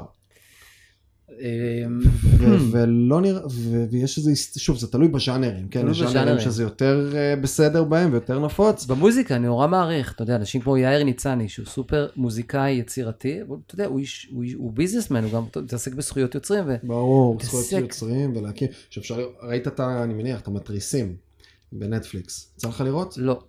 [1.30, 2.00] אמ,
[2.38, 5.80] ו- ולא נראה, ו- ויש איזה, שוב, זה תלוי בז'אנרים, כן?
[5.80, 6.40] תלוי יש ז'אנרים.
[6.40, 8.86] שזה יותר אה, בסדר בהם ויותר נפוץ.
[8.86, 13.74] במוזיקה אני נורא מעריך, אתה יודע, אנשים כמו יאיר ניצני, שהוא סופר מוזיקאי יצירתי, אתה
[13.74, 16.74] יודע, הוא איש, הוא, הוא ביזנסמן, הוא גם מתעסק בזכויות יוצרים, ו...
[16.82, 17.50] ברור, מתעסק.
[17.52, 19.80] זכויות יוצרים ולהכיר, שאפשר, ראית את.
[19.80, 21.16] אני מניח, את המתריסים
[21.72, 22.52] בנטפליקס.
[22.56, 23.14] יצא לך לראות?
[23.16, 23.42] לא.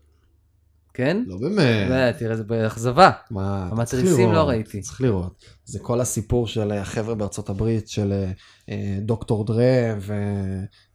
[0.96, 1.24] כן?
[1.28, 1.89] לא באמת.
[1.89, 3.12] לא, תראה, זה באכזבה.
[3.32, 4.82] מה, המתריסים לא ראיתי.
[4.82, 5.43] צריך לראות.
[5.66, 8.32] זה כל הסיפור של החבר'ה בארצות הברית, של אה,
[8.70, 10.14] אה, דוקטור דרה ו-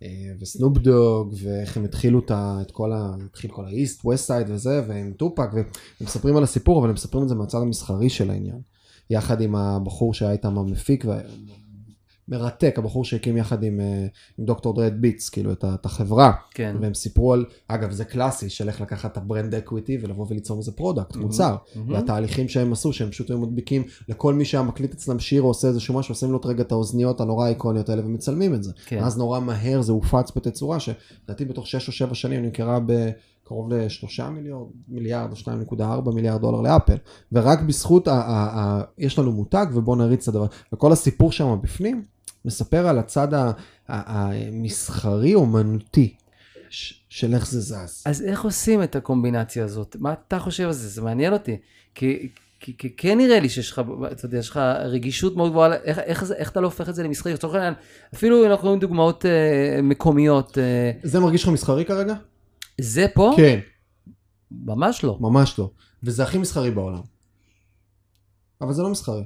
[0.02, 0.08] אה,
[0.40, 3.10] וסנופ דוג, ואיך הם התחילו את ה- את כל ה...
[3.26, 5.64] התחיל כל ה east, west side וזה, ועם טופאק, והם
[6.00, 8.60] מספרים על הסיפור, אבל הם מספרים את זה מהצד המסחרי של העניין.
[9.10, 11.04] יחד עם הבחור שהיה איתם המפיק,
[12.30, 14.06] מרתק, הבחור שהקים יחד עם, אה,
[14.38, 16.32] עם דוקטור דרה, את ביטס, כאילו את החברה.
[16.54, 16.76] כן.
[16.80, 20.58] והם סיפרו על, אגב זה קלאסי של איך לקחת את ה brand equity ולבוא וליצור
[20.58, 21.56] מזה product, מוצר.
[21.76, 21.92] מהמם.
[21.92, 25.68] והתהליכים שהם עשו, שהם פשוט היו מדביקים לכל מי שהיה מקליט אצלם שיר או עושה
[25.68, 28.72] איזשהו משהו, עושים לו רגע את האוזניות הנורא איקוניות האלה ומצלמים את זה.
[28.86, 28.98] כן.
[29.02, 34.22] ואז נורא מהר זה הופץ בתצורה שלדעתי בתוך 6 או 7 שנים נמכרה בקרוב ל-3
[34.30, 36.96] מיליארד, מיליארד או 2.4 מיליארד דולר לאפל.
[37.32, 38.20] ורק בזכות, ה- ה-
[38.58, 40.46] ה- יש לנו מותג ובואו נריץ את הדבר.
[40.72, 42.04] וכל הסיפור שם בפנים
[42.44, 43.52] מספר על הצד ה- ה-
[43.88, 46.14] המסחרי אומנותי.
[46.70, 48.02] ש- של איך זה זז.
[48.06, 49.96] אז איך עושים את הקומבינציה הזאת?
[50.00, 50.88] מה אתה חושב על זה?
[50.88, 51.56] זה מעניין אותי.
[51.94, 52.28] כי,
[52.60, 53.82] כי, כי כן נראה לי שיש לך,
[54.12, 57.02] אתה יודע, יש לך רגישות מאוד גבוהה, איך, איך, איך אתה לא הופך את זה
[57.02, 57.32] למסחרי?
[57.32, 57.74] לצורך העניין,
[58.14, 62.14] אפילו אנחנו רואים דוגמאות אה, מקומיות, אה, זה מרגיש לך מסחרי כרגע?
[62.80, 63.32] זה פה?
[63.36, 63.58] כן,
[64.50, 65.18] ממש לא.
[65.20, 65.70] ממש לא.
[66.02, 67.00] וזה הכי מסחרי בעולם.
[68.60, 69.24] אבל זה לא מסחרי.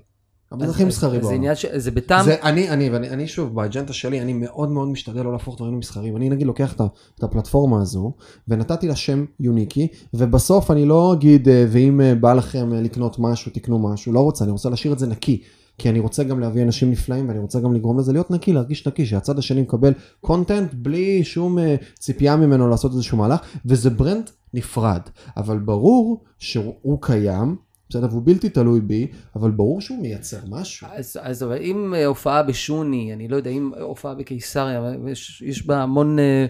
[0.63, 1.37] אז- מסחרי אז זה בעולם.
[1.37, 1.67] עניין ש...
[1.67, 2.25] זה בטעם...
[2.25, 5.75] זה, אני, אני, ואני, אני שוב, באג'נדה שלי, אני מאוד מאוד משתדל לא להפוך דברים
[5.75, 6.17] למסחריים.
[6.17, 6.81] אני נגיד לוקח את,
[7.19, 8.13] את הפלטפורמה הזו,
[8.49, 13.19] ונתתי לה שם יוניקי, ובסוף אני לא אגיד, אה, ואם אה, בא לכם אה, לקנות
[13.19, 15.43] משהו, תקנו משהו, לא רוצה, אני רוצה להשאיר את זה נקי.
[15.79, 18.89] כי אני רוצה גם להביא אנשים נפלאים, ואני רוצה גם לגרום לזה להיות נקי, להרגיש
[18.89, 21.59] נקי, שהצד השני מקבל קונטנט בלי שום
[21.99, 25.01] ציפייה ממנו לעשות איזשהו מהלך, וזה ברנד נפרד.
[25.37, 27.57] אבל ברור שהוא קיים,
[27.91, 29.07] בסדר, והוא בלתי תלוי בי,
[29.37, 30.87] אבל ברור שהוא מייצר משהו.
[30.91, 35.67] אז, אז אבל אם אה, הופעה בשוני, אני לא יודע, אם הופעה בקיסריה, יש, יש
[35.67, 36.47] בה המון אה,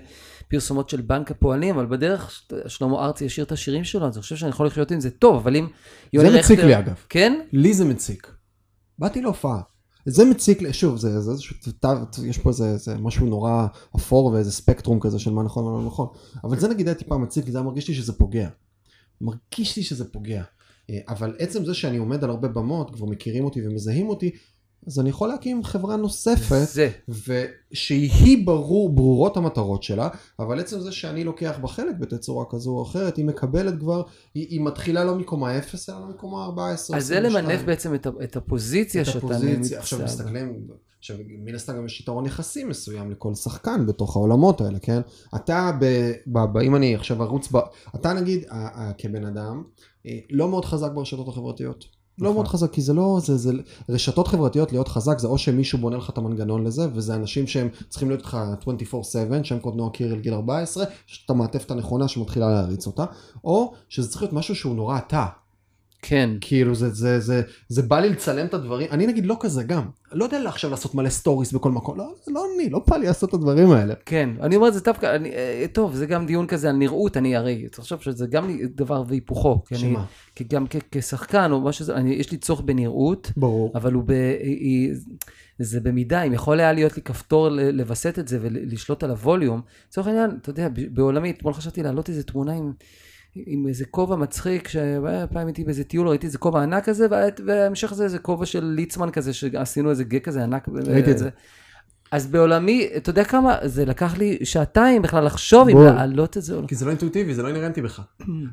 [0.49, 4.37] פרסומות של בנק הפועלים, אבל בדרך שלמה ארצי ישיר את השירים שלו, אז אני חושב
[4.37, 5.67] שאני יכול לחיות עם זה טוב, אבל אם...
[6.17, 6.95] זה מציק לי אגב.
[7.09, 7.41] כן?
[7.53, 8.31] לי זה מציק.
[8.99, 9.61] באתי להופעה.
[10.07, 11.57] זה מציק לי, שוב, זה, זה איזשהו,
[12.25, 13.67] יש פה איזה, איזה משהו נורא
[13.97, 16.09] אפור ואיזה ספקטרום כזה של מה נכון ומה לא נכון.
[16.45, 18.49] אבל זה נגיד היה טיפה מציק לי, זה היה מרגיש לי שזה פוגע.
[19.21, 20.43] מרגיש לי שזה פוגע.
[20.91, 24.31] אה, אבל עצם זה שאני עומד על הרבה במות, כבר מכירים אותי ומזהים אותי,
[24.87, 26.91] אז אני יכול להקים חברה נוספת, זה.
[27.73, 30.09] ושהיא ברור, ברורות המטרות שלה,
[30.39, 34.03] אבל עצם זה שאני לוקח בה חלק בתצורה כזו או אחרת, היא מקבלת כבר,
[34.35, 36.97] היא, היא מתחילה לא מקומה 0, אלא מקומה 14.
[36.97, 39.79] אז זה למנף בעצם את, את הפוזיציה את שאתה הפוזיציה.
[39.79, 40.23] עכשיו נמצא בה.
[40.23, 40.67] מסתכלים,
[40.99, 45.01] עכשיו מן הסתם גם יש יתרון יחסי מסוים לכל שחקן בתוך העולמות האלה, כן?
[45.37, 47.59] אתה, ב, ב, ב, אם אני עכשיו ארוץ, ב,
[47.95, 49.63] אתה נגיד ה, ה, כבן אדם,
[50.31, 51.85] לא מאוד חזק ברשתות החברתיות.
[52.19, 52.35] לא נכון.
[52.35, 53.53] מאוד חזק, כי זה לא, זה, זה,
[53.89, 57.69] רשתות חברתיות להיות חזק, זה או שמישהו בונה לך את המנגנון לזה, וזה אנשים שהם
[57.89, 58.39] צריכים להיות לך
[58.93, 63.05] 24/7, שהם קודם נועה קירל גיל 14, יש את המעטפת הנכונה שמתחילה להריץ אותה,
[63.45, 65.27] או שזה צריך להיות משהו שהוא נורא אתה,
[66.07, 66.31] כן.
[66.41, 69.83] כאילו זה, זה, זה, זה בא לי לצלם את הדברים, אני נגיד לא כזה גם,
[70.13, 73.29] לא יודע עכשיו לעשות מלא סטוריס בכל מקום, לא, לא אני, לא בא לי לעשות
[73.29, 73.95] את הדברים האלה.
[74.07, 77.17] כן, אני אומר את זה דווקא, אני, אה, טוב, זה גם דיון כזה על נראות,
[77.17, 80.05] אני הרי, תחשוב שזה גם דבר והיפוכו, שמה?
[80.35, 83.73] כי גם כ- כשחקן או שזה, אני, יש לי צורך בנראות, ברור.
[83.75, 84.13] אבל הוא ב...
[84.41, 84.95] היא,
[85.59, 90.07] זה במידה, אם יכול היה להיות לי כפתור לווסת את זה ולשלוט על הווליום, לצורך
[90.07, 92.73] העניין, אתה יודע, בעולמי, אתמול חשבתי להעלות איזה תמונה עם,
[93.37, 97.95] עם איזה כובע מצחיק, שפעם הייתי באיזה טיול, ראיתי איזה כובע ענק כזה, וה- וההמשך
[97.95, 100.69] זה איזה כובע של ליצמן כזה, שעשינו איזה גג כזה ענק.
[100.87, 101.29] ראיתי את זה.
[102.13, 105.79] אז בעולמי, אתה יודע כמה, זה לקח לי שעתיים בכלל לחשוב אם.
[105.85, 106.67] להעלות את זה או לא.
[106.67, 108.03] כי זה לא אינטואיטיבי, זה לא אינהרנטי בך.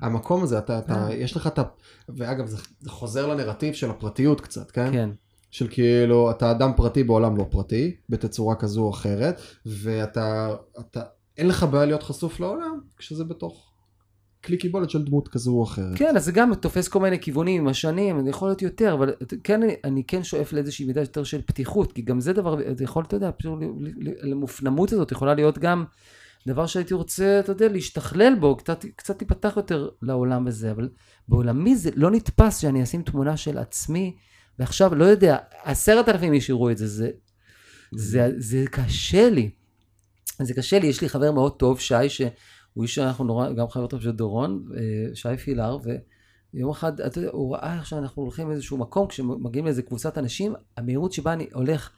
[0.01, 1.13] המקום הזה, אתה, אתה, אה.
[1.13, 1.63] יש לך את ה...
[2.09, 4.91] ואגב, זה, זה חוזר לנרטיב של הפרטיות קצת, כן?
[4.91, 5.09] כן.
[5.51, 10.49] של כאילו, אתה אדם פרטי בעולם לא פרטי, בתצורה כזו או אחרת, ואתה,
[10.79, 11.01] אתה,
[11.37, 13.70] אין לך בעיה להיות חשוף לעולם, כשזה בתוך
[14.43, 15.97] כלי קיבולת של דמות כזו או אחרת.
[15.97, 19.13] כן, אז זה גם תופס כל מיני כיוונים עם השנים, זה יכול להיות יותר, אבל
[19.43, 23.03] כן, אני, כן שואף לאיזושהי מידה יותר של פתיחות, כי גם זה דבר, זה יכול,
[23.07, 23.59] אתה יודע, פשוט
[24.21, 25.85] למופנמות הזאת יכולה להיות גם
[26.47, 30.89] דבר שהייתי רוצה, אתה יודע, להשתכלל בו, קצת, קצת להיפתח יותר לעולם הזה, אבל
[31.27, 34.15] בעולמי זה לא נתפס שאני אשים תמונה של עצמי,
[34.59, 37.09] ועכשיו, לא יודע, עשרת אלפים איש יראו את זה, זה,
[37.95, 39.49] זה, זה קשה לי.
[40.41, 42.09] זה קשה לי, יש לי חבר מאוד טוב, שי,
[42.73, 45.77] שהוא איש שאנחנו נורא, גם חבר טוב של דורון, אה, שי פילר,
[46.53, 50.53] ויום אחד, אתה יודע, הוא ראה איך שאנחנו הולכים לאיזשהו מקום, כשמגיעים לאיזה קבוצת אנשים,
[50.77, 51.89] המהירות שבה אני הולך,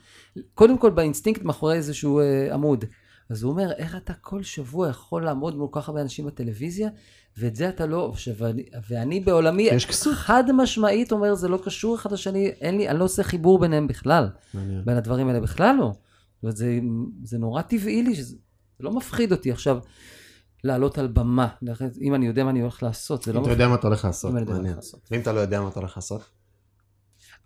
[0.53, 2.85] קודם כל באינסטינקט מאחורי איזשהו אה, עמוד.
[3.29, 6.89] אז הוא אומר, איך אתה כל שבוע יכול לעמוד מול כל כך הרבה אנשים בטלוויזיה,
[7.37, 9.69] ואת זה אתה לא, ואני, ואני בעולמי.
[10.15, 13.87] חד משמעית אומר, זה לא קשור אחד לשני, אין לי, אני לא עושה חיבור ביניהם
[13.87, 14.29] בכלל.
[14.53, 14.85] מעניין.
[14.85, 15.91] בין הדברים האלה בכלל לא.
[16.35, 16.79] זאת אומרת, זה,
[17.23, 18.35] זה נורא טבעי לי, שזה
[18.79, 19.77] זה לא מפחיד אותי עכשיו
[20.63, 21.47] לעלות על במה.
[22.01, 23.51] אם אני יודע מה אני הולך לעשות, זה לא אם אתה.
[23.51, 24.75] יודע מה אתה הולך לעשות, מעניין.
[25.11, 26.21] ואם אתה לא יודע מה אתה הולך לעשות?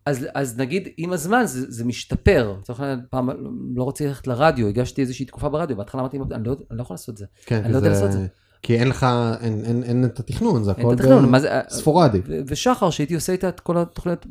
[0.05, 2.55] אז, אז נגיד, עם הזמן זה, זה משתפר.
[2.59, 3.29] לצורך העניין, פעם
[3.75, 6.93] לא רוצה ללכת לרדיו, הגשתי איזושהי תקופה ברדיו, בהתחלה אמרתי, אני לא, אני לא יכול
[6.93, 7.25] לעשות את זה.
[7.45, 8.27] כן, אני לא יודע זה- לעשות את זה.
[8.61, 9.05] כי אין לך,
[9.41, 11.59] אין- אין אין את התכנון, זה הכל התכנון, ב- זה...
[11.69, 12.21] ספורדי.
[12.27, 14.25] ו- ושחר, שהייתי עושה איתה את כל התוכניות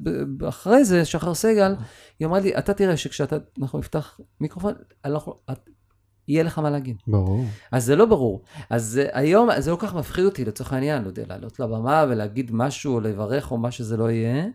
[0.49, 1.75] אחרי זה, שחר סגל,
[2.19, 4.73] היא אמרה לי, אתה תראה שכשאתה, אנחנו נפתח מיקרופון,
[5.05, 5.59] אנחנו, את,
[6.29, 6.97] יהיה לך מה להגיד.
[7.07, 7.45] ברור.
[7.73, 8.43] אז זה לא ברור.
[8.71, 12.95] אז היום זה לא כך מפחיד אותי לצורך העניין, לא יודע, לעלות לבמה ולהגיד משהו
[12.95, 14.47] או לברך או מה שזה לא יהיה.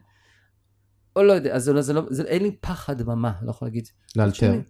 [1.16, 3.66] או לא יודע, אז זה לא, זה לא, זה, אין לי פחד במה, לא יכול
[3.66, 3.88] להגיד.
[4.16, 4.38] לאלתר.
[4.38, 4.62] שני,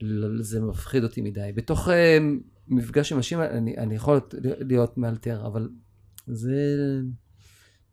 [0.00, 1.50] לא, זה מפחיד אותי מדי.
[1.54, 2.18] בתוך אה,
[2.68, 5.68] מפגש עם אנשים, אני, אני יכול להיות, להיות מאלתר, אבל
[6.26, 6.60] זה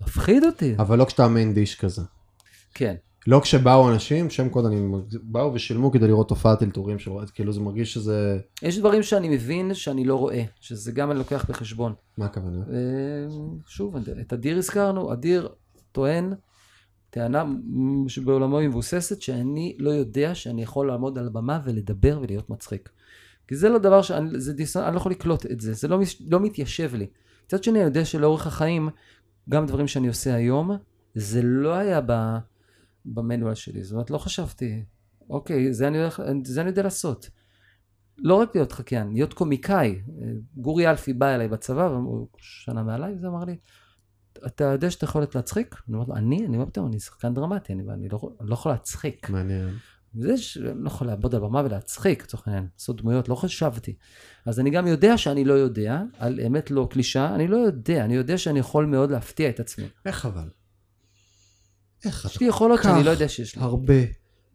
[0.01, 0.75] מפחיד אותי.
[0.77, 2.01] אבל לא כשאתה מיין דיש כזה.
[2.73, 2.95] כן.
[3.27, 4.87] לא כשבאו אנשים, שם קוד אני,
[5.23, 9.29] באו ושילמו כדי לראות תופעת אלתורים של רועד, כאילו זה מרגיש שזה, יש דברים שאני
[9.29, 11.93] מבין שאני לא רואה, שזה גם אני לוקח בחשבון.
[12.17, 12.57] מה הכוונה?
[12.57, 13.35] אה,
[13.67, 15.49] שוב, את אדיר הזכרנו, אדיר
[15.91, 16.33] טוען
[17.09, 17.43] טענה
[18.07, 22.89] שבעולמו היא מבוססת, שאני לא יודע שאני יכול לעמוד על הבמה ולדבר ולהיות מצחיק.
[23.47, 24.77] כי זה לא דבר שאני, זה דיס...
[24.77, 27.07] אני לא יכול לקלוט את זה, זה לא, לא מתיישב לי.
[27.45, 28.89] מצד שני, אני יודע שלאורך החיים,
[29.49, 30.71] גם דברים שאני עושה היום,
[31.15, 32.37] זה לא היה ב...
[33.05, 34.83] במנואל שלי, זאת אומרת, לא חשבתי,
[35.29, 37.29] אוקיי, זה אני, הולך, זה אני יודע לעשות.
[38.17, 40.01] לא רק להיות חקיין, להיות קומיקאי.
[40.55, 43.57] גורי אלפי בא אליי בצבא, הוא שנה מעליי, וזה אמר לי,
[44.45, 45.75] אתה יודע שאתה יכול להיות להצחיק?
[45.87, 46.45] אני אומר לו, אני?
[46.45, 49.29] אני אומר פתאום, אני שחקן דרמטי, אני, אני, לא, אני לא יכול להצחיק.
[49.29, 49.69] מעניין.
[50.13, 53.95] זה שאני לא יכול לעבוד על במה ולהצחיק, לצורך העניין, לעשות דמויות, לא חשבתי.
[54.45, 58.15] אז אני גם יודע שאני לא יודע, על אמת לא קלישה, אני לא יודע, אני
[58.15, 59.85] יודע שאני יכול מאוד להפתיע את עצמי.
[60.05, 60.49] איך אבל?
[62.05, 63.61] איך יש לי יכולות כך שאני לא יודע שיש לי.
[63.61, 63.93] הרבה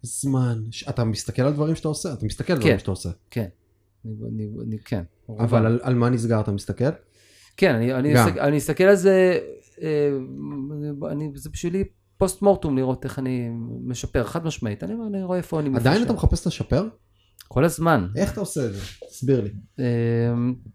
[0.03, 2.65] זמן, ש- אתה מסתכל על דברים שאתה עושה, אתה מסתכל על כן.
[2.65, 3.47] דברים שאתה עושה, כן.
[4.05, 5.03] אני, אני, אני, כן.
[5.39, 6.85] אבל על, על מה נסגר אתה מסתכל?
[7.57, 8.25] כן, אני, אני.
[8.25, 9.39] אסתכל, אני אסתכל על זה,
[9.83, 10.11] אה,
[11.11, 11.85] אני, זה בשבילי
[12.19, 13.49] פוסט מורטום לראות איך אני
[13.85, 14.85] משפר, חד משמעית.
[14.85, 16.07] אני, אני רואה איפה אני עדיין מפשט.
[16.07, 16.89] אתה מחפש לשפר?
[17.49, 18.07] כל הזמן.
[18.17, 18.81] איך אתה עושה את זה?
[19.11, 19.51] תסביר לי.
[19.79, 19.85] אה,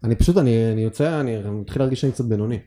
[0.04, 2.58] אני פשוט, אני, אני יוצא, אני מתחיל להרגיש שאני קצת בינוני.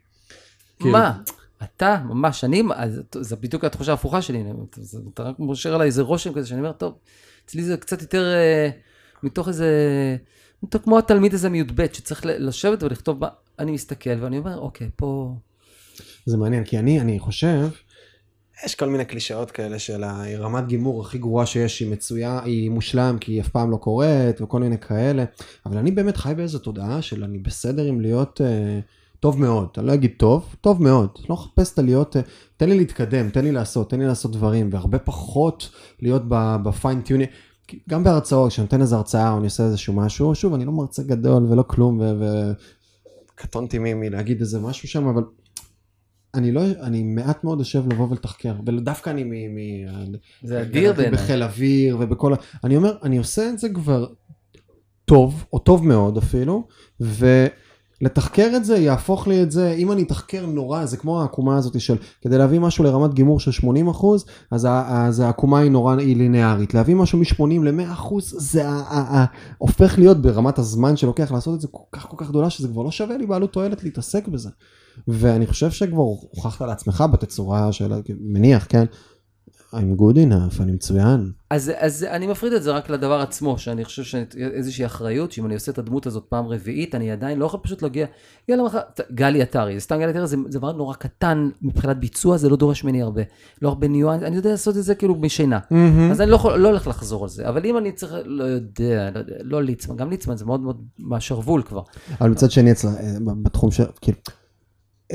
[0.79, 1.21] כאילו- מה?
[1.63, 4.43] אתה, ממש, אני, אז זה בדיוק התחושה ההפוכה שלי,
[4.75, 6.93] זה- אתה רק מושך עליי איזה רושם כזה, שאני אומר, טוב,
[7.45, 8.69] אצלי זה קצת יותר אה,
[9.23, 9.67] מתוך איזה,
[10.63, 13.27] מתוך כמו התלמיד הזה מי"ב, שצריך לשבת ולכתוב, מה-
[13.59, 15.35] אני מסתכל ואני אומר, אוקיי, פה,
[16.25, 17.67] זה מעניין, כי אני, אני חושב,
[18.65, 23.17] יש כל מיני קלישאות כאלה של רמת גימור הכי גרועה שיש, היא מצויה, היא מושלם
[23.19, 25.25] כי היא אף פעם לא קורית, וכל מיני כאלה,
[25.65, 28.79] אבל אני באמת חי באיזו תודעה של אני בסדר עם להיות אה,
[29.19, 32.21] טוב מאוד, אני לא אגיד טוב, טוב מאוד, לא מחפש את הלהיות, אה,
[32.57, 35.69] תן לי להתקדם, תן לי לעשות, תן לי לעשות דברים, והרבה פחות
[36.01, 36.21] להיות
[36.63, 37.29] ב fine tuning.
[37.89, 41.03] גם בהרצאות, כשאני נותן איזה הרצאה או אני עושה איזשהו משהו, שוב, אני לא מרצה
[41.03, 42.01] גדול ולא כלום,
[43.35, 45.23] וקטונתי מ- מלהגיד איזה משהו שם, אבל
[46.33, 49.55] אני לא, אני מעט מאוד יושב לבוא ולתחקר, ודווקא אני מ...
[49.55, 51.11] מ זה אדיר בעיניי.
[51.11, 52.37] בחיל אוויר ובכל ה...
[52.63, 54.07] אני אומר, אני עושה את זה כבר
[55.05, 56.67] טוב, או טוב מאוד אפילו,
[58.01, 61.81] ולתחקר את זה יהפוך לי את זה, אם אני אתחקר נורא, זה כמו העקומה הזאת
[61.81, 66.15] של, כדי להביא משהו לרמת גימור של 80 אחוז, אז, אז העקומה היא נורא, היא
[66.15, 66.73] לינארית.
[66.73, 68.63] להביא משהו מ-80 ל-100 אחוז, זה
[69.57, 72.83] הופך להיות ברמת הזמן שלוקח לעשות את זה כל כך כל כך גדולה, שזה כבר
[72.83, 74.49] לא שווה לי בעלות תועלת להתעסק בזה.
[75.07, 78.85] ואני חושב שכבר הוכחת לעצמך בתצורה של, מניח, כן?
[79.73, 81.31] I'm good enough, אני מצוין.
[81.49, 85.53] אז, אז אני מפריד את זה רק לדבר עצמו, שאני חושב שאיזושהי אחריות, שאם אני
[85.53, 88.05] עושה את הדמות הזאת פעם רביעית, אני עדיין לא יכול פשוט להגיע,
[88.49, 88.79] יאללה מחר,
[89.11, 92.83] גלי עטרי, סתם גלי עטרי זה, זה דבר נורא קטן מבחינת ביצוע, זה לא דורש
[92.83, 93.21] ממני הרבה,
[93.61, 95.59] לא הרבה ניואנס, אני יודע לעשות את זה כאילו בשינה.
[96.11, 99.09] אז אני לא, יכול, לא הולך לחזור על זה, אבל אם אני צריך, לא יודע,
[99.15, 101.81] לא, לא ליצמן, גם ליצמן זה מאוד מאוד מהשרוול כבר.
[102.21, 104.17] אבל מצד שני, אצלה, אה, בתחום של, כאילו,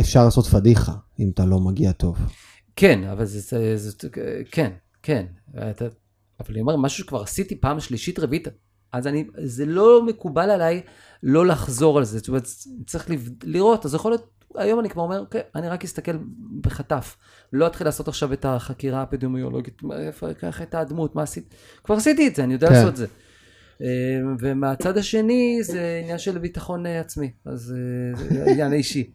[0.00, 2.18] אפשר לעשות פדיחה אם אתה לא מגיע טוב.
[2.76, 4.08] כן, אבל זה, זה, זה,
[4.50, 4.72] כן,
[5.02, 5.26] כן.
[5.70, 5.84] אתה,
[6.40, 8.48] אבל אני אומר, משהו שכבר עשיתי פעם שלישית, רביעית,
[8.92, 10.82] אז אני, זה לא מקובל עליי
[11.22, 12.18] לא לחזור על זה.
[12.18, 12.46] זאת אומרת,
[12.86, 13.10] צריך
[13.44, 16.12] לראות, אז יכול להיות, היום אני כבר אומר, אוקיי, אני רק אסתכל
[16.60, 17.16] בחטף.
[17.52, 21.54] לא אתחיל לעשות עכשיו את החקירה האפידמיולוגית, איפה, איך הייתה הדמות, מה עשית?
[21.84, 22.74] כבר עשיתי את זה, אני יודע כן.
[22.74, 23.06] לעשות את זה.
[23.82, 29.10] אה, ומהצד השני זה עניין של ביטחון אה, עצמי, אז אה, זה עניין אישי.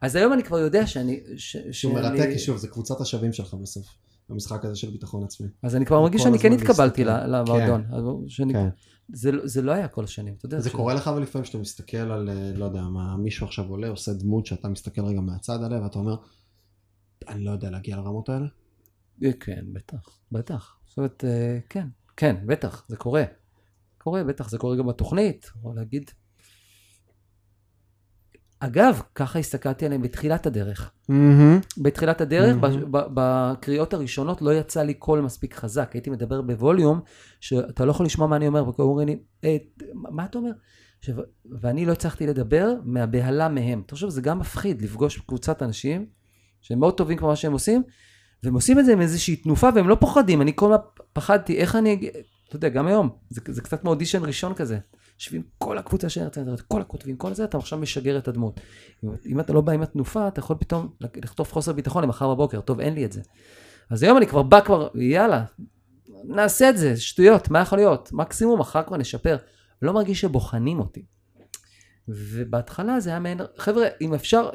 [0.00, 1.20] אז היום אני כבר יודע שאני...
[1.36, 3.86] ש- שהוא שאני- מרתק, שוב, זה קבוצת השווים שלך בסוף,
[4.28, 5.48] במשחק הזה של ביטחון עצמי.
[5.62, 7.84] אז אני כבר מרגיש שאני כן התקבלתי למועדון.
[7.92, 8.68] אז שאני- כן.
[9.12, 10.60] זה לא- זה לא היה כל השנים, אתה יודע.
[10.60, 13.64] זה ש- קורה לך אבל לפעמים שאתה מסתכל על, אה, לא יודע מה, מישהו עכשיו
[13.68, 16.16] עולה, עושה דמות שאתה מסתכל רגע מהצד עליה, ואתה אומר,
[17.28, 18.46] אני לא יודע להגיע לרמות האלה?
[19.24, 20.76] אה, כן, בטח, בטח.
[20.86, 21.86] זאת אומרת, אה, כן,
[22.16, 23.24] כן, בטח, זה קורה.
[23.98, 26.10] קורה, בטח, זה קורה גם בתוכנית, או להגיד.
[28.60, 30.90] אגב, ככה הסתכלתי עליהם בתחילת הדרך.
[31.78, 32.56] בתחילת הדרך,
[32.90, 35.90] ב- בקריאות הראשונות לא יצא לי קול מספיק חזק.
[35.94, 37.00] הייתי מדבר בווליום,
[37.40, 39.56] שאתה לא יכול לשמוע מה אני אומר, וכולם אומרים לי, "אה,
[39.94, 40.50] מה אתה אומר?
[40.98, 41.14] עכשיו,
[41.60, 43.82] ואני לא הצלחתי לדבר מהבהלה מהם.
[43.86, 46.06] אתה חושב, זה גם מפחיד לפגוש קבוצת אנשים
[46.60, 47.82] שהם מאוד טובים כמו מה שהם עושים,
[48.42, 50.42] והם עושים את זה עם איזושהי תנופה והם לא פוחדים.
[50.42, 52.10] אני כל הזמן פחדתי, איך אני
[52.48, 54.78] אתה יודע, גם היום, זה, זה קצת כמו אודישן ראשון כזה.
[55.18, 58.60] יושבים כל הקבוצה של האינטרנט, כל הכותבים, כל זה, אתה עכשיו משגר את הדמות.
[59.04, 62.60] אם, אם אתה לא בא עם התנופה, אתה יכול פתאום לכתוב חוסר ביטחון למחר בבוקר,
[62.60, 63.20] טוב, אין לי את זה.
[63.90, 65.44] אז היום אני כבר בא כבר, יאללה,
[66.24, 68.12] נעשה את זה, שטויות, מה יכול להיות?
[68.12, 69.36] מקסימום מחר כבר נשפר.
[69.82, 71.04] לא מרגיש שבוחנים אותי.
[72.08, 74.50] ובהתחלה זה היה מעין, חבר'ה, אם אפשר,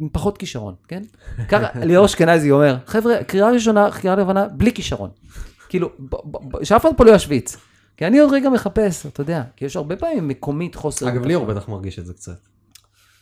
[0.00, 1.02] עם פחות כישרון, כן?
[1.50, 5.10] ככה ליאור אשכנזי אומר, חבר'ה, קריאה ראשונה, קריאה לבנה, בלי כישרון.
[5.68, 5.90] כאילו,
[6.62, 7.56] שאף אחד פה לא ישוויץ.
[7.96, 11.08] כי אני עוד רגע מחפש, אתה יודע, כי יש הרבה פעמים מקומית חוסר.
[11.08, 12.38] אגב, ליאור בטח מרגיש את זה קצת.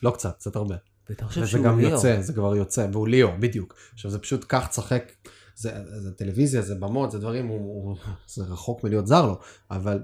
[0.02, 0.76] לא קצת, קצת הרבה.
[1.08, 1.92] ואתה חושב וזה שהוא גם ליאור.
[1.92, 3.74] יוצא, זה כבר יוצא, והוא ליאור, בדיוק.
[3.94, 5.12] עכשיו זה פשוט כך צחק,
[5.56, 5.70] זה,
[6.00, 7.96] זה טלוויזיה, זה במות, זה דברים, הוא, הוא,
[8.34, 9.38] זה רחוק מלהיות זר לו,
[9.70, 10.02] אבל,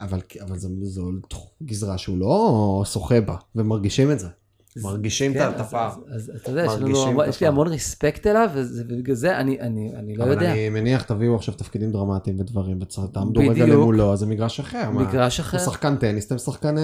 [0.00, 1.10] אבל, אבל זה, זו
[1.62, 4.28] גזרה שהוא לא שוחה בה, ומרגישים את זה.
[4.82, 5.90] מרגישים כן, את אז- הפער.
[6.14, 6.66] אז- אתה יודע,
[7.28, 7.46] יש לי.
[7.46, 10.52] המון ריספקט אליו, ובגלל זה אני- אני אני לא אבל יודע.
[10.52, 13.66] אני מניח תביאו עכשיו תפקידים דרמטיים ודברים, ותעמדו רגע.
[13.66, 14.90] למולו, אז זה מגרש אחר.
[14.90, 15.58] מגרש אחר.
[15.58, 16.80] הוא שחקן טניס, אתם שחקני,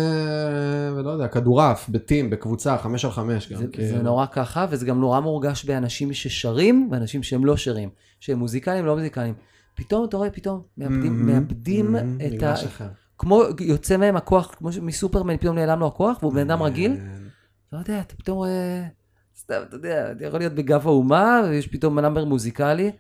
[0.97, 3.59] ולא יודע, כדורעף, בטים, בקבוצה, חמש על חמש גם.
[3.59, 4.03] זה, כאילו.
[4.03, 7.89] נורא ככה, וזה גם נורא מורגש באנשים ששרים ואנשים שהם לא שרים,
[8.21, 9.35] שהם מוזיקליים, לא מוזיקליים.
[9.75, 12.55] פתאום אתה רואה, פתאום מאבדים, מאבדים מהמם, את ה...
[13.19, 16.97] כמו יוצא מהם הכוח, כמו מסופרמן, פתאום נעלם לו הכוח, והוא בן אדם רגיל.
[17.73, 18.83] לא יודע, אתה פתאום רואה,
[19.39, 22.91] סתם, אתה יודע, אתה יכול להיות בגב האומה, ויש פתאום נאמבר מוזיקלי.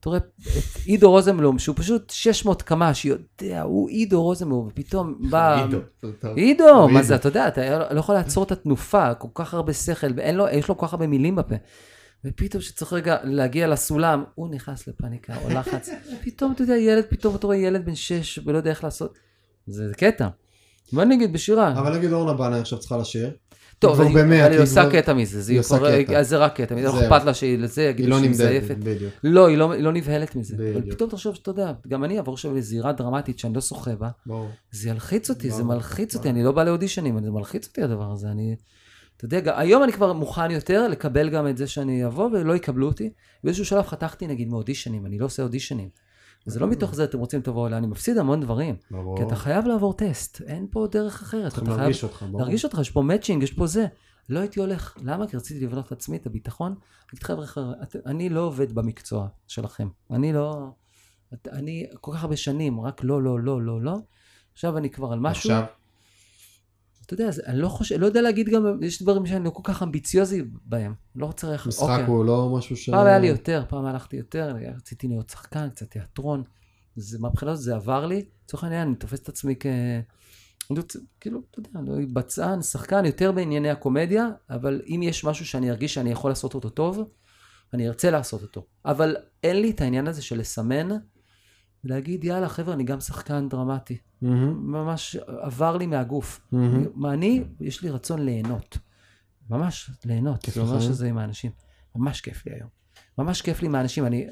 [0.00, 0.42] אתה רואה את
[0.84, 5.54] עידו רוזנבלום, שהוא פשוט 600 קמ"ש, יודע, הוא עידו רוזנבלום, ופתאום בא...
[5.64, 5.78] עידו.
[6.36, 7.02] עידו, מה.
[7.02, 10.48] זה, אתה יודע, אתה לא יכול לעצור את התנופה, כל כך הרבה שכל, ואין לו,
[10.48, 11.54] יש לו כל כך הרבה מילים בפה.
[12.24, 15.88] ופתאום כשצריך רגע להגיע לסולם, הוא נכנס לפאניקה או לחץ.
[16.24, 19.18] פתאום, אתה יודע, ילד, פתאום אתה רואה ילד בן שש ולא יודע איך לעשות.
[19.66, 20.28] זה קטע.
[20.92, 21.72] מה אני אגיד בשירה?
[21.72, 23.30] אבל נגיד אורנה בנה עכשיו צריכה לשיר.
[23.80, 26.18] טוב, אני, אבל היא כי עושה כבר- קטע מזה, זה כבר- קטע.
[26.18, 27.00] אז זה רק קטע, לא.
[27.00, 28.76] אכפת לה שהיא לזה, היא יגידו לא שהיא מזייפת.
[28.76, 29.12] בדיוק.
[29.24, 30.56] לא, היא לא, היא לא נבהלת מזה.
[30.58, 30.94] בדיוק.
[30.94, 34.48] פתאום תחשוב שאתה יודע, גם אני אעבור עכשיו לזירה דרמטית שאני לא שוחה בה, ברור.
[34.70, 36.36] זה ילחיץ אותי, זה ברור, מלחיץ אותי, ברור.
[36.38, 38.56] אני לא בא לאודישנים, זה מלחיץ אותי הדבר הזה, אני...
[39.16, 42.56] אתה יודע, גם- היום אני כבר מוכן יותר לקבל גם את זה שאני אבוא ולא
[42.56, 43.10] יקבלו אותי.
[43.44, 45.88] באיזשהו שלב חתכתי נגיד מאודישנים, אני לא עושה אודישנים.
[46.46, 48.76] וזה לא מתוך זה אתם רוצים תבואו אליי, אני מפסיד המון דברים.
[48.90, 49.16] ברור.
[49.16, 51.52] כי אתה חייב לעבור טסט, אין פה דרך אחרת.
[51.52, 52.40] צריכים אתה חייב להרגיש אותך, ברור.
[52.40, 53.86] להרגיש אותך, יש פה מאצ'ינג, יש פה זה.
[54.28, 55.26] לא הייתי הולך, למה?
[55.26, 56.74] כי רציתי לבנות את עצמי, את הביטחון.
[57.14, 57.72] אמרתי, חבר'ה,
[58.06, 59.88] אני לא עובד במקצוע שלכם.
[60.10, 60.70] אני לא...
[61.52, 63.98] אני כל כך הרבה שנים, רק לא, לא, לא, לא, לא.
[64.52, 65.50] עכשיו אני כבר על משהו.
[65.50, 65.64] עכשיו,
[67.14, 69.82] אתה יודע, אני לא חושב, לא יודע להגיד גם, יש דברים שאני לא כל כך
[69.82, 70.94] אמביציוזי בהם.
[71.16, 71.52] לא רוצה...
[71.52, 72.04] איך- משחק אוקיי.
[72.06, 72.90] הוא לא משהו ש...
[72.90, 76.42] פעם היה לי יותר, פעם הלכתי יותר, רציתי להיות שחקן, קצת תיאטרון.
[76.96, 78.24] זה, מהבחינה הזאת זה עבר לי.
[78.44, 79.66] לצורך העניין, אני תופס את עצמי כ...
[81.20, 85.94] כאילו, אתה יודע, לא בצען, שחקן, יותר בענייני הקומדיה, אבל אם יש משהו שאני ארגיש
[85.94, 87.10] שאני יכול לעשות אותו טוב,
[87.74, 88.66] אני ארצה לעשות אותו.
[88.84, 90.88] אבל אין לי את העניין הזה של לסמן,
[91.84, 93.98] ולהגיד, יאללה, חבר'ה, אני גם שחקן דרמטי.
[94.22, 96.40] מהמם, ממש עבר לי מהגוף.
[96.52, 96.84] מהמם.
[96.94, 98.78] מה אני, יש לי רצון ליהנות.
[99.50, 100.42] ממש ליהנות.
[100.42, 100.82] כיף לך?
[100.82, 101.50] שזה עם האנשים.
[101.96, 102.68] ממש כיף לי היום.
[103.18, 104.06] ממש כיף לי עם האנשים.
[104.06, 104.26] אני...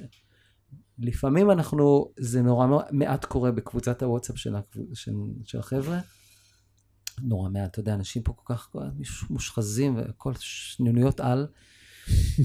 [0.98, 5.12] לפעמים אנחנו, זה נורא מעט קורה בקבוצת הוואטסאפ של, הקב- של,
[5.44, 5.98] של החבר'ה.
[7.22, 8.70] נורא מעט, אתה יודע, אנשים פה כל כך
[9.30, 11.46] מושחזים וכל שנוניות על.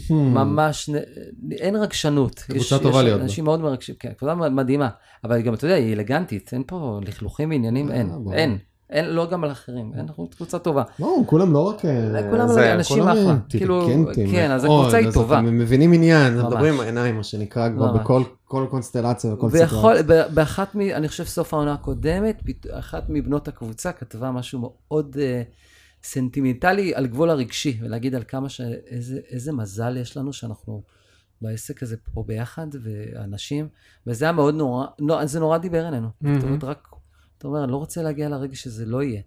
[0.09, 2.39] ממש, נ- אין רגשנות.
[2.39, 3.23] קבוצה טובה להיות בה.
[3.23, 4.89] אנשים מאוד מרגשים, כן, קבוצה מדהימה.
[5.23, 8.11] אבל גם, אתה יודע, היא אלגנטית, אין פה לכלוכים ועניינים, אה, אין.
[8.33, 8.57] אין.
[8.89, 10.83] אין, לא גם על אחרים, אנחנו קבוצה טובה.
[10.99, 11.85] לא, כולם לא רק...
[11.85, 13.35] אה, כולם זה, אנשים אחלה.
[13.49, 13.89] כאילו,
[14.31, 15.39] כן, אז מאוד, הקבוצה היא טובה.
[15.39, 16.45] אתם מבינים עניין, ממש.
[16.45, 18.01] מדברים עם העיניים, מה שנקרא, כבר ממש.
[18.01, 20.27] בכל כל קונסטלציה וכל סיטואציה.
[20.29, 20.81] באחת מ...
[20.81, 25.17] אני חושב סוף העונה הקודמת, אחת מבנות הקבוצה כתבה משהו מאוד
[26.03, 28.61] סנטימנטלי על גבול הרגשי, ולהגיד על כמה ש...
[28.61, 30.83] איזה, איזה מזל יש לנו שאנחנו
[31.41, 33.69] בעסק הזה פה ביחד, ואנשים,
[34.07, 36.09] וזה היה מאוד נורא, לא, זה נורא דיבר אלינו.
[36.21, 36.39] מהמם.
[36.39, 36.87] זאת אומרת, רק,
[37.37, 39.21] אתה אומר, אני לא רוצה להגיע לרגע שזה לא יהיה.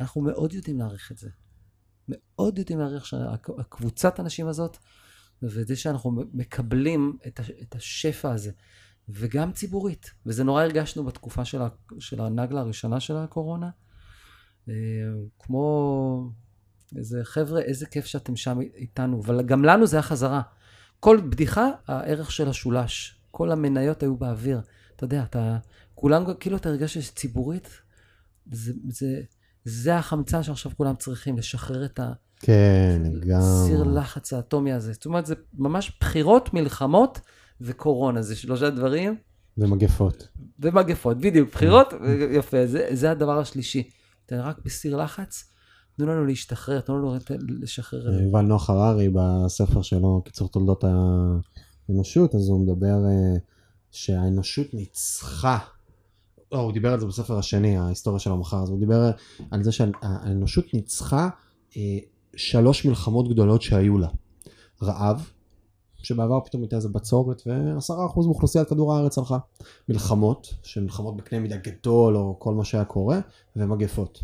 [0.00, 1.28] אנחנו מאוד יודעים להעריך את זה.
[2.08, 4.76] מאוד יודעים להעריך שהקבוצת האנשים הזאת,
[5.42, 8.50] וזה שאנחנו מקבלים את, השפע הזה,
[9.08, 11.68] וגם ציבורית, וזה נורא הרגשנו בתקופה של, ה,
[11.98, 13.70] של הנגלה הראשונה של הקורונה,
[15.38, 16.30] כמו
[16.96, 20.42] איזה חבר'ה, איזה כיף שאתם שם איתנו, אבל גם לנו זה החזרה.
[21.00, 24.60] כל בדיחה, הערך של השולש, כל המניות היו באוויר,
[24.96, 25.58] אתה יודע, אתה,
[25.94, 27.68] כולם, כאילו אתה הרגש שציבורית,
[28.52, 29.20] זה, זה,
[29.64, 32.12] זה החמצן שעכשיו כולם צריכים, לשחרר את ה...
[32.40, 33.02] כן,
[33.66, 34.00] סיר לגמרי.
[34.00, 34.92] לחץ האטומי הזה.
[34.92, 37.20] זאת אומרת, זה ממש בחירות, מלחמות
[37.60, 39.16] וקורונה, זה שלושה דברים,
[39.58, 40.28] ומגפות.
[40.58, 41.92] ומגפות, בדיוק, בחירות,
[42.30, 43.90] יפה, זה, זה הדבר השלישי.
[44.32, 45.44] אתה רק בסיר לחץ,
[45.96, 48.20] תנו לנו להשתחרר, תנו לנו לשחרר.
[48.22, 53.36] יובל נוח הררי בספר שלו, קיצור תולדות האנושות, אז הוא מדבר אה,
[53.90, 55.58] שהאנושות ניצחה.
[56.52, 59.10] לא, הוא דיבר על זה בספר השני, ההיסטוריה של המחר, אז הוא דיבר
[59.50, 61.28] על זה שהאנושות ניצחה
[61.76, 61.98] אה,
[62.36, 64.08] שלוש מלחמות גדולות שהיו לה.
[64.82, 65.30] רעב,
[66.02, 69.38] שבעבר פתאום הייתה איזה בצורת, ועשרה אחוז מאוכלוסיית כדור הארץ הלכה.
[69.88, 73.18] מלחמות, שמלחמות בקנה מידה גדול, או כל מה שהיה קורה,
[73.56, 74.20] ומגפות.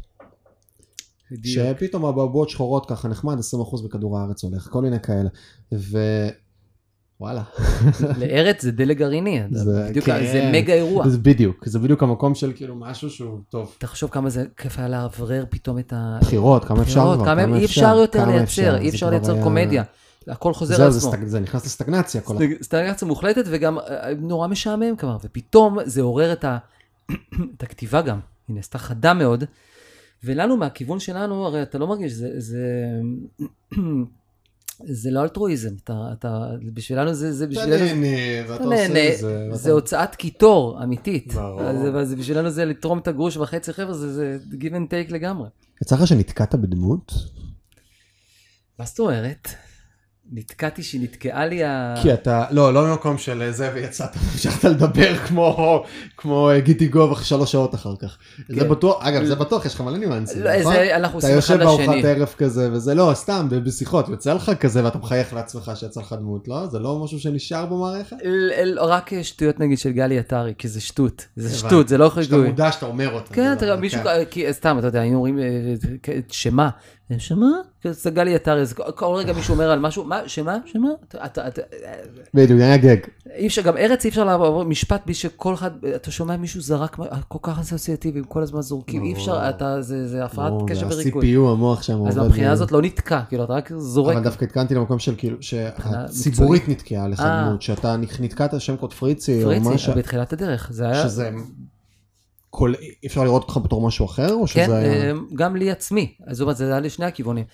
[1.30, 1.66] בדיוק.
[1.78, 5.28] שפתאום הבעבועות שחורות ככה נחמד, 20% בכדור הארץ הולך, כל מיני כאלה.
[5.72, 7.42] ווואלה,
[8.20, 10.26] לארץ זה דלק גרעיני, זה- בדיוק, כן.
[10.32, 11.08] זה מגה אירוע.
[11.08, 13.74] זה בדיוק, זה בדיוק המקום של כאילו משהו שהוא טוב.
[13.78, 16.18] תחשוב כמה זה כיף היה לאוורר פתאום את ה...
[16.20, 19.32] בחירות, כמה אפשר בחירות, כבר, כמה אי אפשר יותר כמה לייצר, אפשר, אי אפשר לייצר
[19.34, 19.82] היה- קומדיה.
[20.28, 21.10] הכל חוזר זהו, על זה עצמו.
[21.12, 22.38] סטג- זה נכנס לסטגנציה כל ה...
[22.38, 26.58] סטג- סטגנציה מוחלטת וגם אה, נורא משעמם כבר, ופתאום זה עורר את, ה...
[27.56, 29.44] את הכתיבה גם, היא נעשתה חדה מאוד,
[30.24, 32.64] ולנו מהכיוון שלנו, הרי אתה לא מרגיש, זה, זה,
[35.02, 38.06] זה לא אלטרואיזם, אתה, אתה, בשבילנו זה, זה אתה בשבילנו, נהנה,
[38.42, 39.48] ואתה אתה עושה את זה.
[39.52, 41.60] זה הוצאת קיטור אמיתית, ברור.
[41.62, 45.48] אז בשבילנו זה לתרום את הגרוש וחצי חבר'ה, זה, זה give and take לגמרי.
[45.82, 47.12] יצא לך שנתקעת בדמות?
[48.78, 49.48] מה זאת אומרת?
[50.32, 51.94] נתקעתי שנתקעה לי ה...
[52.02, 55.84] כי אתה, לא, לא ממקום של זה ויצאת, המשכת לדבר כמו,
[56.16, 58.18] כמו אה, גיטי גוב שלוש שעות אחר כך.
[58.48, 58.68] זה כן.
[58.68, 60.74] בטוח, אגב, זה בטוח, יש לך מלא ניואנסים, לא, נכון?
[60.74, 61.86] זה אנחנו אתה עושים אחד יושב לשני.
[61.86, 66.14] בארוחת ערב כזה, וזה לא, סתם, בשיחות, יוצא לך כזה ואתה מחייך לעצמך שיצא לך
[66.18, 66.66] דמות, לא?
[66.66, 68.16] זה לא משהו שנשאר במערכת?
[68.76, 71.58] רק שטויות נגיד של גלי עטרי, כי זה שטות, זה.
[71.58, 72.48] שטות, זה לא שאתה חיגוי.
[72.48, 73.34] מודע שאתה אומר אותה.
[73.34, 74.00] כן, זה אתה לא- מישהו,
[74.50, 75.44] סתם, אתה יודע, היינו אומרים, אה,
[76.08, 76.68] אה, שמה?
[77.18, 77.50] שמה?
[77.90, 80.56] זה גלי עטרי, אז כל רגע מישהו אומר על משהו, מה, שמה?
[80.66, 80.88] שמה?
[81.08, 81.62] אתה- אתה- אתה-
[82.34, 82.96] בדיוק, היה גג.
[83.34, 86.96] אי אפשר, גם ארץ אי אפשר לעבור משפט בלי שכל אחד, אתה שומע מישהו זרק,
[87.28, 89.48] כל כך אסוציאטיביים, כל הזמן זורקים, אי אפשר.
[89.48, 91.24] אתה, זה זה הפרעת קשב זה וריכוז.
[91.24, 92.16] ה-CPU, המוח שם אז עובד.
[92.16, 94.14] מהבחינה ב- הזאת לא נתקע, כאילו, אתה רק זורק.
[94.14, 95.70] אבל דווקא התקנתי למקום של כאילו, מבחינה
[96.08, 97.52] שהציבורית נתקעה לך אה.
[97.60, 101.02] שאתה נתקעת שם קוד פריצי, או פריצי, משהו, בתחילת הדרך, זה היה...
[101.02, 101.30] שזה...
[102.56, 102.72] כל...
[103.06, 105.10] אפשר לראות אותך בתור משהו אחר, או כן, שזה היה...
[105.10, 107.44] אה, גם לי עצמי, זאת אומרת, זה היה לשני הכיוונים.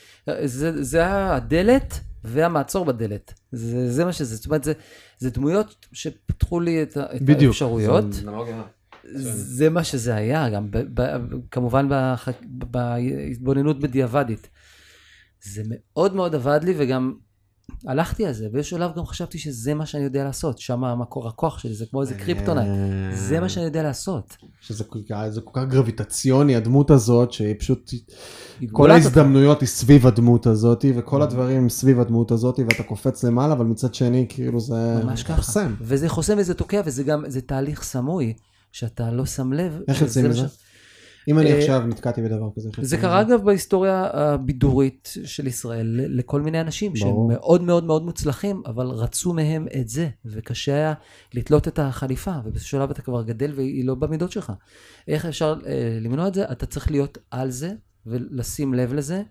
[0.45, 3.35] זה, זה היה הדלת והמעצור בדלת.
[3.53, 4.73] זה, זה מה שזה, זאת אומרת, זה,
[5.19, 7.51] זה דמויות שפתחו לי את, את בדיוק.
[7.51, 8.12] האפשרויות.
[8.12, 8.62] זה אנלוגיה.
[9.15, 11.16] זה מה שזה היה, גם ב, ב,
[11.51, 11.89] כמובן
[12.51, 14.49] בהתבוננות בדיעבדית.
[15.43, 17.15] זה מאוד מאוד עבד לי וגם
[17.86, 21.59] הלכתי על זה, באיזשהו שלב גם חשבתי שזה מה שאני יודע לעשות, שם המקור הכוח
[21.59, 23.16] שלי, זה כמו איזה קריפטונייט, אה.
[23.16, 24.36] זה מה שאני יודע לעשות.
[24.61, 24.99] שזה כל
[25.53, 27.90] כך- גרביטציוני, הדמות הזאת, שהיא פשוט...
[28.73, 28.90] כל.
[28.90, 33.94] ההזדמנויות היא סביב הדמות הזאת, וכל הדברים סביב הדמות הזאת, ואתה קופץ למעלה, אבל מצד
[33.94, 35.36] שני, כאילו זה ממש ככה.
[35.36, 35.74] חוסם.
[35.81, 38.35] וזה חוסם וזה תוקע, וזה גם, זה תהליך סמוי,
[38.73, 39.78] שאתה לא שם לב.
[39.89, 40.47] איך יוצאים מזה?
[41.24, 43.20] ש- אם אני אה, עכשיו נתקעתי בדבר כזה, זה קרה?
[43.20, 47.15] אגב בהיסטוריה הבידורית של ישראל לכל מיני אנשים שהם.
[47.28, 50.94] מאוד מאוד מאוד מוצלחים, אבל רצו מהם את זה, וקשה היה
[51.35, 54.53] לתלות את החליפה, ובאיזשהו שלב אתה כבר גדל והיא לא במידות שלך.
[55.09, 56.44] איך אפשר אה, למנוע את זה?
[56.53, 57.73] אתה צריך להיות על זה,
[58.07, 59.23] ולשים לב לזה,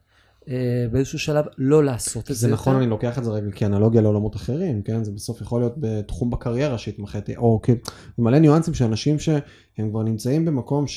[0.50, 2.48] אה, באיזשהו שלב לא לעשות את זה.
[2.48, 2.84] זה נכון, יותר.
[2.84, 5.04] אני לוקח את זה רגע כאנלוגיה לעולמות אחרים, כן?
[5.04, 7.80] זה בסוף יכול להיות בתחום בקריירה שהתמחיתי, או כאילו,
[8.18, 10.88] זה מלא ניואנסים של אנשים שהם כבר נמצאים במקום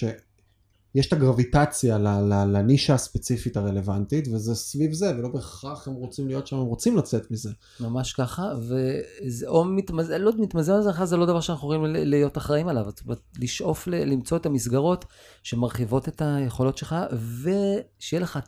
[0.96, 1.98] שיש את הגרביטציה
[2.46, 7.30] לנישה הספציפית הרלוונטית, וזה סביב זה, ולא בהכרח הם רוצים להיות שם, הם רוצים לצאת
[7.30, 7.50] מזה.
[7.80, 12.68] ממש ככה, וזה או מתמזל, לא מתמזל על זה, לא דבר שאנחנו יכולים להיות אחראים
[12.68, 15.04] עליו, זאת אומרת, לשאוף ל- למצוא את המסגרות
[15.42, 16.96] שמרחיבות את היכולות שלך,
[17.42, 18.38] ושיהיה לך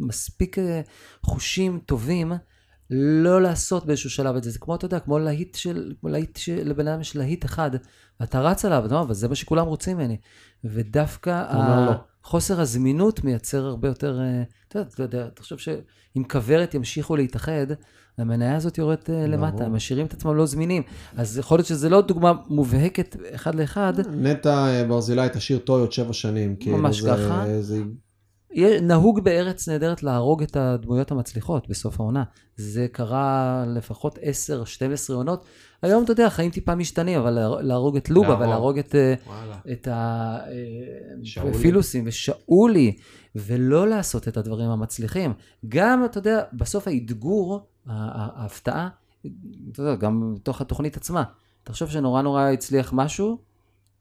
[0.00, 0.80] מספיק אה,
[1.22, 2.32] חושים טובים.
[2.90, 6.36] לא לעשות באיזשהו שלב את זה, זה כמו, אתה יודע, כמו להיט של, כמו להיט
[6.36, 7.70] שלבן אדם יש להיט אחד,
[8.20, 10.16] ואתה רץ עליו, אתה אומר, אבל זה מה שכולם רוצים ממני.
[10.64, 11.44] ודווקא
[11.86, 11.92] לא.
[12.22, 17.66] חוסר הזמינות מייצר הרבה יותר, אה, אתה יודע, אתה יודע, תחשוב שאם כוורת ימשיכו להתאחד,
[18.18, 19.64] המניה הזאת יורדת אה, למטה.
[19.64, 20.82] הם משאירים את עצמם לא זמינים.
[21.16, 26.12] אז יכול להיות שזה לא דוגמה מובהקת אחד לאחד, נטע אה, ברזילי תשאיר טויות שבע
[26.12, 26.56] שנים.
[26.56, 27.44] כאילו, ממש ככה.
[27.60, 27.82] זה...
[28.82, 32.24] נהוג בארץ נהדרת להרוג את הדמויות המצליחות בסוף העונה.
[32.56, 34.20] זה קרה לפחות 10-12
[35.12, 35.44] עונות.
[35.82, 38.42] היום, אתה יודע, החיים טיפה משתנים, אבל לה- להרוג את לובה, להרוג.
[38.42, 38.94] ולהרוג את...
[38.94, 39.14] אה.
[39.72, 39.88] את.
[41.54, 42.96] הפילוסים ושאולי,
[43.36, 45.32] ולא לעשות את הדברים המצליחים.
[45.68, 48.88] גם, אתה יודע, בסוף האתגור, ההפתעה,
[49.72, 51.24] אתה יודע, גם בתוך התוכנית עצמה.
[51.64, 53.38] תחשוב שנורא נורא הצליח משהו,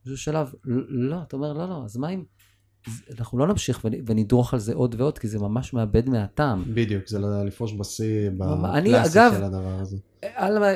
[0.06, 0.54] באיזשהו שלב,
[0.90, 2.24] לא, אתה אומר, לא, לא, אז מה אם...
[3.20, 6.64] אנחנו לא נמשיך ונ- ונדרוך על זה עוד ועוד, כי זה ממש מאבד מהטעם.
[6.74, 9.98] בדיוק, זה לפרוש בשיא בקלאסי של הדבר הזה.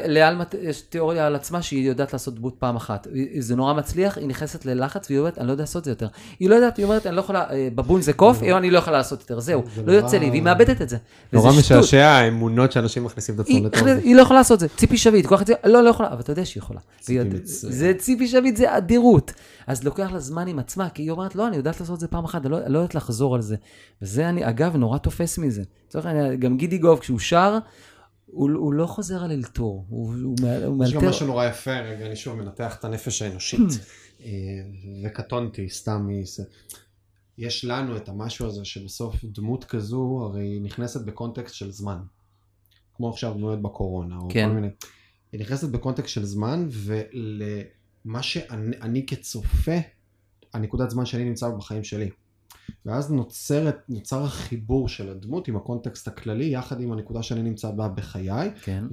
[0.06, 3.08] לעלמה יש תיאוריה על עצמה שהיא יודעת לעשות דמות פעם אחת.
[3.40, 6.08] זה נורא מצליח, היא נכנסת ללחץ והיא אומרת, אני לא יודע לעשות את זה יותר.
[6.40, 8.72] היא לא יודעת, היא אומרת, אני לא יכולה, אה, בבון זה קוף, היא אומרת, אני
[8.72, 10.98] לא יכולה לעשות יותר, זהו, זה לא יוצא לי, והיא מאבדת את זה.
[11.34, 11.52] נורא.
[11.60, 14.00] משעשע האמונות שאנשים מכניסים את עצמם זה.
[14.04, 16.32] היא לא יכולה לעשות את זה, ציפי שביט, כל אחד, לא, לא יכולה, אבל אתה
[16.32, 16.80] יודע שהיא יכולה.
[17.52, 19.34] זה ציפי שביט, זה אדירות.
[19.68, 22.08] אז לוקח לה זמן עם עצמה, כי היא אומרת, לא, אני יודעת לעשות את זה
[22.08, 23.56] פעם אחת, אני לא, אני לא יודעת לחזור על זה.
[24.02, 25.64] וזה אני, אגב, נורא תופס מזה.
[25.88, 27.58] לצורך העניין, גם גידי גוב, כשהוא שר,
[28.32, 30.36] הוא, הוא לא חוזר על אלתור, הוא, הוא,
[30.66, 31.10] הוא יש גם מאלתר.
[31.10, 33.60] משהו נורא יפה, רגע, אני שוב מנתח את הנפש האנושית,
[34.22, 34.30] אה,
[35.06, 36.44] וקטונתי סתם מזה.
[37.38, 41.98] יש לנו את המשהו הזה שבסוף דמות כזו הרי נכנסת בקונטקסט של זמן.
[42.94, 44.48] כמו עכשיו דמויות בקורונה, או כן.
[44.50, 44.70] כל מיני.
[45.32, 49.78] היא נכנסת בקונטקסט של זמן, ולמה שאני אני כצופה,
[50.54, 52.10] הנקודת זמן שאני נמצא בחיים שלי.
[52.86, 57.88] ואז נוצרת, נוצר החיבור של הדמות עם הקונטקסט הכללי, יחד עם הנקודה שאני נמצא בה
[57.88, 58.84] בחיי, כן.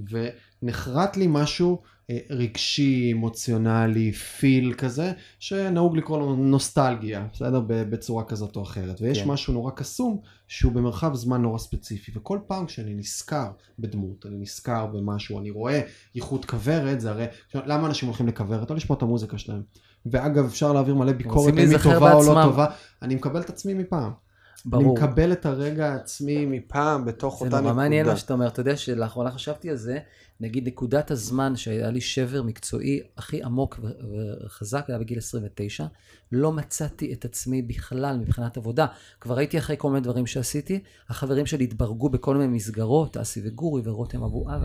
[0.62, 7.60] ונחרט לי משהו אה, רגשי, אמוציונלי, פיל כזה, שנהוג לקרוא לו נוסטלגיה, בסדר?
[7.66, 9.00] בצורה כזאת או אחרת.
[9.00, 9.28] ויש כן.
[9.28, 12.12] משהו נורא קסום, שהוא במרחב זמן נורא ספציפי.
[12.14, 15.80] וכל פעם כשאני נזכר בדמות, אני נזכר במשהו, אני רואה
[16.14, 17.26] ייחוד כוורת, זה הרי...
[17.54, 18.70] למה אנשים הולכים לכוורת?
[18.70, 19.62] לא לשמוע את המוזיקה שלהם.
[20.06, 22.42] ואגב, אפשר להעביר מלא ביקורת, אם היא טובה או לא בעצמם.
[22.42, 22.66] טובה.
[23.02, 24.12] אני מקבל את עצמי מפעם.
[24.64, 24.96] אני ברור.
[24.96, 27.82] מקבל את הרגע העצמי מפעם בתוך זה אותה נורא נקודה.
[27.82, 29.98] מעניין מה שאתה אומר, אתה יודע שלאחרונה חשבתי על זה,
[30.40, 33.80] נגיד נקודת הזמן שהיה לי שבר מקצועי הכי עמוק
[34.44, 35.86] וחזק היה בגיל 29,
[36.32, 38.86] לא מצאתי את עצמי בכלל מבחינת עבודה.
[39.20, 43.82] כבר הייתי אחרי כל מיני דברים שעשיתי, החברים שלי התברגו בכל מיני מסגרות, אסי וגורי
[43.84, 44.62] ורותם אבואב,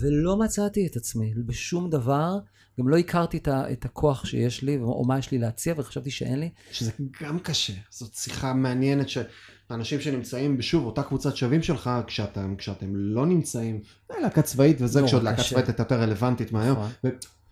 [0.00, 2.38] ולא מצאתי את עצמי בשום דבר,
[2.80, 6.10] גם לא הכרתי את, ה- את הכוח שיש לי, או מה יש לי להציע, וחשבתי
[6.10, 6.50] שאין לי.
[6.72, 6.90] שזה
[7.22, 7.72] גם קשה.
[7.90, 13.80] זאת שיחה מעניינת שאנשים שנמצאים בשוב אותה קבוצת שווים שלך, כשאתם, כשאתם לא נמצאים,
[14.10, 15.42] אה, להקה צבאית וזה, נורא כשעוד להקה.
[15.42, 17.10] צבאית הייתה יותר רלוונטית מהיום, נכון.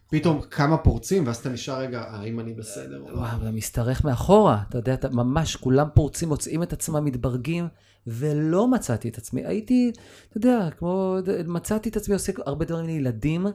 [0.09, 3.01] ופתאום כמה פורצים, ואז אתה נשאר רגע, האם אני בסדר?
[3.01, 7.05] או לא?" וואו, אתה משתרך מאחורה, אתה יודע, אתה ממש, כולם פורצים, מוצאים את עצמם,
[7.05, 7.69] מתברגים,
[8.07, 9.47] ולא מצאתי את עצמי.
[9.47, 9.93] הייתי,
[10.29, 11.17] אתה יודע, כמו,
[11.47, 13.47] מצאתי את עצמי עושה הרבה דברים לילדים,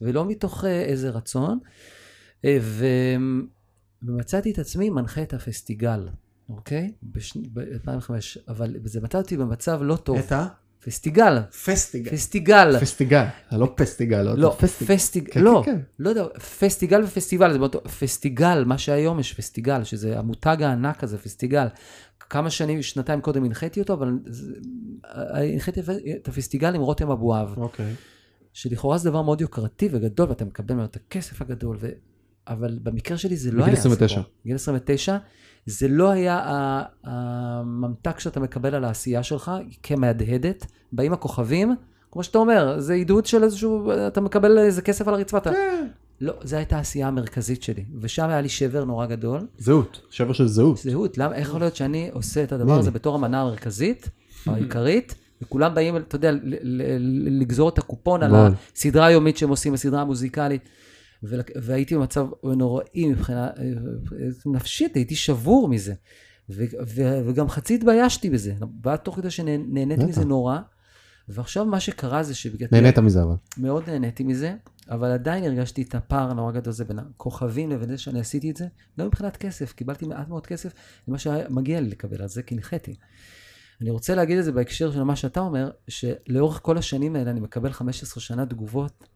[0.00, 1.58] ולא מתוך אה, איזה רצון,
[2.44, 2.86] אה, ו...
[4.02, 6.08] ומצאתי את עצמי מנחה את הפסטיגל,
[6.48, 6.92] אוקיי?
[7.02, 8.10] ב-2005,
[8.48, 10.18] אבל זה מצא אותי במצב לא טוב.
[10.18, 10.46] את ה?
[10.84, 12.10] פסטיגל, פסטיגל.
[12.10, 12.80] פסטיגל.
[12.80, 14.94] פסטיגל, לא פסטיגל, לא, פסטיגל.
[14.94, 15.80] פסטיגל, כן, לא, כן, כן.
[15.98, 16.24] לא יודע,
[16.58, 21.66] פסטיגל ופסטיבל, זה באותו, פסטיגל, מה שהיום יש פסטיגל, שזה המותג הענק הזה, פסטיגל.
[22.30, 24.54] כמה שנים, שנתיים קודם הנחיתי אותו, אבל זה-
[25.14, 25.80] הנחיתי
[26.16, 27.94] את הפסטיגל עם רותם אבואב, אוקיי.
[28.52, 31.88] שלכאורה זה דבר מאוד יוקרתי וגדול, ואתה מקבל ממנו את הכסף הגדול, ו...
[32.48, 34.20] אבל במקרה שלי זה לא בגיל היה 29.
[34.20, 34.32] הסיפור.
[34.46, 35.16] גיל 29,
[35.66, 36.40] זה לא היה
[37.04, 41.74] הממתק שאתה מקבל על העשייה שלך כמהדהדת, באים הכוכבים,
[42.10, 45.50] כמו שאתה אומר, זה עידוד של איזשהו, אתה מקבל איזה כסף על הרצפה, אתה...
[46.22, 49.46] לא, זו הייתה העשייה המרכזית שלי, ושם היה לי שבר נורא גדול.
[49.58, 50.78] זהות, שבר של זהות.
[50.78, 52.90] זהות, למה, איך יכול להיות שאני עושה את הדבר הזה?
[52.90, 54.08] בתור המנה המרכזית,
[54.46, 56.30] העיקרית, וכולם באים, אתה יודע,
[57.40, 58.54] לגזור את הקופון על נכון.
[58.76, 60.68] הסדרה היומית שהם עושים, הסדרה המוזיקלית.
[61.62, 63.52] והייתי במצב נוראי מבחינה אה,
[64.46, 65.94] נפשית, הייתי שבור מזה.
[67.26, 68.54] וגם חצי התביישתי בזה,
[68.84, 70.04] ואז תוך כדי שנהניתי.
[70.04, 70.58] מזה נורא.
[71.28, 72.68] ועכשיו מה שקרה זה שבגלל...
[72.72, 73.34] נהנית מזה אבל.
[73.58, 74.54] מאוד נהניתי מזה,
[74.90, 78.56] אבל עדיין הרגשתי את הפער הנורא גדול הזה בין הכוכבים לבין זה שאני עשיתי את
[78.56, 78.66] זה,
[78.98, 80.72] גם מבחינת כסף, קיבלתי מעט מאוד כסף
[81.08, 82.94] למה שמגיע לי לקבל, על זה כי הנחיתי.
[83.80, 87.40] אני רוצה להגיד את זה בהקשר של מה שאתה אומר, שלאורך כל השנים האלה אני
[87.40, 89.08] מקבל 15 שנה תגובות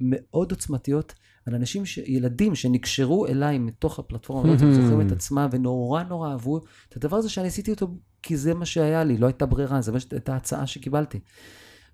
[0.00, 1.14] מאוד עוצמתיות
[1.46, 1.98] על אנשים, ש...
[1.98, 7.28] ילדים שנקשרו אליי מתוך הפלטפורמה, אם זוכרים את עצמם, ונורא נורא אהבו את הדבר הזה
[7.28, 11.20] שאני עשיתי אותו כי זה מה שהיה לי, לא הייתה ברירה, זו הייתה ההצעה שקיבלתי.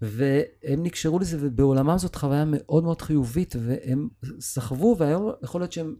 [0.02, 4.08] והם נקשרו לזה, ובעולמם זאת חוויה מאוד מאוד חיובית, והם
[4.40, 5.94] סחבו, והיום יכול להיות שהם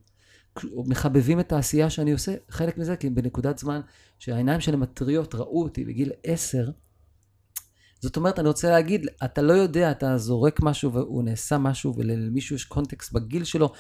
[0.65, 3.81] מחבבים את העשייה שאני עושה, חלק מזה, כי בנקודת זמן
[4.19, 6.71] שהעיניים שלהם הטריות ראו אותי בגיל עשר,
[8.01, 12.57] זאת אומרת, אני רוצה להגיד, אתה לא יודע, אתה זורק משהו והוא נעשה משהו, ולמישהו
[12.57, 13.73] יש קונטקסט בגיל שלו,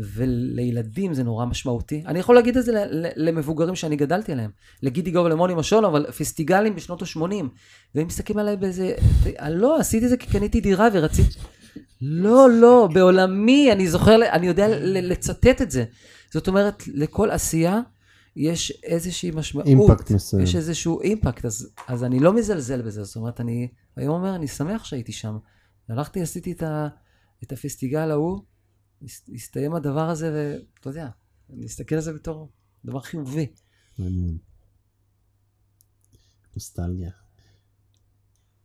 [0.00, 2.02] ולילדים זה נורא משמעותי.
[2.06, 2.72] אני יכול להגיד את זה
[3.16, 4.50] למבוגרים שאני גדלתי עליהם,
[4.82, 7.44] לגידי גוב ולמוני משול, אבל פסטיגלים בשנות ה-80,
[7.94, 8.94] והם מסתכלים עליי באיזה,
[9.40, 11.38] "אה, לא, עשיתי את זה כי קניתי דירה ורציתי...
[12.00, 15.84] לא, לא, בעולמי, אני זוכר, אני יודע לצטט את זה.
[16.32, 17.80] זאת אומרת, לכל עשייה
[18.36, 19.66] יש איזושהי משמעות.
[19.66, 20.42] אימפקט מסוים.
[20.42, 23.04] יש איזשהו אימפקט, אז, אז אני לא מזלזל בזה.
[23.04, 25.36] זאת אומרת, אני היום אומר, אני שמח שהייתי שם.
[25.88, 26.88] הלכתי, עשיתי את, ה,
[27.42, 28.38] את הפסטיגל ההוא,
[29.34, 31.08] הסתיים הדבר הזה, ואתה יודע,
[31.50, 32.50] אני אסתכל על זה בתור
[32.84, 33.52] דבר חיובי.
[33.98, 34.38] מעניין.
[36.54, 37.10] נוסטלגיה.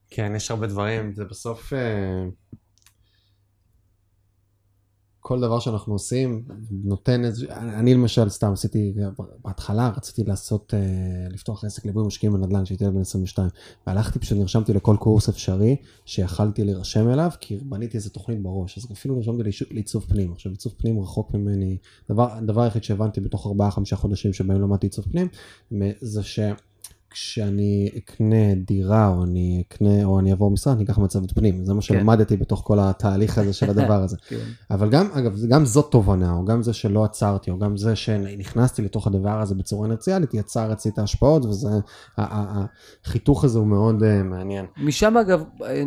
[0.09, 1.73] כן, יש הרבה דברים, זה בסוף...
[1.73, 2.25] אה,
[5.21, 7.45] כל דבר שאנחנו עושים נותן איזה...
[7.49, 8.93] אני למשל סתם עשיתי,
[9.43, 10.79] בהתחלה רציתי לעשות, אה,
[11.29, 13.49] לפתוח עסק ליווי משקיעים בנדל"ן כשהייתי בן 22,
[13.87, 15.75] והלכתי פשוט נרשמתי לכל קורס אפשרי
[16.05, 20.31] שיכלתי להירשם אליו, כי בניתי איזה תוכנית בראש, אז אפילו נרשמתי לעיצוב פנים.
[20.31, 21.77] עכשיו עיצוב פנים רחוק ממני,
[22.09, 23.47] דבר, הדבר היחיד שהבנתי בתוך
[23.91, 25.27] 4-5 חודשים שבהם למדתי עיצוב פנים,
[26.01, 26.39] זה ש...
[27.11, 31.65] כשאני אקנה דירה, או אני אקנה, או אני אעבור משרד, אני אקח מצבת פנים.
[31.65, 34.17] זה מה שלמדתי בתוך כל התהליך הזה של הדבר הזה.
[34.29, 34.35] כן.
[34.71, 38.81] אבל גם, אגב, גם זאת תובנה, או גם זה שלא עצרתי, או גם זה שנכנסתי
[38.81, 41.69] לתוך הדבר הזה בצורה אינרציאלית, יצר אצלי את ההשפעות, וזה,
[42.17, 44.65] החיתוך הזה הוא מאוד אה, מעניין.
[44.77, 45.83] משם אגב אה,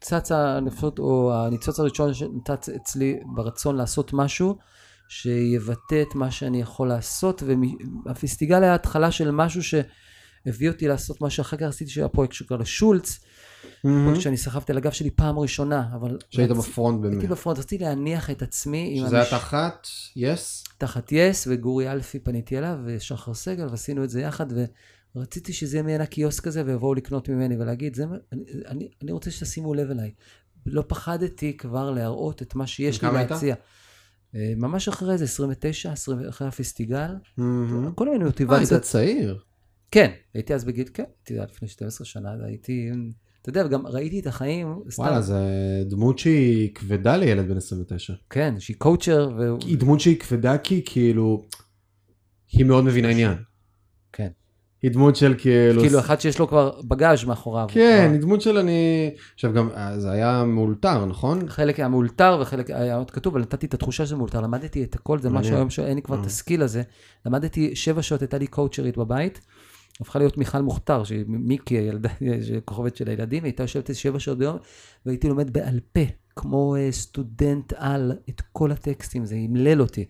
[0.00, 4.56] צץ הנפשות, או הניצוץ הראשון שנצץ אצלי ברצון לעשות משהו
[5.10, 7.42] שיבטא את מה שאני יכול לעשות,
[8.06, 9.62] והפסטיגל היה התחלה של משהו
[10.44, 13.20] שהביא אותי לעשות מה שאחר כך עשיתי, שהיה פרויקט שקורא לו שולץ,
[13.82, 16.18] פרויקט שאני סחבתי על הגב שלי פעם ראשונה, אבל...
[16.30, 17.30] שהיית ב front הייתי באמת.
[17.30, 20.64] ב front, רציתי להניח את עצמי שזה היה תחת, יס?
[20.78, 24.46] תחת יס, וגורי אלפי פניתי אליו, ושחר סגל, ועשינו את זה יחד,
[25.16, 29.30] ורציתי שזה יהיה מעין הקיוסק הזה, ויבואו לקנות ממני ולהגיד, זה, אני, אני, אני רוצה
[29.30, 30.10] שתשימו לב אליי.
[30.66, 33.12] לא פחדתי כבר להראות את מה שיש לי?
[33.12, 33.54] להציע.
[34.34, 37.14] אה, ממש אחרי זה, 29, 20, אחרי הפסטיגל.
[37.94, 38.82] כל מיני אה, היית מוטיבציות.
[38.82, 39.38] צעיר.
[39.90, 42.90] כן, הייתי אז בגיל, כן, הייתי לפני 12 שנה, הייתי,
[43.42, 45.38] אתה יודע, וגם ראיתי את החיים, סתם, וואלה, זה
[45.88, 48.12] דמות שהיא כבדה לילד בן 29.
[48.30, 49.54] כן, שהיא קואוצ'ר, ו...
[49.66, 51.46] היא דמות שהיא כבדה כי כאילו,
[52.52, 53.34] היא מאוד מבינה עניין.
[54.12, 54.28] כן.
[54.82, 55.82] היא דמות של כאילו...
[55.82, 57.66] כאילו אחד שיש לו כבר בגאז' מאחוריו.
[57.68, 59.10] כן, כבר- היא דמות של אני...
[59.34, 61.48] עכשיו גם, אה, זה היה מאולתר, נכון?
[61.48, 64.94] חלק היה מאולתר וחלק היה עוד כתוב, אבל נתתי את התחושה שזה מאולתר, למדתי את
[64.94, 65.30] הכל, זה.
[65.30, 66.26] משהו היום שאין לי כבר את אה.
[66.26, 66.82] הסקיל הזה.
[67.26, 69.40] למדתי שבע שעות, הייתה לי קואוצ'רית בבית,
[70.00, 72.08] הפכה להיות מיכל מוכתר, שהיא מיקי, הילדה,
[72.64, 74.56] כוכבת של הילדים, הייתה יושבת איזה שבע שעות ביום,
[75.06, 76.00] והייתי לומד בעל פה,
[76.36, 80.04] כמו אה, סטודנט על, את כל הטקסטים, זה אמלל אותי.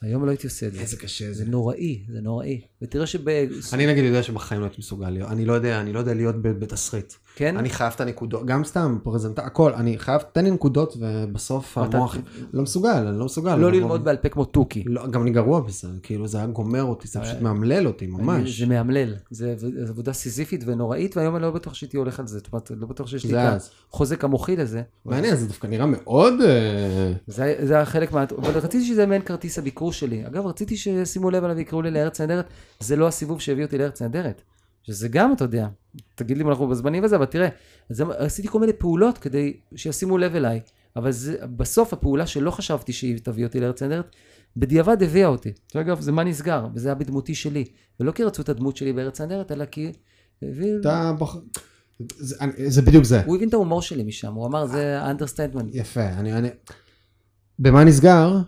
[0.00, 0.80] היום לא הייתי עושה את זה.
[0.80, 2.60] איזה קשה זה נוראי, זה נוראי.
[2.82, 3.28] ותראה שב...
[3.72, 6.42] אני נגיד יודע שבחיים לא הייתי מסוגל להיות, אני לא יודע, אני לא יודע להיות
[6.42, 7.12] בתסריט.
[7.36, 7.56] כן?
[7.56, 12.16] אני חייב את הנקודות, גם סתם פרזנטה, הכל, אני חייב, תן לי נקודות ובסוף המוח,
[12.52, 13.56] לא מסוגל, אני לא מסוגל.
[13.56, 14.84] לא ללמוד בעל פה כמו תוכי.
[14.86, 18.60] לא, גם אני גרוע בזה, כאילו זה היה גומר אותי, זה פשוט מאמלל אותי ממש.
[18.60, 19.54] זה מאמלל, זה
[19.88, 23.06] עבודה סיזיפית ונוראית, והיום אני לא בטוח שהייתי הולך על זה, זאת אומרת, לא בטוח
[23.06, 23.70] שיש לי את אז.
[23.90, 24.82] החוזק המוחי לזה.
[25.04, 26.34] מעניין, זה דווקא נראה מאוד...
[26.40, 28.24] אה, זה היה חלק מה...
[28.38, 30.26] אבל רציתי שזה מעין כרטיס הביקור שלי.
[30.26, 32.48] אגב, רציתי שישימו לב עליו ויקראו לי לארץ נהדרת.
[32.80, 34.42] זה לא הסיבוב שהביא אותי לארץ נהדרת.
[34.82, 35.68] שזה גם, אתה יודע,
[36.14, 37.48] תגיד לי אם אנחנו בזמנים וזה, אבל תראה,
[37.88, 40.60] זה, עשיתי כל מיני פעולות כדי שישימו לב אליי.
[40.96, 44.16] אבל זה, בסוף הפעולה שלא חשבתי שהיא תביא אותי לארץ נהדרת,
[44.56, 45.52] בדיעבד הביאה אותי.
[45.74, 47.64] אגב, זה מה נסגר, וזה היה בדמותי שלי.
[48.00, 49.92] ולא כי רצו את הדמות שלי בארץ נהדרת, אלא כי...
[50.80, 51.36] אתה בח...
[52.08, 52.36] זה,
[52.66, 53.24] זה בדיוק זה.
[53.24, 55.74] הוא הבין את ההומור שלי משם, הוא אמר, זה ה understatement.
[55.74, 56.32] יפה, אני...
[56.32, 56.48] אני...
[57.58, 58.38] במה נסגר?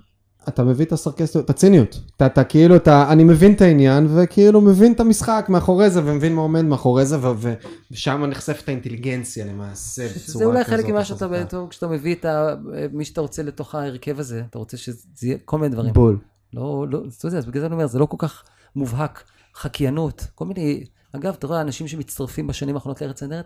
[0.48, 2.00] אתה מביא את הסרקסטיות, את הציניות.
[2.16, 6.34] אתה, אתה כאילו, אתה, אני מבין את העניין, וכאילו מבין את המשחק מאחורי זה, ומבין
[6.34, 7.54] מה עומד מאחורי זה, ו-
[7.90, 10.38] ושם נחשפת האינטליגנציה למעשה, בצורה כזאת.
[10.38, 11.28] זה אולי חלק ממה שאתה.
[11.28, 12.54] בעצם, כשאתה מביא את ה,
[12.92, 15.92] מי שאתה רוצה לתוך ההרכב הזה, אתה רוצה שזה יהיה כל מיני דברים.
[15.92, 16.18] בול.
[16.54, 18.42] לא, לא, אתה יודע, אז בגלל זה אני אומר, זה לא כל כך
[18.76, 23.40] מובהק, חקיינות, כל מיני, אגב, אתה רואה, אנשים שמצטרפים בשנים האחרונות לארץ אה,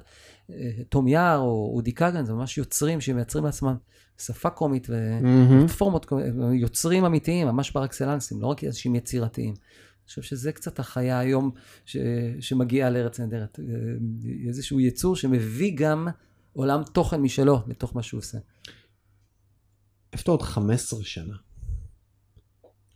[0.88, 3.76] תום יער או אודי כגן, זה ממש יוצרים שמייצרים לעצמם
[4.18, 4.86] שפה קומית.
[4.90, 9.54] ופלטפורמות, קומיות, יוצרים אמיתיים, ממש פר אקסלנסים, לא רק אנשים יצירתיים.
[9.54, 11.50] אני חושב שזה קצת החיה היום
[11.86, 11.96] ש,
[12.40, 13.60] שמגיעה לארץ נהדרת.
[13.60, 13.64] אה,
[14.48, 16.08] איזשהו יצור שמביא גם
[16.52, 18.38] עולם תוכן משלו לתוך מה שהוא עושה.
[20.12, 21.34] איפה אתה עוד 15 שנה?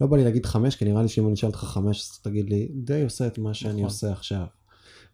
[0.00, 2.50] לא בא לי להגיד חמש, כי נראה לי שאם אני אשאל אותך חמש, אז תגיד
[2.50, 3.84] לי, די עושה את מה שאני נכון.
[3.84, 4.46] עושה עכשיו.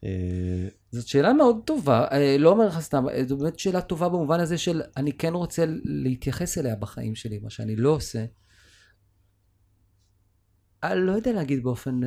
[0.05, 4.09] אה, זאת שאלה מאוד טובה, אה, לא אומר לך סתם, אה, זו באמת שאלה טובה
[4.09, 8.25] במובן הזה של אני כן רוצה להתייחס אליה בחיים שלי, מה שאני לא עושה.
[10.83, 12.01] אני לא יודע להגיד באופן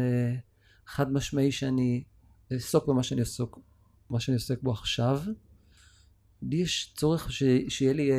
[0.86, 2.04] חד משמעי שאני
[2.54, 3.56] אעסוק במה שאני עוסק,
[4.10, 5.22] מה שאני עוסק בו עכשיו.
[6.42, 8.12] לי יש צורך ש, שיהיה לי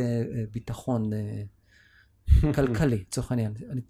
[0.51, 1.11] ביטחון
[2.55, 3.55] כלכלי, לצורך העניין.
[3.71, 3.81] אני,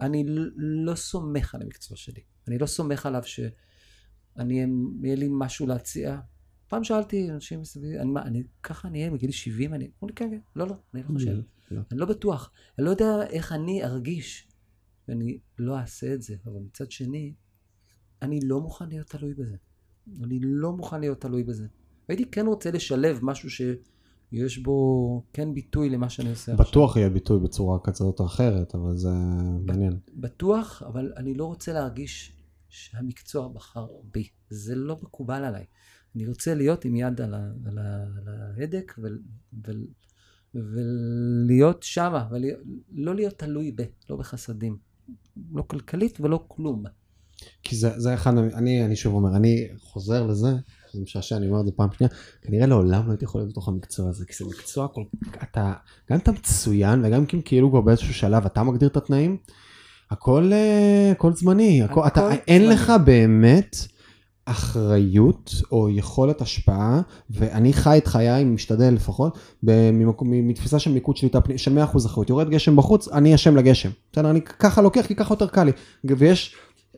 [0.00, 0.24] אני
[0.56, 2.22] לא סומך על המקצוע שלי.
[2.48, 3.22] אני לא סומך עליו
[4.36, 4.66] שאני,
[5.02, 6.20] יהיה לי משהו להציע.
[6.68, 9.74] פעם שאלתי אנשים מסביבי, אני, מה, אני, ככה אני אהיה בגיל 70?
[9.74, 11.40] אני, אמרו לי, כן, כן, לא, לא, אני לא חושב.
[11.70, 11.80] לא.
[11.92, 12.50] אני לא בטוח.
[12.78, 14.48] אני לא יודע איך אני ארגיש,
[15.08, 16.34] ואני לא אעשה את זה.
[16.46, 17.34] אבל מצד שני,
[18.22, 19.56] אני לא מוכן להיות תלוי בזה.
[20.22, 21.66] אני לא מוכן להיות תלוי בזה.
[22.08, 26.66] הייתי כן רוצה לשלב משהו שיש בו כן ביטוי למה שאני עושה עכשיו.
[26.66, 29.10] בטוח יהיה ביטוי בצורה כזאת או אחרת, אבל זה
[29.66, 29.98] מעניין.
[30.14, 32.32] בטוח, אבל אני לא רוצה להרגיש
[32.74, 34.28] שהמקצוע בחר בי.
[34.50, 35.64] זה לא מקובל עליי.
[36.16, 39.06] אני רוצה להיות עם יד על, ה, על, ה, על ההדק ו,
[39.66, 39.72] ו,
[40.54, 44.78] ולהיות שמה, ולא להיות תלוי ב, לא בחסדים.
[45.52, 46.84] לא כלכלית ולא כלום.
[47.62, 50.48] כי זה, זה אחד, אני, אני שוב אומר, אני חוזר לזה,
[50.92, 53.68] זה משעשע, אני אומר את זה פעם שנייה, כנראה לעולם לא הייתי יכול להיות בתוך
[53.68, 55.02] המקצוע הזה, כי זה מקצוע כל
[55.42, 55.72] אתה,
[56.10, 59.36] גם אתה מצוין, וגם כאילו כבר באיזשהו שלב אתה מגדיר את התנאים,
[60.10, 62.74] הכל, אה, הכל זמני, הכל, הכל אתה, אין זמני.
[62.74, 63.76] לך באמת
[64.46, 67.00] אחריות או יכולת השפעה,
[67.30, 72.30] ואני חי את חיי, משתדל לפחות, במקום- מתפיסה של מיקוד שליטה פנים, של 100% אחריות.
[72.30, 73.90] יורד גשם בחוץ, אני אשם לגשם.
[74.12, 75.72] בסדר, אני ככה לוקח, כי ככה יותר קל לי.
[76.18, 76.54] ויש...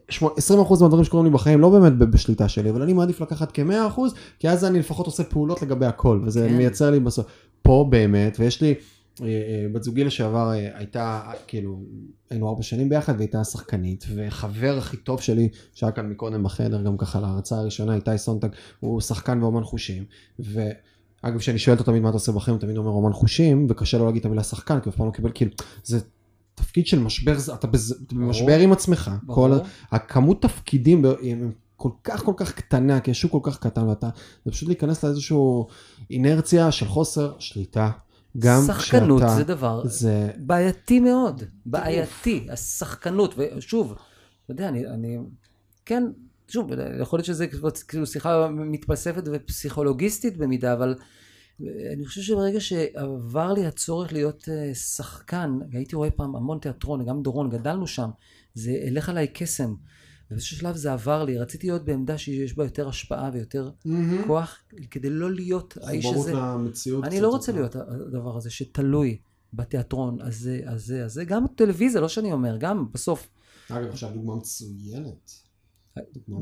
[0.09, 4.01] שמונה- 20% מהדברים שקורים לי בחיים לא באמת בשליטה שלי, אבל אני מעדיף לקחת כ-100%,
[4.39, 6.57] כי אז אני לפחות עושה פעולות לגבי הכל, וזה כן.
[6.57, 7.27] מייצר לי בסוף.
[7.63, 8.75] פה באמת, ויש לי,
[9.73, 11.81] בת זוגי לשעבר אה, הייתה, אה, כאילו,
[12.31, 16.97] היינו ארבע שנים ביחד והייתה שחקנית, וחבר הכי טוב שלי, שהיה כאן מקודם בחדר, גם
[16.97, 18.49] ככה להרצאה הראשונה, איתי סונטג,
[18.81, 20.05] הוא שחקן ואומן חושים,
[20.39, 23.99] ואגב, כשאני שואל אותו תמיד מה אתה עושה בחיים, הוא תמיד אומר אומן חושים, וקשה
[23.99, 25.51] לו להגיד את המילה שחקן, כי הוא אף פעם לא קיבל, כאילו,
[25.85, 26.01] זה
[26.55, 27.67] תפקיד של משבר, אתה
[28.13, 29.53] במשבר עם עצמך, כל ברור.
[29.55, 34.09] הכמות הכמות תפקידים הם כל כך כל כך קטנה, כי השוק כל כך קטן, ואתה,
[34.45, 35.67] זה פשוט להיכנס לאיזשהו
[36.11, 37.91] אינרציה של חוסר שליטה.
[38.39, 39.35] גם שחקנות כשאתה...
[39.35, 40.31] זה דבר זה...
[40.37, 45.19] בעייתי מאוד, בעייתי, השחקנות, ושוב, אתה יודע, אני, אני,
[45.85, 46.05] כן,
[46.49, 47.47] שוב, יכול להיות שזה
[47.89, 50.95] כאילו שיחה מתפלספת ופסיכולוגיסטית במידה, אבל
[51.61, 57.23] אני חושב שברגע שעבר לי הצורך להיות אה, שחקן, הייתי רואה פעם המון תיאטרון, גם
[57.23, 58.11] דורון, גדלנו שם,
[58.55, 59.75] זה הלך עליי קסם.
[60.31, 63.71] ובאיזשהו שלב זה עבר לי, רציתי להיות בעמדה שיש בה יותר השפעה ויותר
[64.27, 64.59] כוח,
[64.91, 66.33] כדי לא להיות האיש הזה.
[66.33, 67.53] למציאות אני לא רוצה.
[67.53, 69.19] להיות הדבר הזה שתלוי
[69.53, 73.29] בתיאטרון הזה, הזה, הזה, גם בטלוויזיה, לא שאני אומר, גם בסוף.
[73.71, 75.31] אגב, עכשיו דוגמה מצוינת.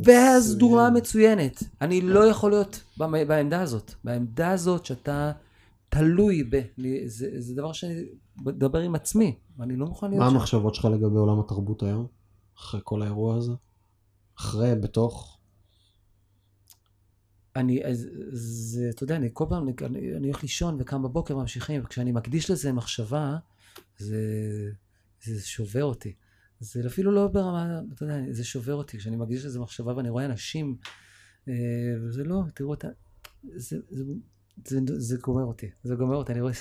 [0.04, 1.62] ואז דוגמה מצוינת.
[1.80, 3.92] אני לא יכול להיות בעמדה הזאת.
[4.04, 5.32] בעמדה הזאת שאתה
[5.88, 6.60] תלוי ב...
[7.06, 8.04] זה, זה דבר שאני
[8.36, 10.36] מדבר עם עצמי, ואני לא מוכן להיות מה שם.
[10.36, 12.06] המחשבות שלך לגבי עולם התרבות היום?
[12.58, 13.52] אחרי כל האירוע הזה?
[14.38, 15.38] אחרי, בתוך?
[17.56, 21.82] אני, אז, זה, אתה יודע, אני כל פעם, אני, אני הולך לישון וקם בבוקר ממשיכים,
[21.84, 23.36] וכשאני מקדיש לזה מחשבה,
[23.98, 24.20] זה,
[25.22, 26.14] זה שובר אותי.
[26.60, 30.24] זה אפילו לא ברמה, אתה יודע, זה שובר אותי, כשאני מקדיש לזה מחשבה ואני רואה
[30.24, 30.76] אנשים,
[31.48, 31.54] אה,
[32.02, 32.88] וזה לא, תראו את ה...
[33.54, 34.04] זה, זה,
[34.64, 36.52] זה, זה גומר אותי, זה גומר אותי, אני רואה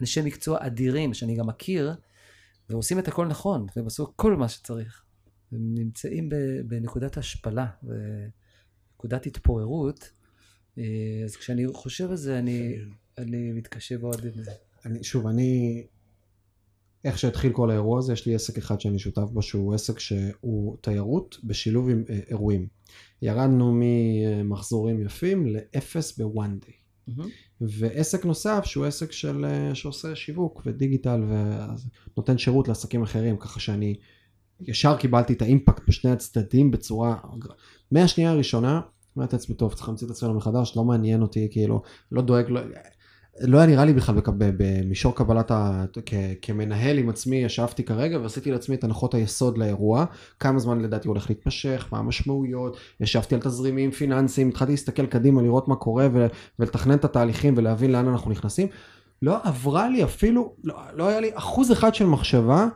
[0.00, 1.94] אנשי מקצוע אדירים שאני גם מכיר,
[2.70, 5.04] ועושים את הכל נכון, והם עשו כל מה שצריך.
[5.52, 6.28] הם נמצאים
[6.66, 10.10] בנקודת השפלה, ונקודת התפוררות,
[10.78, 10.84] אה,
[11.24, 12.76] אז כשאני חושב על זה, אני,
[13.18, 14.50] אני מתקשה מאוד עם זה.
[14.84, 15.86] אני, שוב, אני...
[17.04, 20.76] איך שהתחיל כל האירוע הזה, יש לי עסק אחד שאני שותף בו, שהוא עסק שהוא
[20.80, 22.66] תיירות בשילוב עם אה, אירועים.
[23.22, 26.74] ירדנו ממחזורים יפים לאפס בוואן דיי.
[27.60, 31.20] ועסק נוסף שהוא עסק של, אה, שעושה שיווק ודיגיטל
[32.16, 33.94] ונותן שירות לעסקים אחרים, ככה שאני
[34.66, 37.16] ישר קיבלתי את האימפקט בשני הצדדים בצורה...
[37.92, 38.80] מהשנייה הראשונה,
[39.18, 41.82] אמרתי לעצמי, טוב, צריך להמציא את עצמנו מחדש, לא מעניין אותי, כאילו,
[42.12, 42.60] לא דואג, לא,
[43.40, 45.84] לא היה נראה לי בכלל במישור קבלת ה...
[46.06, 50.04] כ, כמנהל עם עצמי, ישבתי כרגע ועשיתי לעצמי את הנחות היסוד לאירוע,
[50.40, 55.68] כמה זמן לדעתי הולך להתמשך, מה המשמעויות, ישבתי על תזרימים פיננסיים, התחלתי להסתכל קדימה, לראות
[55.68, 56.26] מה קורה ו,
[56.58, 58.68] ולתכנן את התהליכים ולהבין לאן אנחנו נכנסים.
[59.22, 62.66] לא עברה לי אפילו, לא, לא היה לי אחוז אחד של מחשבה,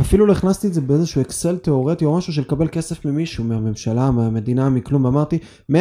[0.00, 4.10] אפילו לא הכנסתי את זה באיזשהו אקסל תיאורטי או משהו של לקבל כסף ממישהו, מהממשלה,
[4.10, 5.38] מהמדינה, מכלום, ואמרתי
[5.72, 5.74] 100%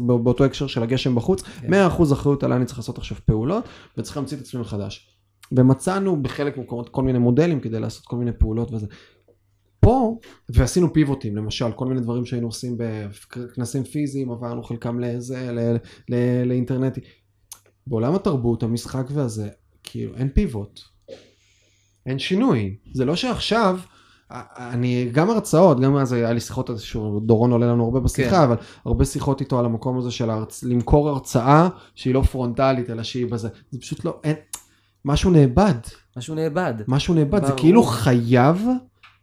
[0.00, 3.64] בא- באותו הקשר של הגשם בחוץ, 100% אחריות עליי אני צריך לעשות עכשיו פעולות,
[3.98, 5.16] וצריך להמציא את עצמי מחדש.
[5.52, 8.86] ומצאנו בחלק מהמקומות כל מיני מודלים כדי לעשות כל מיני פעולות וזה.
[9.80, 10.18] פה,
[10.48, 15.50] ועשינו פיבוטים, למשל, כל מיני דברים שהיינו עושים בכנסים פיזיים, עברנו חלקם לזה,
[16.46, 17.00] לאינטרנטי.
[17.86, 19.48] בעולם התרבות, המשחק והזה,
[19.82, 20.80] כאילו, אין פיבוט.
[22.06, 22.76] אין שינוי.
[22.92, 23.78] זה לא שעכשיו,
[24.56, 26.70] אני, גם הרצאות, גם אז היה לי שיחות,
[27.22, 28.42] דורון עולה לנו הרבה בשיחה, כן.
[28.42, 30.62] אבל הרבה שיחות איתו על המקום הזה של הרצ...
[30.62, 33.48] למכור הרצאה שהיא לא פרונטלית, אלא שהיא בזה.
[33.70, 34.36] זה פשוט לא, אין,
[35.04, 35.74] משהו נאבד.
[36.16, 36.74] משהו נאבד.
[36.88, 37.60] משהו נאבד, זה ברור.
[37.60, 38.66] כאילו חייב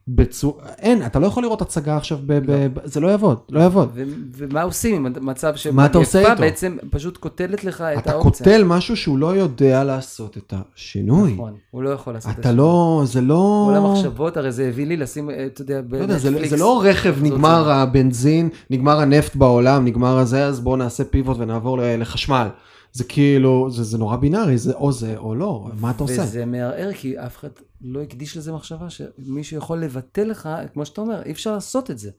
[0.08, 2.34] בצורה, אין, אתה לא יכול לראות הצגה עכשיו, ב...
[2.34, 2.68] ב...
[2.74, 2.80] ב...
[2.84, 3.90] זה לא יעבוד, לא יעבוד.
[3.94, 4.04] ו-
[4.34, 6.42] ומה עושים עם מצב מה אתה עושה שמגפה איתו?
[6.42, 8.46] בעצם פשוט קוטלת לך את אתה האופציה.
[8.46, 11.34] קוטל משהו שהוא לא יודע לעשות את השינוי.
[11.34, 12.56] נכון, הוא לא יכול לעשות את אתה זה.
[12.56, 13.70] לא, זה לא...
[13.72, 16.50] כל המחשבות, הרי זה הביא לי לשים, אה, אתה יודע, לא יודע, זה, בנטפליקס.
[16.50, 17.72] זה לא רכב, נגמר.
[17.72, 22.48] הבנזין, נגמר הנפט בעולם, נגמר הזה, אז בואו נעשה פיבוט ונעבור לחשמל.
[22.94, 26.22] זה כאילו, זה, זה נורא בינארי, זה או זה או לא, מה אתה עושה?
[26.24, 27.50] וזה מערער, כי אף אחד
[27.82, 31.98] לא הקדיש לזה מחשבה, שמישהו יכול לבטל לך, כמו שאתה אומר, אי אפשר לעשות את
[31.98, 32.12] זה.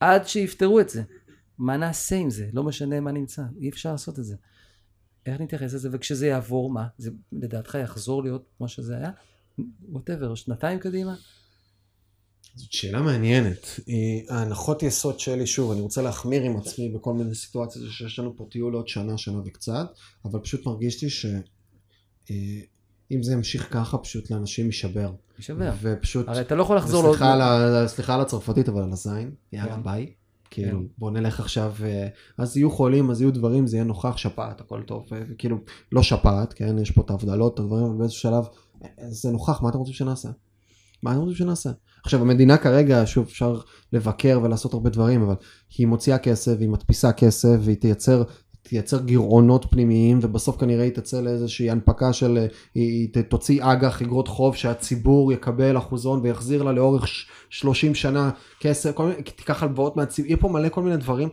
[0.00, 1.02] עד שיפתרו את זה.
[1.58, 2.48] מה נעשה עם זה?
[2.52, 4.36] לא משנה מה נמצא, אי אפשר לעשות את זה.
[5.26, 5.88] איך נתייחס לזה?
[5.92, 6.86] וכשזה יעבור, מה?
[6.98, 9.10] זה לדעתך יחזור להיות כמו שזה היה?
[9.88, 11.14] ווטאבר, שנתיים קדימה?
[12.54, 13.80] זאת שאלה מעניינת.
[13.88, 18.36] אה, ההנחות יסוד שלי, שוב, אני רוצה להחמיר עם עצמי בכל מיני סיטואציות שיש לנו
[18.36, 19.86] פה טיול עוד שנה, שנה וקצת,
[20.24, 25.12] אבל פשוט מרגיש לי שאם זה ימשיך ככה, פשוט לאנשים יישבר.
[25.38, 25.72] יישבר.
[25.82, 27.14] ופשוט, הרי אתה לא יכול לחזור לעוד...
[27.14, 29.82] וסליחה על סליחה על הצרפתית, אבל על הזין, יאללה כן.
[29.82, 30.12] ביי.
[30.50, 30.84] כאילו, כן.
[30.98, 32.08] בוא נלך עכשיו, אה,
[32.38, 35.58] אז יהיו חולים, אז יהיו דברים, זה יהיה נוכח, שפעת, הכל טוב, אה, וכאילו,
[35.92, 38.44] לא שפעת, כן, יש פה את ההבדלות, את הדברים, אבל באיזשהו שלב,
[38.84, 40.28] אה, זה נוכח, מה אתם רוצים שנעשה?
[41.02, 41.70] מה אתם רוצים שנעשה?
[42.04, 43.58] עכשיו, המדינה כרגע, שוב, אפשר
[43.92, 45.34] לבקר ולעשות הרבה דברים, אבל
[45.78, 48.22] היא מוציאה כסף, היא מדפיסה כסף, והיא תייצר...
[48.62, 54.28] תייצר גירעונות פנימיים ובסוף כנראה היא תצא לאיזושהי הנפקה של, אה, היא תוציא אג"ח, אגרות
[54.28, 59.96] חוב שהציבור יקבל אחוזון ויחזיר לה לאורך ש- 30 שנה כסף, כל מיני, תיקח הלוואות
[59.96, 61.28] מהציבור, יהיה פה מלא כל מיני דברים.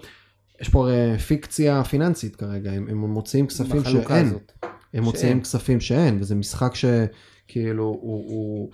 [0.61, 4.51] יש פה הרי פיקציה פיננסית כרגע, הם, הם מוציאים כספים שאין, הזאת.
[4.93, 5.41] הם מוציאים.
[5.41, 8.69] כספים שאין, וזה משחק שכאילו הוא, הוא...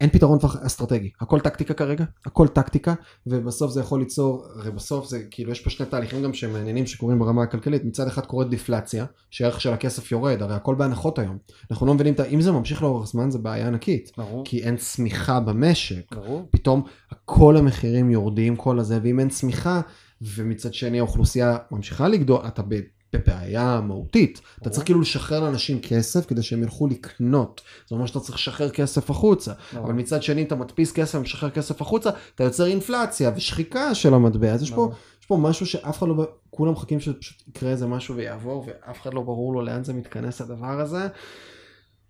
[0.00, 2.94] אין פתרון אסטרטגי, הכל טקטיקה כרגע, הכל טקטיקה,
[3.26, 7.18] ובסוף זה יכול ליצור, הרי בסוף זה, כאילו יש פה שני תהליכים גם שמעניינים שקורים
[7.18, 11.38] ברמה הכלכלית, מצד אחד קורית דיפלציה, שערך של הכסף יורד, הרי הכל בהנחות היום,
[11.70, 15.40] אנחנו לא מבינים, אם זה ממשיך לאורך זמן זה בעיה ענקית, ברור, כי אין צמיחה
[15.40, 16.48] במשק, ברור.
[16.50, 16.82] פתאום
[17.24, 19.80] כל המחירים יורדים כל הזה, ואם אין צמיחה,
[20.22, 22.62] ומצד שני האוכלוסייה ממשיכה לגדול, אתה
[23.12, 24.40] בבעיה מהותית.
[24.62, 27.60] אתה צריך כאילו לשחרר לאנשים כסף כדי שהם ילכו לקנות.
[27.88, 29.52] זה אומר שאתה צריך לשחרר כסף החוצה.
[29.72, 29.84] ברור.
[29.86, 34.52] אבל מצד שני אתה מדפיס כסף ומשחרר כסף החוצה, אתה יוצר אינפלציה ושחיקה של המטבע.
[34.52, 34.92] אז יש פה, ברור.
[35.20, 39.14] יש פה משהו שאף אחד לא, כולם מחכים שפשוט יקרה איזה משהו ויעבור, ואף אחד
[39.14, 41.06] לא ברור לו לאן זה מתכנס הדבר הזה.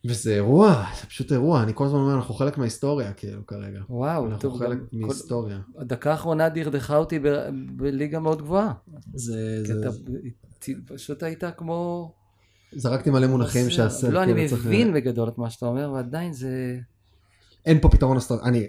[0.09, 3.81] וזה אירוע, זה פשוט אירוע, אני כל הזמן אומר, אנחנו חלק מההיסטוריה כאילו כרגע.
[3.91, 5.59] וואו, אנחנו טוב, חלק גם כל- מהיסטוריה.
[5.79, 8.73] הדקה האחרונה דרדכה אותי ב- בליגה מאוד גבוהה.
[9.15, 9.89] זה, זה, אתה
[10.87, 12.13] פשוט היית כמו...
[12.73, 16.79] זרקתי מלא מונחים שהסרט, לא, אני כאילו, מבין בגדול את מה שאתה אומר, ועדיין זה...
[17.67, 18.67] אין פה פתרון אסטרטגי, אני,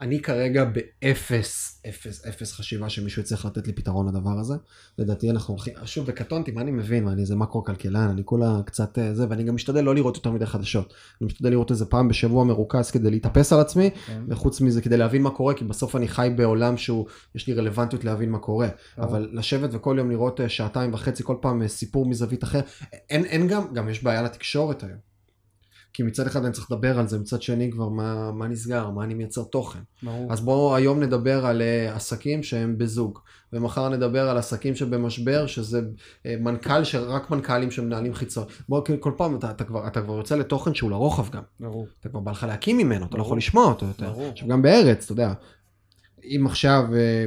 [0.00, 4.54] אני כרגע באפס, אפס, אפס חשיבה שמישהו יצטרך לתת לי פתרון לדבר הזה.
[4.98, 8.98] לדעתי אנחנו הולכים, שוב, וקטונתי, מה אני מבין, אני איזה מקרו כלכלן, אני כולה קצת
[8.98, 10.94] אה, זה, ואני גם משתדל לא לראות יותר מדי חדשות.
[11.20, 14.22] אני משתדל לראות איזה פעם בשבוע מרוכז כדי להתאפס על עצמי, כן.
[14.28, 18.04] וחוץ מזה כדי להבין מה קורה, כי בסוף אני חי בעולם שהוא, יש לי רלוונטיות
[18.04, 18.68] להבין מה קורה.
[18.98, 22.60] אבל לשבת וכל יום לראות אה, שעתיים וחצי, כל פעם אה, סיפור מזווית אחר,
[23.10, 25.13] אין, אין גם, גם יש בעיה לתקשורת היום.
[25.94, 29.04] כי מצד אחד אני צריך לדבר על זה, מצד שני כבר מה, מה נסגר, מה
[29.04, 29.78] אני מייצר תוכן.
[30.02, 30.32] ברור.
[30.32, 33.18] אז בואו היום נדבר על uh, עסקים שהם בזוג,
[33.52, 38.44] ומחר נדבר על עסקים שבמשבר, שזה uh, מנכ"ל, שרק מנכ"לים שמנהלים חיצון.
[38.68, 41.42] בואו כל פעם אתה, אתה, כבר, אתה כבר יוצא לתוכן שהוא לרוחב גם.
[41.60, 41.86] ברור.
[42.00, 43.26] אתה כבר בא לך להקים ממנו, אתה לא ברור.
[43.26, 44.10] יכול לשמוע אותו יותר.
[44.10, 44.28] ברור.
[44.28, 45.32] עכשיו גם בארץ, אתה יודע,
[46.24, 47.24] אם עכשיו, אה,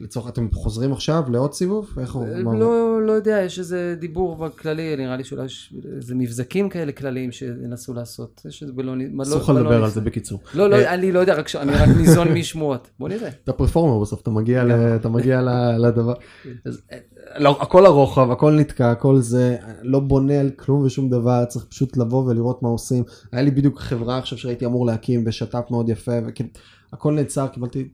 [0.00, 1.94] לצורך, אתם חוזרים עכשיו לעוד סיבוב?
[2.00, 2.26] איך הוא?
[2.44, 6.92] מה- לא, לא יודע, יש איזה דיבור בכללי, נראה לי שאולי יש איזה מבזקים כאלה
[6.92, 8.42] כלליים שינסו לעשות.
[8.48, 9.20] יש איזה בלון...
[9.22, 10.40] אסור לך לדבר על זה בקיצור.
[10.54, 12.90] לא, לא, אה, אני לא יודע, רק אני רק ניזון משמועות.
[12.98, 13.28] בוא נראה.
[13.44, 15.40] אתה פרפורמר בסוף, אתה מגיע, ל, אתה מגיע
[15.84, 16.14] לדבר.
[16.42, 16.50] כן.
[16.64, 16.98] אז, אה,
[17.38, 21.96] לא, הכל הרוחב, הכל נתקע, הכל זה, לא בונה על כלום ושום דבר, צריך פשוט
[21.96, 23.04] לבוא ולראות מה עושים.
[23.32, 26.48] היה לי בדיוק חברה עכשיו שהייתי אמור להקים בשת"פ מאוד יפה, וכאילו,
[26.92, 27.88] הכל נעצר, קיבלתי,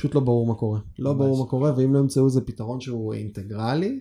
[0.00, 0.80] פשוט לא ברור מה קורה.
[0.98, 1.12] לא.
[1.12, 4.00] ברור מה קורה, ואם לא ימצאו איזה פתרון שהוא אינטגרלי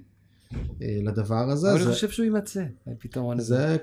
[0.54, 3.56] אה, לדבר הזה, אבל אני חושב שהוא יימצא, הפתרון הזה.
[3.56, 3.78] זה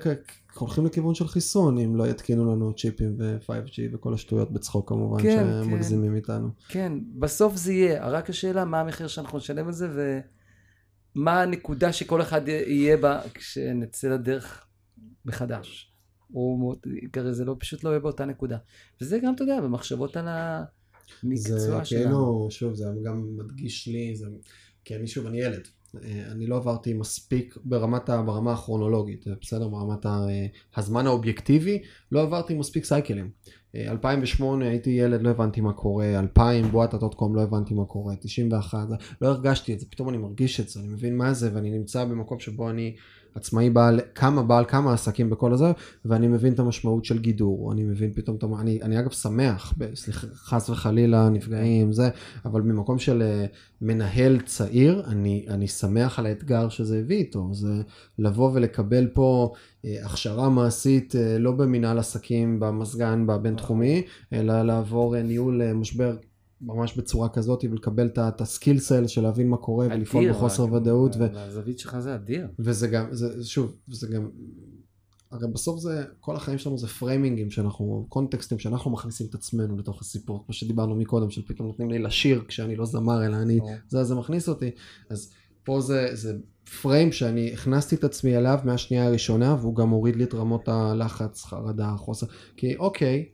[0.53, 5.45] הולכים לכיוון של חיסון, אם לא יתקינו לנו צ'יפים ו-5G וכל השטויות בצחוק כמובן, כן,
[5.63, 6.49] שמגזימים איתנו.
[6.67, 9.89] כן, בסוף זה יהיה, רק השאלה מה המחיר שאנחנו נשלם על זה
[11.15, 14.65] ומה הנקודה שכל אחד יהיה בה כשנצא לדרך
[15.25, 15.91] מחדש.
[16.27, 16.75] הוא
[17.13, 18.57] כזה זה לא, פשוט לא יהיה באותה נקודה.
[19.01, 20.29] וזה גם, אתה יודע, במחשבות על זה
[21.85, 22.03] שלנו.
[22.05, 24.25] כאילו, שוב, זה גם מדגיש לי, זה,
[24.85, 25.67] כי אני שוב, אני ילד.
[26.03, 29.67] אה, אני לא עברתי מספיק ברמת ה, ברמה הכרונולוגית, זה בסדר?
[29.67, 31.81] ברמת ה, אה, הזמן האובייקטיבי,
[32.11, 33.29] לא עברתי מספיק סייקלים.
[33.75, 38.15] אה, 2008 הייתי ילד, לא הבנתי מה קורה, 2000 בועת הדוט-קום, לא הבנתי מה קורה,
[38.15, 41.49] 91, זה- לא הרגשתי את זה, פתאום אני מרגיש את זה, אני מבין מה זה,
[41.53, 42.95] ואני נמצא במקום שבו אני
[43.37, 45.71] עצמאי בעל כמה בעל כמה עסקים בכל הזה,
[46.05, 50.69] ואני מבין את המשמעות של גידור, אני מבין פתאום, אני, אני אגב שמח, סליחה, חס
[50.69, 52.09] וחלילה, נפגעים, זה,
[52.45, 53.45] אבל ממקום של אה,
[53.81, 57.81] מנהל צעיר, אני, אני שמח על האתגר שזה הביא איתו, זה
[58.19, 59.53] לבוא ולקבל פה
[59.85, 64.01] אה, הכשרה מעשית, אה, לא במנהל עסקים במזגן בבין תחומי,
[64.33, 66.15] אלא לעבור אה, ניהול אה, משבר.
[66.61, 71.15] ממש בצורה כזאת ולקבל את הסקיל סל של להבין מה קורה ולפעול בחוסר רק- ודאות
[71.19, 72.47] ו- הזווית שלך זה אדיר.
[72.59, 74.29] וזה גם, זה, שוב, זה גם,
[75.31, 80.01] הרי בסוף זה, כל החיים שלנו זה פריימינגים שאנחנו, קונטקסטים שאנחנו מכניסים את עצמנו לתוך
[80.01, 83.59] הסיפור, כמו שדיברנו מקודם, של פתאום נותנים לי לשיר כשאני לא זמר, אלא אני.
[83.87, 84.71] זה, זה מכניס אותי,
[85.09, 85.31] אז
[85.63, 86.33] פה זה, זה
[86.81, 91.43] פריים שאני הכנסתי את עצמי אליו מהשנייה הראשונה, והוא גם הוריד לי את רמות הלחץ,
[91.45, 92.27] חרדה, חוסר,
[92.57, 93.25] כי אוקיי,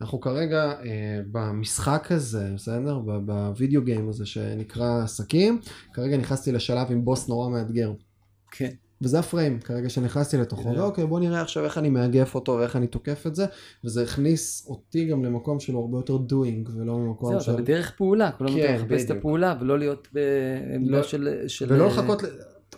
[0.00, 2.98] אנחנו כרגע אה, במשחק הזה, בסדר?
[2.98, 5.60] בווידאו גיים הזה שנקרא עסקים,
[5.92, 7.92] כרגע נכנסתי לשלב עם בוס נורא מאתגר.
[8.50, 8.70] כן.
[9.02, 10.80] וזה הפריים כרגע שנכנסתי לתוכו, כן.
[10.80, 13.46] ואוקיי בוא נראה עכשיו איך אני מאגף אותו ואיך אני תוקף את זה,
[13.84, 17.52] וזה הכניס אותי גם למקום של הרבה יותר doing ולא ממקום זהו, של...
[17.54, 19.10] אתה בדרך פעולה, כולם כן, לחפש את.
[19.10, 21.44] הפעולה ולא להיות בעמדה לא- של...
[21.48, 22.22] של- ולא לחכות,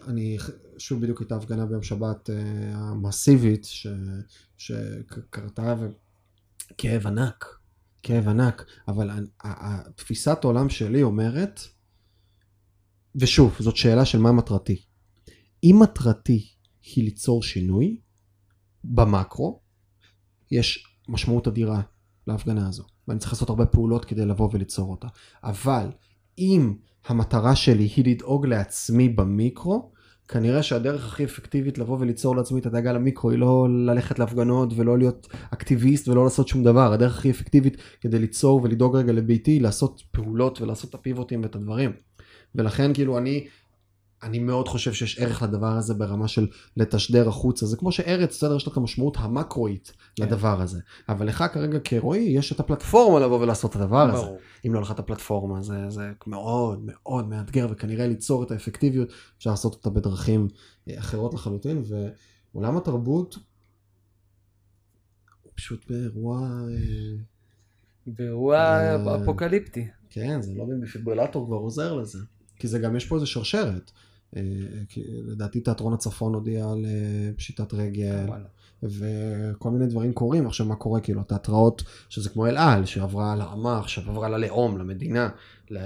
[0.09, 0.39] אני,
[0.79, 2.37] שוב בדיוק הייתה הפגנה ביום שבת אה,
[2.75, 3.87] המסיבית ש-
[4.57, 5.75] שקרתה,
[6.73, 7.45] וכאב ענק,
[8.03, 11.61] כאב ענק, אבל התפיסת העולם שלי אומרת,
[13.15, 14.83] ושוב, זאת שאלה של מה מטרתי.
[15.65, 16.49] אם מטרתי
[16.95, 18.01] היא ליצור שינוי
[18.85, 19.61] במקרו,
[20.51, 21.81] יש משמעות אדירה
[22.27, 25.09] להפגנה הזו, ואני צריך לעשות הרבה פעולות כדי לבוא וליצור אותה.
[25.45, 25.91] אבל
[26.39, 26.75] אם
[27.07, 29.93] המטרה שלי היא לדאוג לעצמי במיקרו,
[30.29, 34.99] כנראה שהדרך הכי אפקטיבית לבוא וליצור לעצמי את הדאגה למיקרו היא לא ללכת להפגנות ולא
[34.99, 36.93] להיות אקטיביסט ולא לעשות שום דבר.
[36.93, 41.93] הדרך הכי אפקטיבית כדי ליצור ולדאוג רגע לביתי לעשות פעולות ולעשות את הפיבוטים ואת הדברים.
[42.55, 43.47] ולכן כאילו אני,
[44.23, 46.47] אני מאוד חושב שיש ערך לדבר הזה ברמה של
[46.77, 47.67] לתשדר החוצה.
[47.67, 50.23] זה כמו שארץ, בסדר, יש לה את המשמעות המקרואית כן.
[50.23, 50.81] לדבר הזה.
[51.09, 54.23] אבל לך כרגע כרועי יש את הפלטפורמה לבוא ולעשות את הדבר הזה.
[54.23, 54.39] ברור.
[54.67, 59.09] אם לא לך את הפלטפורמה זה, זה מאוד מאוד מאתגר וכנראה ליצור את האפקטיביות
[59.39, 60.49] אפשר לעשות אותה בדרכים
[60.89, 61.83] אה, אחרות לחלוטין
[62.55, 63.39] ועולם התרבות
[65.43, 66.41] הוא פשוט באירוע,
[66.71, 67.17] אה,
[68.07, 69.89] באירוע אה, אפוקליפטי.
[70.11, 72.19] כן זה לא בדפיברילטור כבר עוזר לזה
[72.57, 73.91] כי זה גם יש פה איזה שרשרת.
[74.37, 74.43] אה,
[75.27, 78.27] לדעתי תיאטרון הצפון הודיע על אה, פשיטת רגל.
[78.83, 83.79] וכל מיני דברים קורים עכשיו מה קורה כאילו התיאטראות שזה כמו אל על שעברה לעמה
[83.79, 85.29] עכשיו עברה ללאום למדינה
[85.71, 85.79] ל...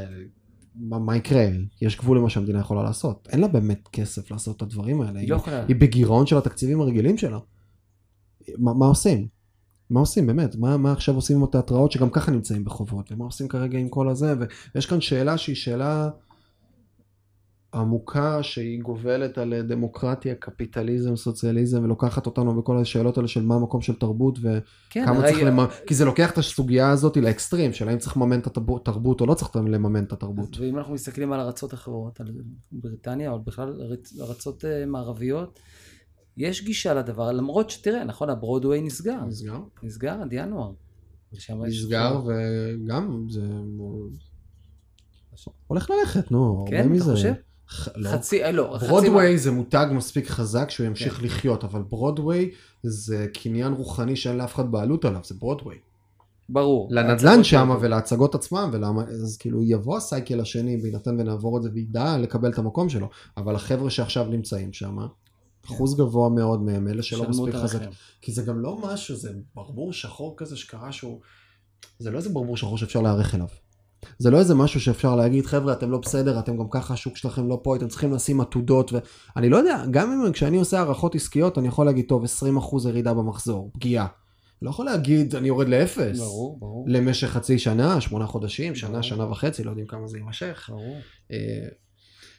[0.74, 1.46] מה, מה יקרה
[1.82, 5.30] יש גבול למה שהמדינה יכולה לעשות אין לה באמת כסף לעשות את הדברים האלה היא
[5.30, 5.42] לא.
[5.68, 7.38] היא בגירעון של התקציבים הרגילים שלה.
[8.58, 9.28] מה, מה עושים?
[9.90, 10.56] מה עושים באמת?
[10.56, 14.08] מה, מה עכשיו עושים עם התיאטראות שגם ככה נמצאים בחובות ומה עושים כרגע עם כל
[14.08, 14.34] הזה
[14.74, 16.10] ויש כאן שאלה שהיא שאלה
[17.74, 23.80] עמוקה שהיא גובלת על דמוקרטיה, קפיטליזם, סוציאליזם ולוקחת אותנו בכל השאלות האלה של מה המקום
[23.80, 24.38] של תרבות
[24.90, 28.16] כן, וכמה הרי- צריך לממן, כי זה לוקח את הסוגיה הזאת לאקסטרים של האם צריך
[28.16, 30.56] לממן את התרבות או לא צריך לממן את התרבות.
[30.60, 32.26] ואם אנחנו מסתכלים על ארצות אחרות, על
[32.72, 35.58] בריטניה, או בכלל ארצ- ארצות אה, מערביות,
[36.36, 39.58] יש גישה לדבר, למרות שתראה, נכון, הברודוויי נסגר, נסגר?
[39.82, 40.72] נסגר עד ינואר.
[41.66, 43.40] נסגר וגם זה
[45.66, 47.12] הולך ללכת נו הרבה כן, אתה מזה.
[47.12, 47.32] חושב?
[47.96, 48.10] לא.
[48.10, 48.88] חצי, אה, לא, חצי...
[48.88, 51.24] ברודוויי זה מותג מספיק חזק שהוא ימשיך כן.
[51.24, 52.50] לחיות אבל ברודוויי
[52.82, 55.78] זה קניין רוחני שאין לאף אחד בעלות עליו זה ברודוויי.
[56.48, 56.88] ברור.
[56.90, 57.76] לנדל"ן שם.
[57.80, 62.58] ולהצגות עצמם ולמה אז כאילו יבוא הסייקל השני בהינתן ונעבור את זה וידע לקבל את
[62.58, 64.98] המקום שלו אבל החבר'ה שעכשיו נמצאים שם
[65.66, 67.80] אחוז גבוה מאוד מהם אלה שלא מספיק חזק.
[68.20, 71.20] כי זה גם לא משהו זה ברבור שחור כזה שקרה שהוא
[71.98, 73.46] זה לא איזה ברבור שחור שאפשר להיערך אליו.
[74.18, 77.48] זה לא איזה משהו שאפשר להגיד חבר'ה אתם לא בסדר אתם גם ככה השוק שלכם
[77.48, 81.58] לא פה אתם צריכים לשים עתודות ואני לא יודע גם אם כשאני עושה הערכות עסקיות
[81.58, 82.28] אני יכול להגיד טוב 20%
[82.88, 84.06] ירידה במחזור פגיעה.
[84.62, 86.18] לא יכול להגיד אני יורד לאפס.
[86.18, 86.84] ברור, ברור.
[86.88, 89.02] למשך חצי שנה, שמונה חודשים, שנה, ברור.
[89.02, 90.68] שנה וחצי, לא יודעים כמה זה יימשך.
[90.72, 90.96] ברור.
[91.32, 91.68] אה,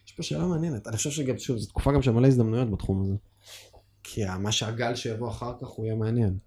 [0.07, 0.87] יש פה שאלה מעניינת.
[0.87, 3.13] אני חושב שגם, שוב, זו תקופה גם של מלא הזדמנויות בתחום הזה.
[4.03, 6.37] כי מה שהגל שיבוא אחר כך הוא יהיה מעניין.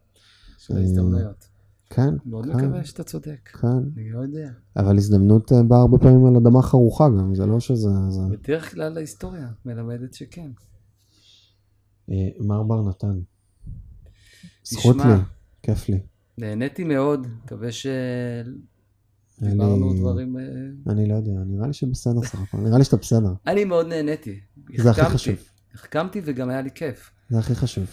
[0.58, 1.55] של ההזדמנויות.
[1.90, 3.48] כן, מאוד כן, מקווה שאתה צודק.
[3.60, 3.66] כן.
[3.96, 4.50] אני לא יודע.
[4.76, 7.88] אבל הזדמנות אה, באה הרבה פעמים על אדמה חרוכה גם, זה לא שזה...
[8.08, 8.20] זה...
[8.30, 10.50] בדרך כלל ההיסטוריה מלמדת שכן.
[12.10, 13.18] אה, מר בר נתן.
[14.64, 14.96] זכות.
[14.96, 15.02] לי,
[15.62, 15.98] כיף לי.
[16.38, 17.72] נהניתי מאוד, מקווה אני-
[19.42, 20.36] שדיברנו דברים...
[20.38, 20.42] אה,
[20.92, 23.32] אני לא יודע, נראה לי שבסדר סך הכל, נראה לי שאתה בסדר.
[23.46, 24.40] אני מאוד נהניתי.
[24.76, 25.02] זה הכי.
[25.04, 25.34] חשוב.
[25.74, 27.10] החכמתי וגם היה לי כיף.
[27.30, 27.84] זה הכי חשוב.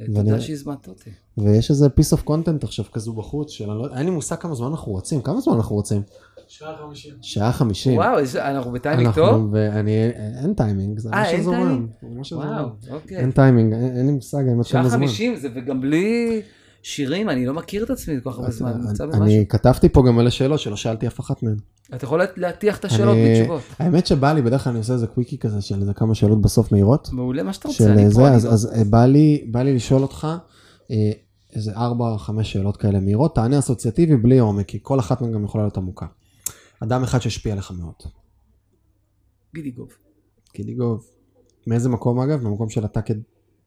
[0.00, 1.10] אה, ואני- תודה שהזמנת אותי.
[1.38, 4.36] ויש איזה piece of content עכשיו כזו בחוץ, של אני לא יודע, אין לי מושג
[4.36, 6.02] כמה זמן אנחנו רוצים, כמה זמן אנחנו רוצים?
[6.48, 7.12] שעה חמישים.
[7.22, 7.96] שעה חמישים.
[7.98, 9.48] וואו, יש- אנחנו בטיימינג אנחנו- טוב?
[9.52, 9.92] ואני,
[10.42, 11.56] אין טיימינג, זה אה, מה אין שזורם.
[12.00, 12.24] טיימינג?
[12.32, 13.16] וואו, אוקיי.
[13.18, 14.98] אין טיימינג, אין אין לי מושג שעה כמה זמן.
[14.98, 16.42] חמישים זה וגם בלי
[16.88, 18.80] שירים, אני לא מכיר את עצמי כל כך הרבה אז, זמן.
[19.22, 19.44] אני.
[19.48, 21.56] כתבתי פה גם מלא שאלות שלא שאלתי אף אחת מהן.
[21.94, 23.62] אתה יכול להטיח את השאלות אני- בתשובות.
[23.78, 26.72] האמת שבא לי, בדרך כלל אני עושה איזה קוויקי כזה של איזה כמה שאלות בסוף
[26.72, 27.08] מהירות.
[27.12, 30.26] מעולה מה שאתה רוצה, אני פה, אז, אז אה, בא לי, בא לי לשאול אותך
[30.90, 31.10] אה,
[31.54, 35.44] איזה ארבע, חמש שאלות כאלה מהירות, תענה אסוציאטיבי בלי עומק, כי כל אחת מהן גם
[35.44, 36.06] יכולה להיות עמוקה.
[36.80, 37.94] אדם אחד שהשפיע עליך מאוד.
[39.54, 39.88] גידיגוב.
[40.56, 41.06] גידיגוב.
[41.66, 42.42] מאיזה מקום אגב?
[42.42, 43.00] מהמקום של אתה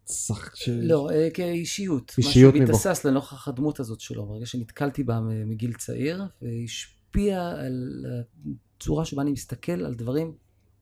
[0.10, 0.56] כשח...
[0.56, 0.70] ש...
[0.70, 2.16] לא, אה, כאישיות.
[2.18, 2.64] אישיות מבו.
[2.64, 8.06] מתסס לנוכח הדמות הזאת שלו, ברגע שנתקלתי בה מגיל צעיר, והשפיע על
[8.78, 10.34] הצורה שבה אני מסתכל על דברים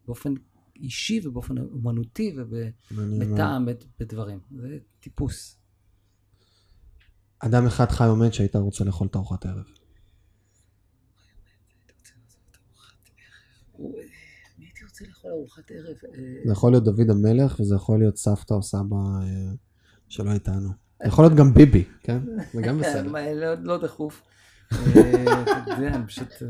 [0.06, 0.34] באופן
[0.76, 2.36] אישי ובאופן אומנותי.
[2.38, 3.68] ובטעם
[4.00, 4.40] בדברים.
[4.52, 5.58] זה טיפוס.
[7.40, 9.66] אדם אחד חי עומד שהיית רוצה לאכול את ארוחת הערב.
[15.00, 15.96] רוצה לאכול ארוחת ערב?
[16.06, 19.54] אה, זה יכול להיות דוד המלך, וזה יכול להיות סבתא או סבא אה,
[20.10, 20.70] שלא איתנו.
[21.04, 22.20] זה יכול להיות גם ביבי, כן?
[22.54, 23.10] זה גם בסדר.
[23.10, 24.22] מה, לא- לא דחוף.
[24.74, 24.80] אה,
[25.42, 26.48] אתה יודע, אני פשוט, אה,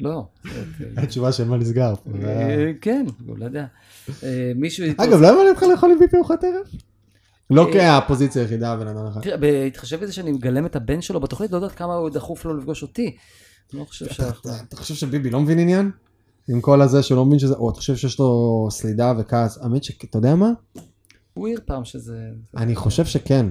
[0.00, 0.28] לא.
[0.96, 1.94] התשובה של מה נסגר.
[2.24, 3.06] אה, כן,
[3.36, 3.66] לא יודע.
[4.22, 4.86] אה, מישהו...
[4.96, 6.66] אגב, לא היה מעניין אותך לאכול עם ביבי ארוחת ערב?
[7.50, 9.20] לא אה, כהפוזיציה היחידה, בן אדם אחד.
[9.20, 12.56] תראה, בהתחשב בזה שאני מגלם את הבן שלו בתוכנית, לא יודעת כמה הוא דחוף לו
[12.56, 13.16] לפגוש אותי.
[13.72, 14.50] אני לא חושב שאנחנו...
[14.68, 15.90] אתה חושב שביבי לא מבין עניין?
[16.48, 19.58] עם כל הזה שהוא לא מבין שזה, או אתה חושב שיש לו סלידה וכעס?
[19.58, 20.50] האמת שאתה יודע מה?
[21.34, 22.18] הוא העיר פעם שזה...
[22.56, 23.46] אני חושב שכן.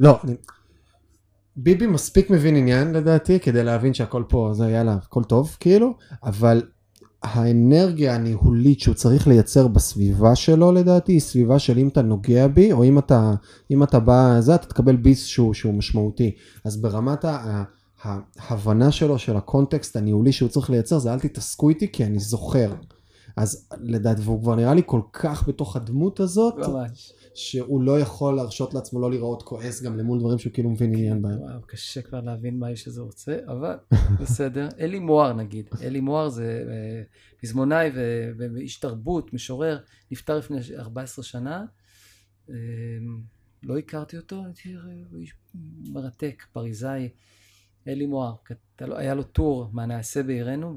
[0.00, 0.34] לא, אני...
[1.56, 6.62] ביבי מספיק מבין עניין לדעתי כדי להבין שהכל פה, זה יאללה, הכל טוב כאילו, אבל
[7.22, 12.72] האנרגיה הניהולית שהוא צריך לייצר בסביבה שלו לדעתי, היא סביבה של אם אתה נוגע בי,
[12.72, 13.34] או אם אתה,
[13.70, 16.34] אם אתה בא, זה, אתה תקבל ביס שהוא, שהוא משמעותי.
[16.64, 17.62] אז ברמת ה...
[18.02, 22.74] ההבנה שלו של הקונטקסט הניהולי שהוא צריך לייצר זה אל תתעסקו איתי כי אני זוכר.
[23.36, 27.12] אז לדעת, והוא כבר נראה לי כל כך בתוך הדמות הזאת, ממש.
[27.34, 31.22] שהוא לא יכול להרשות לעצמו לא להיראות כועס גם למול דברים שהוא כאילו מבין עניין
[31.22, 31.40] בהם.
[31.40, 33.76] וואו, קשה כבר להבין מה האיש הזה רוצה, אבל
[34.20, 34.68] בסדר.
[34.80, 37.02] אלי מוהר נגיד, אלי מוהר זה אה,
[37.42, 39.78] פזמונאי ו- ואיש תרבות, משורר,
[40.10, 41.64] נפטר לפני 14 שנה.
[42.50, 42.54] אה,
[43.62, 45.34] לא הכרתי אותו, הייתי, אה, איש
[45.92, 47.08] מרתק, פריזאי.
[47.88, 48.34] אלי מוהר,
[48.80, 50.76] היה לו טור מה נעשה בעירנו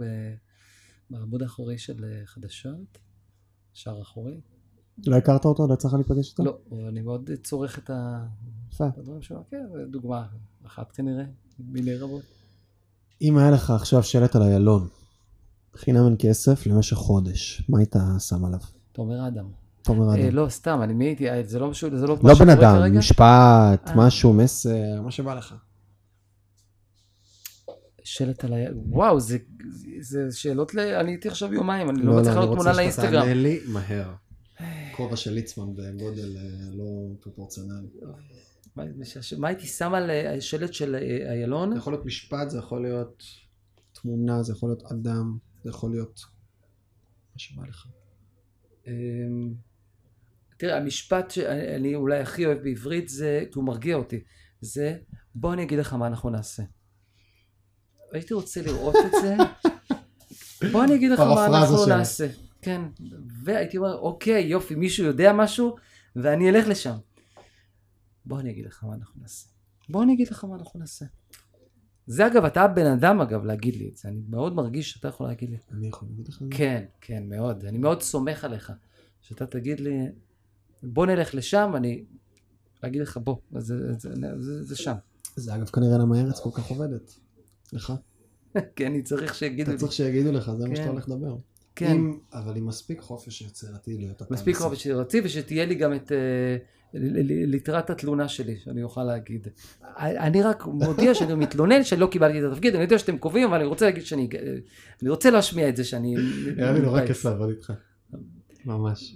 [1.10, 2.98] בעמוד האחורי של אה, חדשות,
[3.74, 4.42] שער אחורי.
[5.08, 5.68] לא הכרת אותו?
[5.68, 6.44] לא יצא לך להיפגש איתו?
[6.44, 6.58] לא,
[6.90, 7.92] אני מאוד צורך את
[8.80, 9.44] הדברים שלו.
[9.50, 10.26] כן, דוגמה
[10.66, 11.24] אחת כנראה,
[11.60, 12.22] מיני רבות.
[13.22, 14.88] אם היה לך עכשיו שלט על איילון,
[15.76, 18.60] חינם אין כסף למשך חודש, מה היית שם עליו?
[18.92, 19.46] תומר אדם.
[19.82, 20.36] תומר אה, אדם.
[20.36, 22.98] לא, סתם, אני מי הייתי, אה, זה לא משהו, זה לא לא בן אדם?
[22.98, 23.90] משפט.
[23.96, 25.56] משהו, מסר, מה שבא לך.
[28.04, 28.58] שלט על ה...
[28.76, 29.38] וואו, זה,
[30.00, 30.80] זה שאלות ל...
[30.80, 33.22] אני הייתי עכשיו יומיים, אני לא לא, מצליח אני לעלות רוצה תמונה שאתה לאינסטגרם.
[33.22, 34.14] תענה לי מהר.
[34.96, 36.86] כובע של ליצמן בגודל אה, לא
[37.22, 37.88] פרופורציונלי.
[39.38, 41.72] מה- הייתי שם על אה, שלט של אה, איילון?
[41.72, 43.24] זה יכול להיות משפט, זה יכול להיות
[43.94, 46.20] תמונה, זה יכול להיות אדם, זה יכול להיות
[47.34, 47.88] מה שבא לך.
[48.88, 49.54] אמ,
[50.58, 54.24] תראה, המשפט שאני אולי הכי אוהב בעברית זה, כי הוא מרגיע אותי,
[54.62, 54.98] זה
[55.36, 56.64] בוא אני אגיד לך מה אנחנו נעשה.
[58.12, 59.36] הייתי רוצה לראות את זה,
[60.72, 61.98] בוא אני אגיד לך מה אנחנו שלה.
[61.98, 62.28] נעשה.
[62.62, 62.82] כן,
[63.44, 65.76] והייתי אומר, אוקיי, יופי, מישהו יודע משהו,
[66.16, 66.96] ואני אלך לשם.
[68.26, 69.48] בוא אני אגיד לך מה אנחנו נעשה.
[69.90, 71.06] בוא אני אגיד לך מה אנחנו נעשה.
[72.08, 75.28] זה אגב, אתה הבן אדם אגב להגיד לי את זה, אני מאוד מרגיש שאתה יכול
[75.28, 75.58] להגיד לי.
[75.72, 76.44] אני יכול להגיד לך?
[76.52, 77.66] כן, כן, מאוד.
[77.66, 78.72] אני מאוד סומך עליך.
[79.22, 80.00] שאתה תגיד לי,
[80.84, 82.06] בוא נלך לשם, אני
[82.82, 84.10] אגיד לך, בוא, זה, זה,
[84.40, 84.96] זה, זה שם.
[85.36, 87.20] זה אגב כנראה למה ארץ כל כך עובדת.
[87.74, 87.94] לך.
[88.76, 89.78] כן, אני צריך שיגידו אתה לי.
[89.78, 90.76] צריך שיגידו לך, זה מה כן.
[90.76, 91.36] שאתה הולך לדבר.
[91.76, 91.98] כן,
[92.34, 94.34] אבל עם מספיק חופש יצירתי להיות אתה.
[94.34, 94.58] מספיק.
[94.58, 96.58] חופש יצירתי, ושתהיה לי גם את אה,
[96.94, 99.48] ליטרת התלונה שלי, שאני אוכל להגיד.
[99.98, 103.66] אני רק מודיע שאני מתלונן שלא קיבלתי את התפקיד, אני יודע שאתם קובעים, אבל אני
[103.66, 104.30] רוצה להגיד שאני...
[105.02, 106.16] אני רוצה להשמיע את זה שאני...
[106.58, 107.06] נראה לי נורא.
[107.08, 107.74] כיף לעבוד איתך.
[108.66, 109.16] ממש.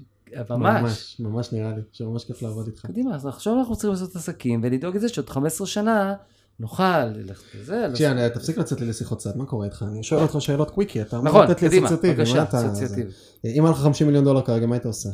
[0.49, 0.81] ממש.
[0.81, 2.85] ממש, ממש נראה לי, שממש כיף לעבוד איתך.
[2.85, 6.15] קדימה, אז עכשיו אנחנו צריכים לעשות עסקים ולדאוג לזה שעוד 15 שנה
[6.59, 7.87] נוכל ללכת לזה.
[7.95, 9.85] שיאן, תפסיק לצאת לי לשיחות צד, מה קורה איתך?
[9.91, 12.65] אני שואל אותך שאלות קוויקי, אתה אמור נכון, לתת לי קדימה, אסוציאטיבי, מה בבקשה, אתה...
[12.71, 13.11] אסוציאטיבי.
[13.43, 13.49] זה?
[13.49, 15.09] אם היה לך 50 מיליון דולר כרגע, מה היית עושה?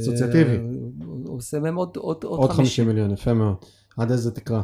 [0.00, 0.56] אסוציאטיבי.
[0.56, 0.62] אה,
[1.24, 2.88] הוא עושה מהם עוד עוד- עוד עוד 50 50.
[2.88, 3.54] מיליון, יפה מאוד.
[3.96, 4.62] עד איזה תקרה?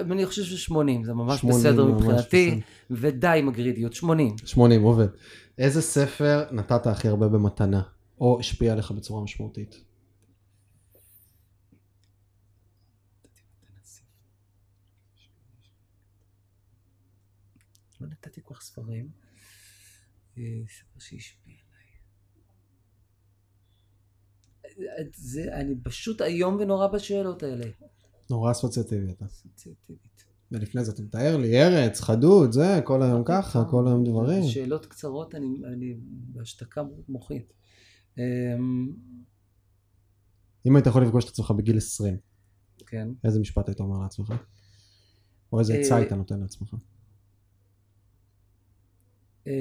[0.00, 3.08] אני חושב ש-80, זה ממש 80, בסדר ממש מבחינתי, בסדר.
[3.08, 4.36] ודי עם הגרידיות, 80.
[4.44, 5.06] 80, עובד.
[5.58, 7.80] איזה ספר נתת הכי הרבה במתנה,
[8.20, 9.89] או השפיע עליך בצורה משמעותית?
[18.00, 19.10] לא נתתי כל כך ספרים.
[20.38, 21.86] אה, ספר שהשפיע עליי.
[24.88, 27.66] אה, זה, אני פשוט איום ונורא בשאלות האלה.
[28.30, 29.24] נורא אסוציאטיבי אתה.
[29.24, 30.24] אסוציאטיבית.
[30.52, 34.42] ולפני זה אתה מתאר לי, ארץ, חדות, זה, כל היום ככה, כל היום דברים.
[34.42, 37.52] שאלות קצרות, אני, אני בהשתקה מוחית.
[38.18, 38.92] אמ,
[40.66, 42.16] אם היית יכול לפגוש את עצמך בגיל 20,
[42.86, 43.08] כן.
[43.24, 44.32] איזה משפט היית אומר לעצמך?
[45.52, 46.74] או איזה אה, עצה היית נותן לעצמך?
[49.46, 49.52] אה,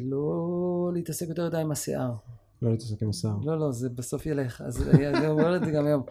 [0.00, 2.12] לא להתעסק יותר מדי עם השיער.
[2.62, 3.36] לא להתעסק עם השיער.
[3.44, 4.60] לא, לא, זה בסוף ילך.
[4.66, 6.02] אז אני אומר את זה גם היום.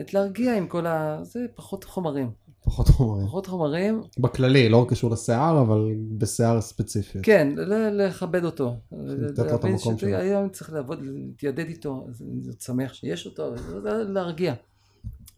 [0.00, 1.18] את להרגיע עם כל ה...
[1.22, 2.30] זה פחות חומרים.
[2.64, 3.26] פחות חומרים.
[3.26, 7.18] פחות חומרים, בכללי, לא קשור לשיער, אבל בשיער ספציפי.
[7.22, 7.48] כן,
[7.92, 8.76] לכבד אותו.
[8.92, 10.16] לתת לו את המקום שלו.
[10.16, 14.54] היום צריך לעבוד, להתיידד איתו, אז אני שמח שיש אותו, זה להרגיע.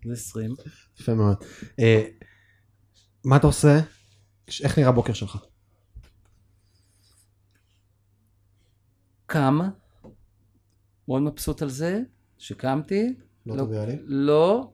[0.06, 0.54] זה 20.
[1.00, 1.36] יפה מאוד.
[1.78, 2.04] אה,
[3.24, 3.80] מה אתה עושה?
[4.62, 5.44] איך נראה בוקר שלך?
[9.34, 9.60] קם,
[11.08, 12.00] מאוד מבסוט על זה,
[12.38, 13.14] שקמתי.
[13.46, 13.56] לא.
[14.06, 14.70] לא.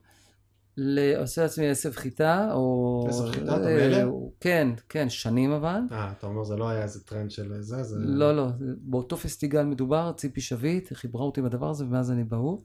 [0.76, 3.06] ל- עושה לעצמי עשב חיטה, או...
[3.08, 3.56] עשב חיטה?
[3.56, 4.04] אתה אה, מאלה?
[4.40, 5.80] כן, כן, שנים אבל.
[5.92, 7.96] אה, אתה אומר זה לא היה איזה טרנד של זה, זה...
[7.98, 8.48] לא, לא,
[8.80, 12.60] באותו פסטיגל מדובר, ציפי שביט, חיברה אותי עם הדבר הזה, ומאז אני בהוא.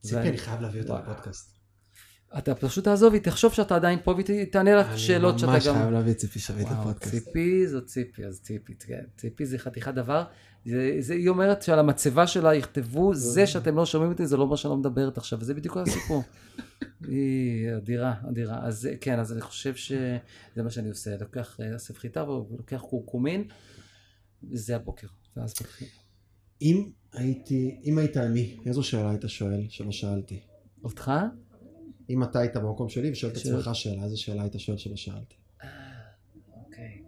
[0.00, 1.00] ציפי, ואני- אני חייב להביא אותה.
[1.00, 1.54] לפודקאסט.
[2.38, 5.54] אתה פשוט תעזוב, היא תחשוב שאתה עדיין פה והיא תענה לך שאלות שאתה גם...
[5.58, 7.14] אני ממש חייב להביא ציפי שביט לפודקאסט.
[7.14, 9.04] ציפי זו ציפי, אז ציפי, כן.
[9.16, 10.24] ציפי זה חתיכת דבר.
[10.64, 14.42] זה, זה, היא אומרת שעל המצבה שלה יכתבו, זה שאתם לא שומעים אותי זה לא
[14.42, 16.22] אומר שאני לא מדברת עכשיו, וזה בדיוק הסיפור.
[17.08, 18.66] היא אדירה, אדירה.
[18.66, 22.82] אז אה, כן, אז אני חושב שזה מה שאני עושה, לוקח אה, אסף חיטה ולוקח
[22.88, 23.44] קורקומין,
[24.50, 25.06] וזה הבוקר.
[25.36, 25.88] ואז מתחיל.
[26.62, 30.40] אם הייתי, אם היית אני, איזו שאלה היית שואל שלא שאלתי?
[30.84, 31.12] אותך?
[32.10, 35.34] אם אתה היית במקום שלי ושואל את עצמך שאלה, איזה שאלה היית שואל שלא שאלתי?
[36.52, 37.02] אוקיי.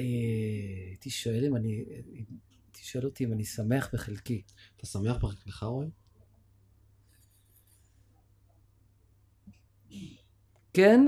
[0.00, 1.84] אה, אה, הייתי שואל אם אני,
[2.64, 4.42] הייתי שואל אותי אם אני שמח בחלקי.
[4.76, 5.88] אתה שמח בחלקך, רועי?
[10.72, 11.00] כן,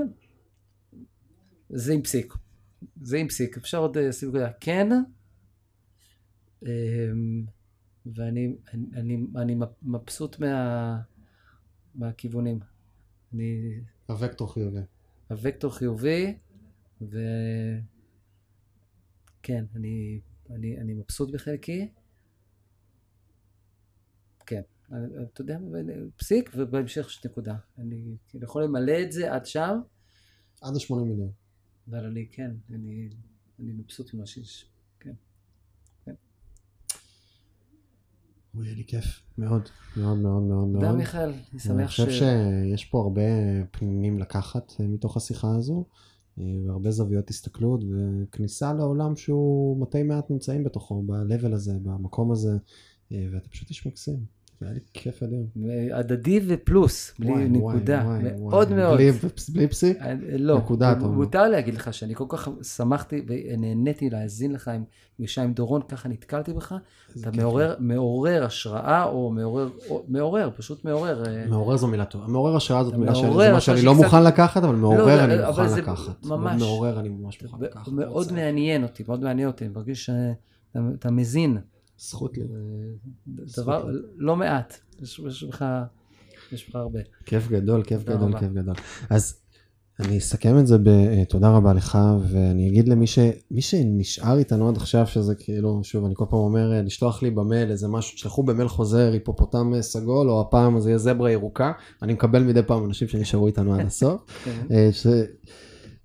[1.69, 2.33] זה עם פסיק.
[3.01, 3.57] זה עם פסיק.
[3.57, 4.51] אפשר עוד אה, לשים נקודה.
[4.59, 4.89] כן,
[6.63, 7.45] אמ,
[8.05, 11.01] ואני אני, אני, אני מבסוט מה,
[11.95, 12.59] מהכיוונים.
[13.33, 14.81] אני, הוקטור חיובי.
[15.29, 16.37] הוקטור חיובי,
[19.41, 20.19] וכן, אני,
[20.49, 21.87] אני, אני מבסוט בחלקי.
[24.45, 24.61] כן,
[24.91, 25.57] אני- אתה יודע,
[26.15, 27.55] פסיק, ובהמשך יש נקודה.
[27.77, 29.79] אני כאילו יכול למלא את זה עד שם,
[30.61, 31.31] עד ה-80 מיליון.
[31.89, 33.09] אבל אני כן, אני,
[33.59, 34.65] אני מבסוט ממה שיש.
[34.99, 35.13] כן.
[38.55, 39.05] אוי, יהיה לי כיף.
[39.37, 39.61] מאוד,
[39.97, 40.81] מאוד מאוד מאוד מאוד.
[40.85, 43.21] תודה מיכאל, אני אני שמח חושב שיש פה הרבה
[43.71, 45.85] פנינים לקחת אה, מתוך השיחה הזו,
[46.37, 52.57] והרבה זוויות הסתכלות, וכניסה לעולם שהוא מתי מעט נמצאים בתוכו, ב-level הזה, במקום הזה,
[53.11, 54.40] אה, ואתה פשוט איש מקסים.
[54.61, 55.45] זה היה לי כיף אדיר.
[55.93, 58.79] הדדי ופלוס, בלי וואי, נקודה, וואי, וואי, מאוד וואי.
[58.79, 58.95] מאוד.
[58.97, 59.11] בלי,
[59.53, 59.97] בלי פסיק?
[60.01, 61.07] אני- לא, נקודה, אומר.
[61.07, 64.83] מותר להגיד לך שאני כל כך שמחתי ונהניתי להאזין לך עם
[65.17, 66.75] פגישה עם דורון, ככה נתקלתי בך,
[67.21, 67.29] אתה.
[67.37, 71.23] מעורר, מעורר השראה או מעורר, או, מעורר, פשוט מעורר.
[71.27, 72.27] אה, מעורר זו מילה טובה.
[72.27, 73.31] מעורר השראה זאת מילה שאני,
[73.61, 76.25] שאני שקצת- לא מוכן לקחת, אבל מעורר לא, אני אבל מוכן לקחת.
[76.25, 77.87] ממש- מעורר אני ממש מוכן לקחת.
[77.87, 78.31] מאוד.
[78.33, 80.19] מעניין אותי, מאוד מעניין אותי, אני מרגיש שאתה
[80.99, 81.57] אתה מזין.
[82.09, 82.43] זכות לי.
[82.43, 82.47] אה,
[83.57, 85.65] דבר, לא מעט, יש יש בך,
[86.51, 86.99] יש בך הרבה.
[87.25, 88.39] כיף גדול, כיף גדול, רבה.
[88.39, 88.75] כיף גדול.
[89.09, 89.37] אז
[89.99, 91.97] אני אסכם את זה בתודה רבה לך,
[92.29, 93.19] ואני אגיד למי ש...
[93.51, 97.31] מי שנשאר איתנו עד עכשיו, שזה כאילו, שוב, אני כל פעם אומר, אה, לשלוח לי
[97.31, 101.71] במייל איזה משהו, תשלחו במייל חוזר, היפופוטם אה, סגול, או הפעם זה יהיה זברה ירוקה.
[102.01, 104.21] אני מקבל מדי פעם אנשים שנשארו איתנו עד הסוף.
[104.45, 104.65] כן.
[104.71, 105.07] אה, ש-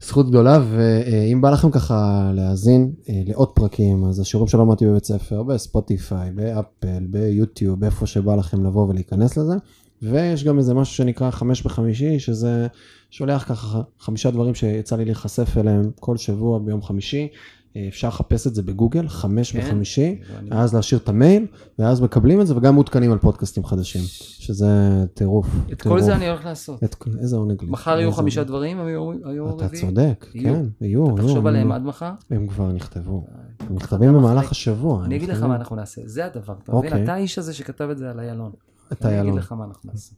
[0.00, 5.04] זכות גדולה, ואם בא לכם ככה להאזין אה, לעוד פרקים, אז השיעורים שלא למדתי בבית
[5.04, 9.54] ספר, בספוטיפיי, באפל, ביוטיוב, איפה שבא לכם לבוא ולהיכנס לזה.
[10.02, 12.66] ויש גם איזה משהו שנקרא חמש בחמישי, שזה
[13.10, 17.28] שולח ככה חמישה דברים שיצא לי להיחשף אליהם כל שבוע ביום חמישי.
[17.76, 19.60] אה, אפשר לחפש את זה בגוגל, חמש כן.
[19.60, 20.20] בחמישי,
[20.50, 21.46] ואז להשאיר את המייל,
[21.78, 24.00] ואז מקבלים את זה, וגם מעודכנים על פודקאסטים חדשים,
[24.38, 24.66] שזה
[25.14, 25.46] טירוף.
[25.72, 25.98] את טירוף.
[25.98, 26.84] כל זה אני הולך לעשות.
[26.84, 27.70] את, איזה עונג לי.
[27.70, 28.48] מחר יהיו חמישה עונג.
[28.48, 29.80] דברים, היו היו אתה רביעי.
[29.82, 30.54] צודק, יהיו.
[30.54, 31.16] כן, יהיו, יהיו.
[31.16, 32.12] תחשוב הם- עליהם עד מחר.
[32.30, 33.24] הם כבר נכתבו.
[33.60, 34.48] הם מחר נכתבים במהלך אחרי.
[34.50, 35.04] השבוע.
[35.04, 36.90] אני הם אגיד לך מה אנחנו נעשה, זה הדבר, אתה מבין?
[36.90, 37.04] אוקיי.
[37.04, 38.52] אתה האיש הזה שכתב את זה על איילון.
[38.92, 39.34] אתה אני אגיד.
[39.34, 40.12] לך מה אנחנו נעשה.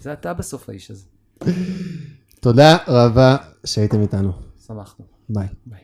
[0.00, 1.04] זה אתה בסוף האיש הזה.
[2.40, 3.36] תודה רבה
[3.66, 4.32] שהייתם איתנו.
[4.66, 5.04] שמחנו.
[5.28, 5.46] ביי.
[5.66, 5.78] ביי.